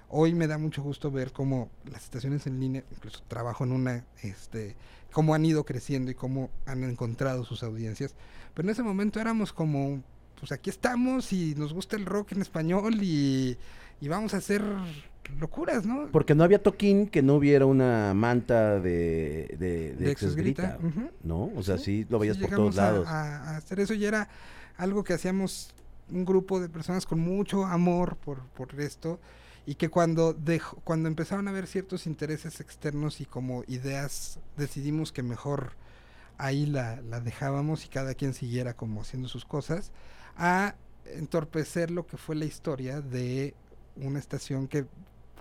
hoy 0.08 0.34
me 0.34 0.46
da 0.46 0.58
mucho 0.58 0.82
gusto 0.82 1.10
ver 1.10 1.32
cómo 1.32 1.70
las 1.90 2.04
estaciones 2.04 2.46
en 2.46 2.60
línea, 2.60 2.84
incluso 2.92 3.22
trabajo 3.28 3.64
en 3.64 3.72
una, 3.72 4.04
este, 4.22 4.76
cómo 5.12 5.34
han 5.34 5.44
ido 5.44 5.64
creciendo 5.64 6.10
y 6.10 6.14
cómo 6.14 6.50
han 6.66 6.84
encontrado 6.84 7.44
sus 7.44 7.62
audiencias. 7.62 8.14
Pero 8.54 8.66
en 8.68 8.72
ese 8.72 8.82
momento 8.82 9.20
éramos 9.20 9.52
como, 9.52 10.02
pues 10.38 10.52
aquí 10.52 10.70
estamos 10.70 11.32
y 11.32 11.54
nos 11.54 11.72
gusta 11.72 11.96
el 11.96 12.06
rock 12.06 12.32
en 12.32 12.42
español 12.42 13.02
y, 13.02 13.56
y 14.00 14.08
vamos 14.08 14.34
a 14.34 14.38
hacer 14.38 14.62
locuras, 15.38 15.84
¿no? 15.84 16.08
Porque 16.12 16.34
no 16.34 16.44
había 16.44 16.62
toquín 16.62 17.08
que 17.08 17.22
no 17.22 17.34
hubiera 17.34 17.66
una 17.66 18.14
manta 18.14 18.80
de, 18.80 19.56
de, 19.58 19.94
de 19.94 20.34
Grita. 20.34 20.78
¿No? 21.22 21.50
O 21.56 21.62
sea, 21.62 21.78
sí, 21.78 22.06
lo 22.08 22.18
Sí, 22.18 22.20
veías 22.20 22.36
por 22.38 22.50
todos 22.50 22.74
lados. 22.76 23.06
A, 23.06 23.54
a 23.54 23.56
hacer 23.56 23.80
eso 23.80 23.94
y 23.94 24.04
era 24.04 24.28
algo 24.76 25.04
que 25.04 25.12
hacíamos 25.14 25.70
un 26.10 26.24
grupo 26.24 26.60
de 26.60 26.68
personas 26.68 27.06
con 27.06 27.18
mucho 27.20 27.64
amor 27.64 28.16
por, 28.16 28.40
por 28.50 28.78
esto 28.80 29.18
y 29.66 29.74
que 29.74 29.88
cuando 29.88 30.32
dejó, 30.32 30.76
cuando 30.84 31.08
empezaron 31.08 31.48
a 31.48 31.50
haber 31.50 31.66
ciertos 31.66 32.06
intereses 32.06 32.60
externos 32.60 33.20
y 33.20 33.24
como 33.26 33.64
ideas 33.66 34.38
decidimos 34.56 35.10
que 35.12 35.22
mejor 35.22 35.72
ahí 36.38 36.66
la, 36.66 37.00
la 37.02 37.20
dejábamos 37.20 37.84
y 37.84 37.88
cada 37.88 38.14
quien 38.14 38.34
siguiera 38.34 38.74
como 38.74 39.00
haciendo 39.00 39.28
sus 39.28 39.44
cosas 39.44 39.90
a 40.36 40.76
entorpecer 41.06 41.90
lo 41.90 42.06
que 42.06 42.16
fue 42.16 42.36
la 42.36 42.44
historia 42.44 43.00
de 43.00 43.54
una 43.96 44.18
estación 44.18 44.68
que 44.68 44.86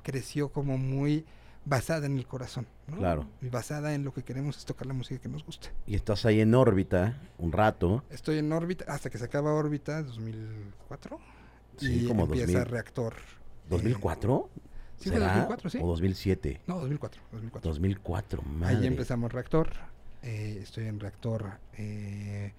creció 0.06 0.50
como 0.50 0.78
muy 0.78 1.26
basada 1.66 2.06
en 2.06 2.16
el 2.20 2.28
corazón, 2.28 2.68
¿no? 2.88 2.98
Claro. 2.98 3.28
Y 3.42 3.50
basada 3.50 3.96
en 3.96 4.04
lo 4.06 4.14
que 4.14 4.22
queremos 4.24 4.56
es 4.58 4.66
tocar 4.66 4.86
la 4.86 4.94
música 4.94 5.20
que 5.20 5.28
nos 5.28 5.44
gusta. 5.44 5.70
Y 5.88 5.96
estás 5.96 6.24
ahí 6.28 6.40
en 6.40 6.54
órbita 6.54 7.20
un 7.40 7.52
rato. 7.52 8.04
Estoy 8.12 8.38
en 8.38 8.54
órbita 8.54 8.86
hasta 8.88 9.10
que 9.10 9.18
se 9.18 9.26
acaba 9.26 9.52
órbita 9.54 10.04
2004 10.04 11.20
Sí, 11.78 12.04
y 12.04 12.08
como 12.08 12.26
empieza 12.26 12.52
2000. 12.60 12.66
reactor. 12.72 13.16
¿2004? 13.70 14.48
sí, 14.98 15.10
fue 15.10 15.18
¿Será? 15.20 15.26
2004, 15.34 15.70
sí. 15.72 15.80
¿O 15.82 15.88
2007? 15.88 16.62
No, 16.68 16.76
2004, 16.80 17.22
2004. 17.32 17.70
2004, 17.72 18.42
madre. 18.44 18.78
Ahí 18.78 18.86
empezamos 18.88 19.34
reactor. 19.34 19.72
eh, 20.22 20.60
estoy 20.62 20.86
en 20.86 21.00
reactor. 21.00 21.58
eh, 21.78 22.54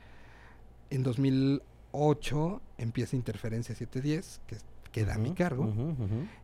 en 0.90 1.03
2008 1.05 2.61
empieza 2.78 3.16
interferencia 3.16 3.74
710 3.74 4.40
que 4.47 4.57
queda 4.91 5.14
a 5.14 5.18
mi 5.18 5.32
cargo. 5.32 5.72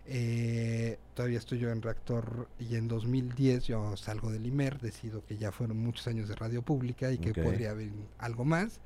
Eh, 0.06 0.98
todavía 1.14 1.38
estoy 1.38 1.58
yo 1.58 1.70
en 1.70 1.82
reactor 1.82 2.48
y 2.58 2.76
en 2.76 2.88
2010 2.88 3.64
yo 3.64 3.96
salgo 3.96 4.30
del 4.30 4.46
IMER, 4.46 4.80
decido 4.80 5.24
que 5.24 5.36
ya 5.38 5.52
fueron 5.52 5.78
muchos 5.78 6.06
años 6.08 6.28
de 6.28 6.34
radio 6.34 6.62
pública 6.62 7.10
y 7.12 7.18
que 7.18 7.32
podría 7.34 7.70
haber 7.70 7.90
algo 8.18 8.44
más. 8.44 8.80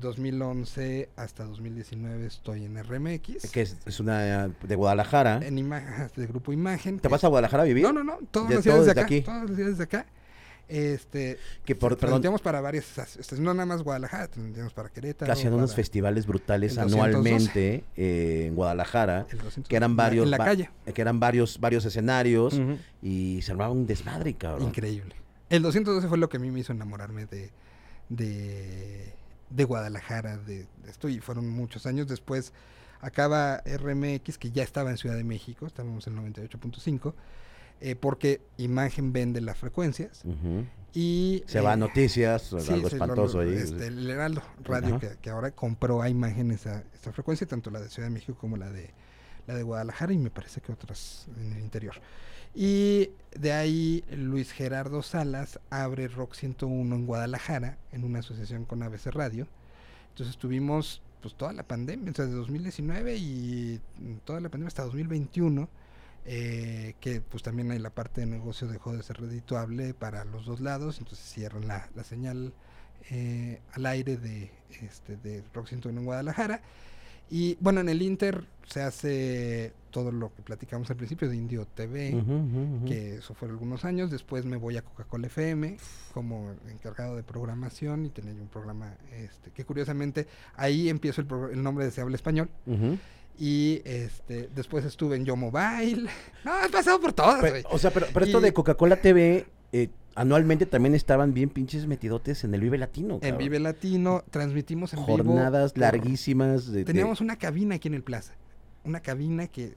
2011 0.00 1.08
hasta 1.16 1.44
2019 1.44 2.26
estoy 2.26 2.64
en 2.64 2.82
RMX. 2.82 3.50
Que 3.50 3.62
es, 3.62 3.76
es 3.84 4.00
una 4.00 4.48
de 4.48 4.74
Guadalajara. 4.76 5.40
En 5.44 5.58
imagen, 5.58 6.08
de 6.16 6.26
Grupo 6.26 6.52
Imagen. 6.52 7.00
¿Te 7.00 7.08
vas 7.08 7.24
a 7.24 7.28
Guadalajara 7.28 7.64
a 7.64 7.66
vivir? 7.66 7.82
No, 7.84 7.92
no, 7.92 8.04
no. 8.04 8.18
Todas 8.30 8.48
De- 8.48 8.54
las 8.56 8.64
todo 8.64 8.84
ciudades 8.84 8.86
de 8.86 8.90
desde 8.94 9.00
acá. 9.00 9.06
aquí. 9.06 9.20
Todas 9.22 9.42
las 9.48 9.56
ciudades 9.56 9.78
de 9.78 9.84
acá. 9.84 10.06
Este, 10.68 11.38
Que 11.64 11.74
por, 11.74 11.96
perdón, 11.96 12.22
para 12.42 12.60
varias, 12.60 12.84
no 13.38 13.54
nada 13.54 13.64
más 13.64 13.82
Guadalajara, 13.82 14.28
transmitimos 14.28 14.74
para 14.74 14.90
Querétaro. 14.90 15.26
que 15.26 15.32
hacían 15.32 15.54
unos 15.54 15.74
festivales 15.74 16.26
brutales 16.26 16.72
el 16.76 16.90
212. 16.90 17.08
anualmente 17.16 17.84
eh, 17.96 18.46
en 18.48 18.54
Guadalajara. 18.54 19.26
el 19.30 19.38
200, 19.38 19.66
Que 19.68 19.76
eran 19.76 19.96
varios, 19.96 20.24
En 20.26 20.30
la 20.30 20.36
va- 20.38 20.44
calle. 20.44 20.70
que 20.94 21.00
eran 21.00 21.18
varios, 21.20 21.58
varios 21.58 21.84
escenarios 21.86 22.60
y 23.02 23.40
se 23.42 23.52
armaba 23.52 23.72
un 23.72 23.86
desmadre, 23.86 24.34
cabrón. 24.34 24.68
Increíble. 24.68 25.14
El 25.48 25.62
212 25.62 26.06
fue 26.08 26.18
lo 26.18 26.28
que 26.28 26.36
a 26.36 26.40
mí 26.40 26.50
me 26.50 26.60
hizo 26.60 26.72
enamorarme 26.72 27.24
de, 27.24 27.50
de, 28.10 29.12
de 29.50 29.64
Guadalajara, 29.64 30.36
de, 30.36 30.66
de 30.82 30.90
esto, 30.90 31.08
y 31.08 31.20
fueron 31.20 31.48
muchos 31.48 31.86
años. 31.86 32.06
Después 32.08 32.52
acaba 33.00 33.62
RMX, 33.64 34.36
que 34.38 34.50
ya 34.50 34.62
estaba 34.62 34.90
en 34.90 34.98
Ciudad 34.98 35.16
de 35.16 35.24
México, 35.24 35.66
estábamos 35.66 36.06
en 36.06 36.16
98.5, 36.16 37.14
eh, 37.80 37.94
porque 37.94 38.40
Imagen 38.56 39.12
vende 39.12 39.40
las 39.40 39.56
frecuencias. 39.56 40.22
Y, 40.94 41.44
Se 41.46 41.60
va 41.60 41.72
a 41.72 41.74
eh, 41.74 41.76
noticias, 41.76 42.54
sí, 42.58 42.72
algo 42.72 42.88
espantoso 42.88 43.40
ahí. 43.40 43.54
este, 43.54 43.86
el 43.86 44.08
Heraldo 44.08 44.42
Radio, 44.64 44.98
que 45.20 45.30
ahora 45.30 45.50
compró 45.50 46.02
a 46.02 46.08
Imagen 46.08 46.50
esa, 46.50 46.82
esa 46.94 47.12
frecuencia, 47.12 47.46
tanto 47.46 47.70
la 47.70 47.80
de 47.80 47.88
Ciudad 47.88 48.08
de 48.08 48.14
México 48.14 48.36
como 48.40 48.56
la 48.56 48.70
de, 48.70 48.90
la 49.46 49.54
de 49.54 49.62
Guadalajara, 49.62 50.12
y 50.12 50.18
me 50.18 50.30
parece 50.30 50.60
que 50.60 50.72
otras 50.72 51.26
en 51.40 51.52
el 51.52 51.60
interior. 51.60 51.94
Y 52.54 53.10
de 53.38 53.52
ahí 53.52 54.04
Luis 54.10 54.52
Gerardo 54.52 55.02
Salas 55.02 55.60
abre 55.70 56.08
Rock 56.08 56.34
101 56.34 56.94
en 56.94 57.06
Guadalajara, 57.06 57.78
en 57.92 58.04
una 58.04 58.20
asociación 58.20 58.64
con 58.64 58.82
ABC 58.82 59.06
Radio. 59.06 59.46
Entonces 60.10 60.36
tuvimos 60.36 61.02
pues 61.22 61.34
toda 61.34 61.52
la 61.52 61.62
pandemia, 61.62 62.10
o 62.10 62.14
sea, 62.14 62.26
de 62.26 62.32
2019 62.32 63.16
y 63.16 63.80
toda 64.24 64.40
la 64.40 64.48
pandemia 64.48 64.68
hasta 64.68 64.84
2021, 64.84 65.68
eh, 66.30 66.94
que 67.00 67.22
pues 67.22 67.42
también 67.42 67.70
hay 67.70 67.78
la 67.78 67.88
parte 67.88 68.20
de 68.20 68.26
negocio 68.26 68.68
dejó 68.68 68.94
de 68.94 69.02
ser 69.02 69.18
redituable 69.18 69.94
para 69.94 70.26
los 70.26 70.44
dos 70.44 70.60
lados, 70.60 70.98
entonces 70.98 71.24
cierran 71.26 71.66
la, 71.66 71.88
la 71.94 72.04
señal 72.04 72.52
eh, 73.10 73.62
al 73.72 73.86
aire 73.86 74.18
de, 74.18 74.50
este, 74.82 75.16
de 75.16 75.42
Rock 75.54 75.68
101 75.68 76.00
en 76.00 76.04
Guadalajara. 76.04 76.60
Y 77.30 77.56
bueno, 77.60 77.80
en 77.80 77.88
el 77.88 78.02
Inter 78.02 78.44
se 78.66 78.82
hace 78.82 79.72
todo 79.90 80.12
lo 80.12 80.34
que 80.34 80.42
platicamos 80.42 80.90
al 80.90 80.96
principio 80.96 81.30
de 81.30 81.36
Indio 81.36 81.66
TV, 81.66 82.22
que 82.86 83.16
eso 83.16 83.32
fue 83.32 83.48
algunos 83.48 83.86
años. 83.86 84.10
Después 84.10 84.44
me 84.44 84.58
voy 84.58 84.76
a 84.76 84.82
Coca-Cola 84.82 85.28
FM 85.28 85.78
como 86.12 86.52
encargado 86.70 87.16
de 87.16 87.22
programación 87.22 88.04
y 88.04 88.10
tenía 88.10 88.34
un 88.34 88.48
programa 88.48 88.94
este, 89.14 89.50
que 89.50 89.64
curiosamente 89.64 90.26
ahí 90.56 90.90
empiezo 90.90 91.22
el, 91.22 91.28
el 91.52 91.62
nombre 91.62 91.86
de 91.86 91.90
Se 91.90 92.02
Habla 92.02 92.16
Español. 92.16 92.50
Y 93.38 93.82
este 93.84 94.48
después 94.54 94.84
estuve 94.84 95.16
en 95.16 95.24
Yo 95.24 95.36
Mobile. 95.36 96.08
No, 96.44 96.64
he 96.64 96.68
pasado 96.70 97.00
por 97.00 97.12
todas, 97.12 97.40
Pero, 97.40 97.68
o 97.70 97.78
sea, 97.78 97.90
pero, 97.92 98.06
pero 98.12 98.24
esto 98.26 98.38
Y- 98.38 98.42
de 98.42 98.52
Coca-Cola 98.52 98.96
TV, 99.00 99.46
eh, 99.72 99.88
anualmente 100.14 100.66
también 100.66 100.94
estaban 100.94 101.34
bien 101.34 101.48
pinches 101.50 101.86
metidotes 101.86 102.42
en 102.44 102.54
el 102.54 102.60
Vive 102.60 102.78
Latino. 102.78 103.14
En 103.14 103.20
cabrón. 103.20 103.38
Vive 103.38 103.58
Latino 103.60 104.24
transmitimos 104.30 104.92
en 104.94 105.00
vivo. 105.00 105.16
Jornadas 105.18 105.72
por- 105.72 105.80
larguísimas. 105.82 106.66
De, 106.72 106.78
de- 106.80 106.84
Teníamos 106.84 107.20
una 107.20 107.36
cabina 107.36 107.76
aquí 107.76 107.88
en 107.88 107.94
el 107.94 108.02
Plaza. 108.02 108.34
Una 108.84 109.00
cabina 109.00 109.46
que 109.48 109.74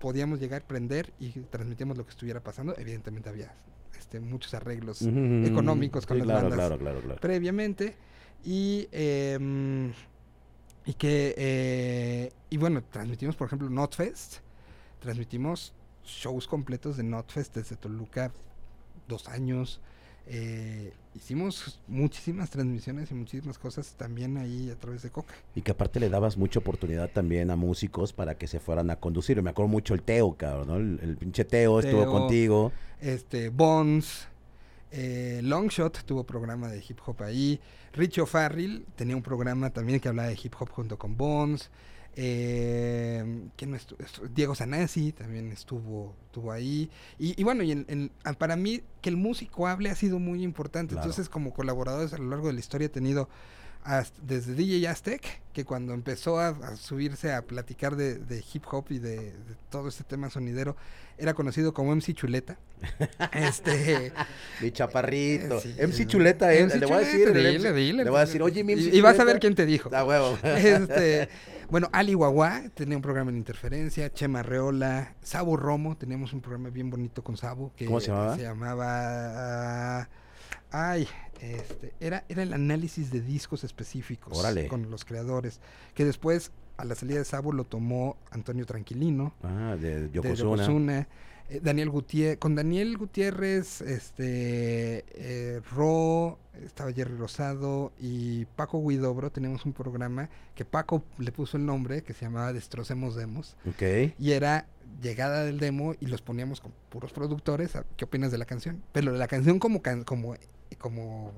podíamos 0.00 0.38
llegar, 0.40 0.66
prender 0.66 1.12
y 1.18 1.30
transmitíamos 1.30 1.96
lo 1.96 2.04
que 2.04 2.10
estuviera 2.10 2.40
pasando. 2.40 2.74
Evidentemente 2.78 3.28
había 3.28 3.54
este, 3.98 4.20
muchos 4.20 4.52
arreglos 4.54 5.00
económicos 5.02 6.06
con 6.06 6.16
Sí, 6.16 6.20
las 6.20 6.26
claro, 6.26 6.42
bandas 6.50 6.58
Claro, 6.58 6.78
claro, 6.78 7.00
claro. 7.00 7.20
previamente. 7.20 7.96
Y, 8.44 8.88
em, 8.92 9.92
y 10.88 10.94
que, 10.94 11.34
eh, 11.36 12.32
y 12.48 12.56
bueno, 12.56 12.82
transmitimos, 12.82 13.36
por 13.36 13.46
ejemplo, 13.46 13.68
Notfest. 13.68 14.36
Transmitimos 15.00 15.74
shows 16.02 16.48
completos 16.48 16.96
de 16.96 17.02
Notfest 17.02 17.54
desde 17.54 17.76
Toluca, 17.76 18.32
dos 19.06 19.28
años. 19.28 19.82
Eh, 20.26 20.94
hicimos 21.14 21.78
muchísimas 21.88 22.48
transmisiones 22.48 23.10
y 23.10 23.14
muchísimas 23.14 23.58
cosas 23.58 23.96
también 23.98 24.38
ahí 24.38 24.70
a 24.70 24.76
través 24.76 25.02
de 25.02 25.10
Coca. 25.10 25.34
Y 25.54 25.60
que 25.60 25.72
aparte 25.72 26.00
le 26.00 26.08
dabas 26.08 26.38
mucha 26.38 26.60
oportunidad 26.60 27.10
también 27.10 27.50
a 27.50 27.56
músicos 27.56 28.14
para 28.14 28.38
que 28.38 28.46
se 28.46 28.58
fueran 28.58 28.88
a 28.88 28.96
conducir. 28.96 29.42
Me 29.42 29.50
acuerdo 29.50 29.68
mucho 29.68 29.92
el 29.92 30.00
Teo, 30.02 30.38
cabrón, 30.38 30.68
¿no? 30.68 30.76
El, 30.76 31.00
el 31.02 31.18
pinche 31.18 31.44
Teo, 31.44 31.80
estuvo 31.80 32.00
Teo. 32.00 32.10
contigo. 32.12 32.72
este 32.98 33.50
Bones, 33.50 34.26
eh, 34.90 35.40
Longshot 35.42 36.04
tuvo 36.04 36.24
programa 36.24 36.68
de 36.68 36.78
hip 36.86 36.98
hop 37.04 37.22
ahí, 37.22 37.60
Richo 37.92 38.26
Farrell 38.26 38.84
tenía 38.96 39.16
un 39.16 39.22
programa 39.22 39.70
también 39.70 40.00
que 40.00 40.08
hablaba 40.08 40.28
de 40.28 40.38
hip 40.42 40.54
hop 40.58 40.70
junto 40.70 40.98
con 40.98 41.16
Bones, 41.16 41.70
eh, 42.42 43.48
¿quién 43.56 43.70
más 43.70 43.86
estu- 43.86 43.96
estu- 43.98 44.28
Diego 44.34 44.54
Sanasi 44.54 45.12
también 45.12 45.50
estuvo, 45.52 46.14
estuvo 46.26 46.50
ahí, 46.52 46.90
y, 47.18 47.40
y 47.40 47.44
bueno, 47.44 47.62
y 47.62 47.72
en- 47.72 47.84
en- 47.88 48.10
ah, 48.24 48.32
para 48.32 48.56
mí 48.56 48.82
que 49.00 49.08
el 49.08 49.16
músico 49.16 49.66
hable 49.66 49.90
ha 49.90 49.94
sido 49.94 50.18
muy 50.18 50.42
importante, 50.42 50.94
Claro. 50.94 51.04
entonces 51.06 51.28
como 51.28 51.52
colaboradores 51.52 52.12
a 52.12 52.18
lo 52.18 52.28
largo 52.30 52.48
de 52.48 52.54
la 52.54 52.60
historia 52.60 52.86
he 52.86 52.90
tenido 52.90 53.28
desde 54.22 54.54
DJ 54.54 54.88
Aztec, 54.88 55.40
que 55.52 55.64
cuando 55.64 55.94
empezó 55.94 56.38
a, 56.38 56.48
a 56.48 56.76
subirse 56.76 57.32
a 57.32 57.42
platicar 57.42 57.96
de, 57.96 58.16
de 58.16 58.44
hip 58.52 58.64
hop 58.70 58.86
y 58.90 58.98
de, 58.98 59.16
de 59.16 59.54
todo 59.70 59.88
este 59.88 60.04
tema 60.04 60.30
sonidero, 60.30 60.76
era 61.18 61.34
conocido 61.34 61.74
como 61.74 61.94
MC 61.94 62.14
Chuleta. 62.14 62.58
este, 63.32 64.12
Mi 64.62 64.70
chaparrito. 64.70 65.58
Eh, 65.58 65.60
sí, 65.60 65.74
MC. 65.78 66.06
Chuleta, 66.06 66.54
eh, 66.54 66.64
MC 66.64 66.76
le 66.76 66.86
voy 66.86 66.96
a 66.96 66.98
decir. 67.00 67.32
Dile, 67.32 67.72
dile, 67.72 68.04
le 68.04 68.10
voy 68.10 68.18
a 68.18 68.24
decir, 68.24 68.42
oye, 68.42 68.62
mi 68.62 68.76
MC 68.76 68.94
y, 68.94 69.00
vas 69.00 69.18
a 69.18 69.24
ver 69.24 69.34
Chuleta". 69.34 69.40
quién 69.40 69.54
te 69.56 69.66
dijo. 69.66 69.90
Ah, 69.92 70.04
huevo. 70.04 70.38
Este, 70.68 71.28
bueno, 71.70 71.88
Ali 71.92 72.14
Guagua 72.14 72.62
tenía 72.74 72.96
un 72.96 73.02
programa 73.02 73.30
en 73.30 73.36
Interferencia, 73.36 74.12
Chema 74.12 74.42
Reola, 74.42 75.14
Sabo 75.22 75.56
Romo, 75.56 75.96
teníamos 75.96 76.32
un 76.32 76.40
programa 76.40 76.70
bien 76.70 76.88
bonito 76.88 77.22
con 77.22 77.36
Sabo. 77.36 77.72
Que 77.76 77.86
¿Cómo 77.86 78.00
se 78.00 78.08
llamaba? 78.08 78.36
Se 78.36 78.42
llamaba... 78.42 80.08
ay, 80.70 81.08
este, 81.40 81.92
era, 82.00 82.24
era 82.28 82.42
el 82.42 82.52
análisis 82.52 83.10
de 83.10 83.20
discos 83.20 83.64
específicos 83.64 84.36
Órale. 84.38 84.68
con 84.68 84.90
los 84.90 85.04
creadores, 85.04 85.60
que 85.94 86.04
después 86.04 86.52
a 86.76 86.84
la 86.84 86.94
salida 86.94 87.18
de 87.18 87.24
Sabo 87.24 87.52
lo 87.52 87.64
tomó 87.64 88.16
Antonio 88.30 88.64
Tranquilino 88.66 89.34
Ah, 89.42 89.76
de 89.80 90.08
de 90.08 90.10
Yokozuna. 90.12 91.08
Eh, 91.50 91.60
Daniel 91.62 91.88
Gutiérrez, 91.88 92.38
con 92.38 92.54
Daniel 92.54 92.98
Gutiérrez, 92.98 93.80
este, 93.80 95.04
eh, 95.14 95.60
Ro, 95.74 96.38
estaba 96.62 96.92
Jerry 96.92 97.14
Rosado 97.16 97.90
y 97.98 98.44
Paco 98.44 98.86
Guidobro, 98.86 99.30
tenemos 99.32 99.64
un 99.64 99.72
programa 99.72 100.28
que 100.54 100.66
Paco 100.66 101.02
le 101.16 101.32
puso 101.32 101.56
el 101.56 101.64
nombre, 101.64 102.02
que 102.02 102.12
se 102.12 102.26
llamaba 102.26 102.52
Destrocemos 102.52 103.14
Demos, 103.16 103.56
y 104.18 104.32
era 104.32 104.66
llegada 105.02 105.44
del 105.44 105.58
demo 105.58 105.94
y 106.00 106.06
los 106.06 106.20
poníamos 106.20 106.60
con 106.60 106.70
puros 106.90 107.12
productores, 107.14 107.72
¿qué 107.96 108.04
opinas 108.04 108.30
de 108.30 108.36
la 108.38 108.44
canción? 108.44 108.82
Pero 108.92 109.12
la 109.12 109.26
canción 109.26 109.58
como, 109.58 109.80
can- 109.80 110.04
como, 110.04 110.34
como 110.76 111.32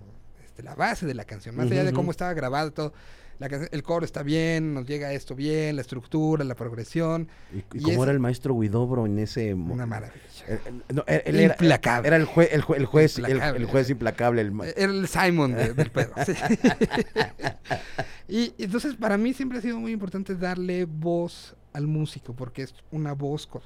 este, 0.45 0.63
la 0.63 0.75
base 0.75 1.07
de 1.07 1.15
la 1.15 1.25
canción, 1.25 1.57
más 1.57 1.71
allá 1.71 1.85
de 1.85 1.93
cómo 1.93 2.11
estaba 2.11 2.33
grabado 2.35 2.73
todo. 2.73 2.93
La 3.39 3.47
el 3.47 3.83
coro 3.83 4.05
está 4.05 4.23
bien, 4.23 4.75
nos 4.75 4.85
llega 4.85 5.15
esto 5.15 5.35
bien, 5.35 5.75
la 5.77 5.81
estructura, 5.81 6.45
la 6.45 6.55
progresión, 6.55 7.27
¿Y, 7.55 7.61
y 7.79 7.81
cómo 7.85 7.95
es- 7.95 8.03
era 8.03 8.13
el 8.13 8.21
maestro 8.21 8.55
Guidobro 8.55 9.07
en 9.07 9.19
ese... 9.19 9.55
mo- 9.55 9.73
una 9.73 9.87
maravilla. 9.87 10.21
Eh, 10.47 10.61
eh, 10.67 10.73
no, 10.93 11.05
él- 11.07 11.23
él 11.25 11.41
era, 11.41 11.55
Implacable. 11.55 12.07
Era 12.09 12.17
el, 12.19 12.27
jue- 12.27 12.49
el, 12.51 12.63
jue- 12.63 12.77
el 12.77 12.85
juez, 12.85 13.17
el- 13.17 13.25
el, 13.25 13.31
Implacable. 13.33 13.65
juez 13.65 13.89
implacable. 13.89 14.43
el 14.43 14.53
el 14.77 15.09
Simon 15.09 15.53
de- 15.55 15.73
del 15.73 15.91
pedo. 15.91 16.13
sí. 16.27 16.35
y 18.29 18.55
entonces 18.59 18.95
para 18.97 19.17
mí 19.17 19.33
siempre 19.33 19.57
ha 19.59 19.63
sido 19.63 19.79
muy 19.79 19.93
importante 19.93 20.35
darle 20.35 20.85
voz 20.85 21.57
al 21.73 21.87
músico, 21.87 22.35
porque 22.35 22.63
es 22.65 22.75
una 22.91 23.15
voz 23.15 23.47
co- 23.47 23.63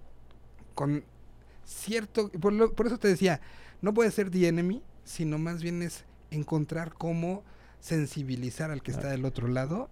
con, 0.75 1.03
cierto... 1.65 2.31
Por, 2.31 2.53
lo- 2.53 2.73
por 2.75 2.87
eso 2.87 2.99
te 2.99 3.09
decía, 3.09 3.41
no 3.83 3.93
puede 3.93 4.11
ser 4.11 4.31
The 4.31 4.47
Enemy, 4.49 4.83
sino 5.05 5.39
más 5.39 5.63
bien 5.63 5.83
es 5.83 6.05
encontrar 6.31 6.93
cómo 6.95 7.43
sensibilizar 7.81 8.71
al 8.71 8.83
que 8.83 8.91
está 8.91 9.09
del 9.11 9.25
otro 9.25 9.47
lado 9.49 9.89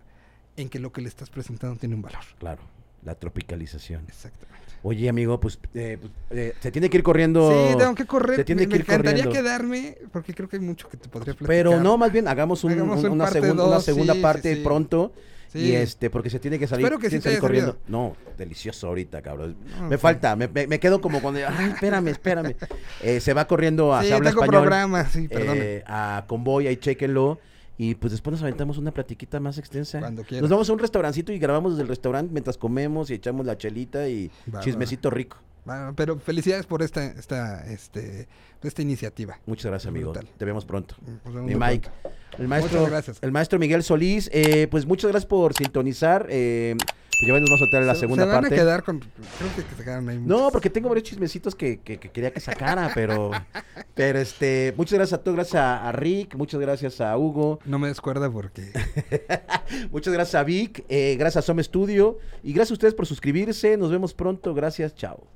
en 0.57 0.69
que 0.69 0.79
lo 0.79 0.93
que 0.93 1.01
le 1.03 1.09
estás 1.09 1.31
presentando 1.31 1.77
tiene 1.79 1.95
un 1.95 2.03
valor. 2.03 2.21
Claro, 2.39 2.63
la 3.05 3.15
tropicalización. 3.15 4.05
Exactamente. 4.09 4.53
Oye, 4.83 5.09
amigo, 5.09 5.39
pues, 5.39 5.59
eh, 5.75 5.99
pues, 6.01 6.13
eh, 6.31 6.55
se 6.59 6.73
tiene 6.73 6.91
que 6.91 6.97
ir 6.97 7.03
corriendo. 7.03 7.51
Sí, 7.71 7.77
tengo 7.79 7.95
que 7.95 8.07
correr. 8.07 8.37
se 8.37 8.45
tiene 8.45 8.63
me, 8.63 8.67
que 8.67 8.71
me 8.71 8.77
ir 8.77 8.81
encantaría 8.83 9.25
corriendo. 9.25 9.33
quedarme 9.49 9.99
porque 10.13 10.35
creo 10.35 10.49
que 10.49 10.57
hay 10.57 10.63
mucho 10.63 10.89
que 10.89 10.97
te 10.97 11.09
podría 11.09 11.35
platicar. 11.35 11.47
Pero 11.49 11.81
no, 11.81 11.97
más 11.99 12.11
bien 12.13 12.27
hagamos, 12.27 12.65
un- 12.65 12.73
Hagamos 12.73 12.99
un- 13.01 13.07
un 13.07 13.13
una, 13.13 13.25
parte 13.25 13.41
segun- 13.41 13.53
una 13.53 13.63
dos, 13.63 13.85
segunda 13.85 14.13
sí, 14.15 14.19
sí, 14.19 14.23
parte 14.23 14.57
sí. 14.57 14.63
pronto. 14.63 15.13
Sí. 15.53 15.59
Y 15.59 15.73
este, 15.75 16.09
porque 16.09 16.31
se 16.31 16.39
tiene 16.41 16.59
que 16.59 16.67
salir, 16.67 16.87
Espero 16.87 16.99
que 16.99 17.09
sí 17.09 17.11
tiene 17.11 17.23
te 17.23 17.25
salir 17.25 17.37
haya 17.37 17.41
corriendo. 17.41 17.79
No, 17.87 18.17
delicioso 18.39 18.89
ahorita, 18.89 19.21
cabrón. 19.21 19.57
No, 19.79 19.89
me 19.89 19.99
falta, 19.99 20.35
me, 20.35 20.49
quedo 20.81 21.01
como 21.03 21.21
cuando, 21.21 21.41
ay, 21.47 21.71
espérame, 21.75 22.09
espérame. 22.09 22.55
Eh, 23.03 23.21
se 23.21 23.35
va 23.35 23.47
corriendo 23.47 23.93
a 23.93 24.03
Sí, 24.03 24.09
Se 24.09 24.15
habla 24.15 24.31
tengo 24.31 24.43
español. 24.43 24.63
programa, 24.63 25.05
sí, 25.07 25.29
eh, 25.31 25.83
a 25.87 26.25
Convoy, 26.27 26.69
ahí 26.69 26.77
chequenlo. 26.77 27.39
Y 27.77 27.97
pues 27.97 28.13
después 28.13 28.33
nos 28.33 28.43
aventamos 28.43 28.79
una 28.79 28.93
platiquita 28.93 29.41
más 29.41 29.59
extensa. 29.59 29.99
Cuando 29.99 30.23
quieras. 30.23 30.43
Nos 30.43 30.51
vamos 30.51 30.71
a 30.71 30.73
un 30.73 30.79
restaurancito 30.79 31.33
y 31.33 31.39
grabamos 31.39 31.73
desde 31.73 31.83
el 31.83 31.89
restaurante 31.89 32.33
mientras 32.33 32.57
comemos 32.57 33.11
y 33.11 33.15
echamos 33.15 33.45
la 33.45 33.59
chelita 33.59 34.09
y 34.09 34.29
Va, 34.49 34.59
va, 34.59 34.61
chismecito 34.61 35.11
rico. 35.11 35.39
Pero 35.97 36.19
felicidades 36.19 36.67
por 36.67 36.83
esta, 36.83 37.05
esta, 37.05 37.65
este, 37.67 38.27
esta 38.69 38.83
iniciativa. 38.83 39.39
Muchas 39.47 39.67
gracias, 39.67 39.89
amigo. 39.89 40.13
Brutal. 40.13 40.29
Te 40.37 40.45
vemos 40.45 40.65
pronto. 40.65 40.95
Vemos 41.01 41.43
Mi 41.45 41.55
muy 41.55 41.69
Mike. 41.69 41.89
pronto. 42.03 42.19
El 42.39 42.49
maestro, 42.49 42.79
Muchas 42.81 42.91
gracias. 42.93 43.19
el 43.21 43.31
maestro 43.33 43.59
Miguel 43.59 43.83
Solís, 43.83 44.31
eh, 44.33 44.67
pues 44.71 44.87
muchas 44.87 45.11
gracias 45.11 45.27
por 45.29 45.53
sintonizar. 45.55 46.27
Eh, 46.31 46.75
pues 46.79 47.29
ya 47.29 47.39
nos 47.39 47.51
vamos 47.51 47.53
a 47.53 47.65
soltar 47.65 47.83
la 47.85 47.95
Se- 47.95 48.01
segunda 48.01 48.25
se 48.25 48.31
van 48.33 48.41
parte. 48.41 48.55
a 48.55 48.59
quedar 48.59 48.83
con. 48.83 48.99
Creo 49.01 49.55
que, 49.55 49.63
que 49.65 49.75
se 49.77 49.85
quedaron 49.85 50.09
ahí. 50.09 50.19
No, 50.19 50.51
porque 50.51 50.71
tengo 50.71 50.89
varios 50.89 51.07
chismecitos 51.09 51.55
que, 51.55 51.81
que- 51.81 51.99
que 52.01 52.11
quería 52.11 52.33
que 52.33 52.41
sacara, 52.41 52.91
pero, 52.95 53.31
pero 53.95 54.19
este, 54.19 54.73
muchas 54.79 54.95
gracias 54.99 55.21
a 55.21 55.23
todos, 55.23 55.37
gracias 55.37 55.57
a, 55.63 55.89
a 55.89 55.93
Rick, 55.93 56.35
muchas 56.37 56.59
gracias 56.61 57.01
a 57.03 57.17
Hugo, 57.19 57.61
No 57.67 57.79
me 57.79 57.89
descuerda 57.89 58.31
porque. 58.31 58.73
muchas 59.93 60.13
gracias 60.13 60.35
a 60.35 60.43
Vic, 60.43 60.85
eh, 60.89 61.17
gracias 61.19 61.45
a 61.45 61.47
Some 61.47 61.63
Studio 61.63 62.19
y 62.43 62.55
gracias 62.55 62.71
a 62.73 62.75
ustedes 62.75 62.95
por 62.95 63.07
suscribirse. 63.07 63.77
Nos 63.77 63.91
vemos 63.91 64.15
pronto, 64.15 64.55
gracias, 64.55 64.95
chao. 64.95 65.27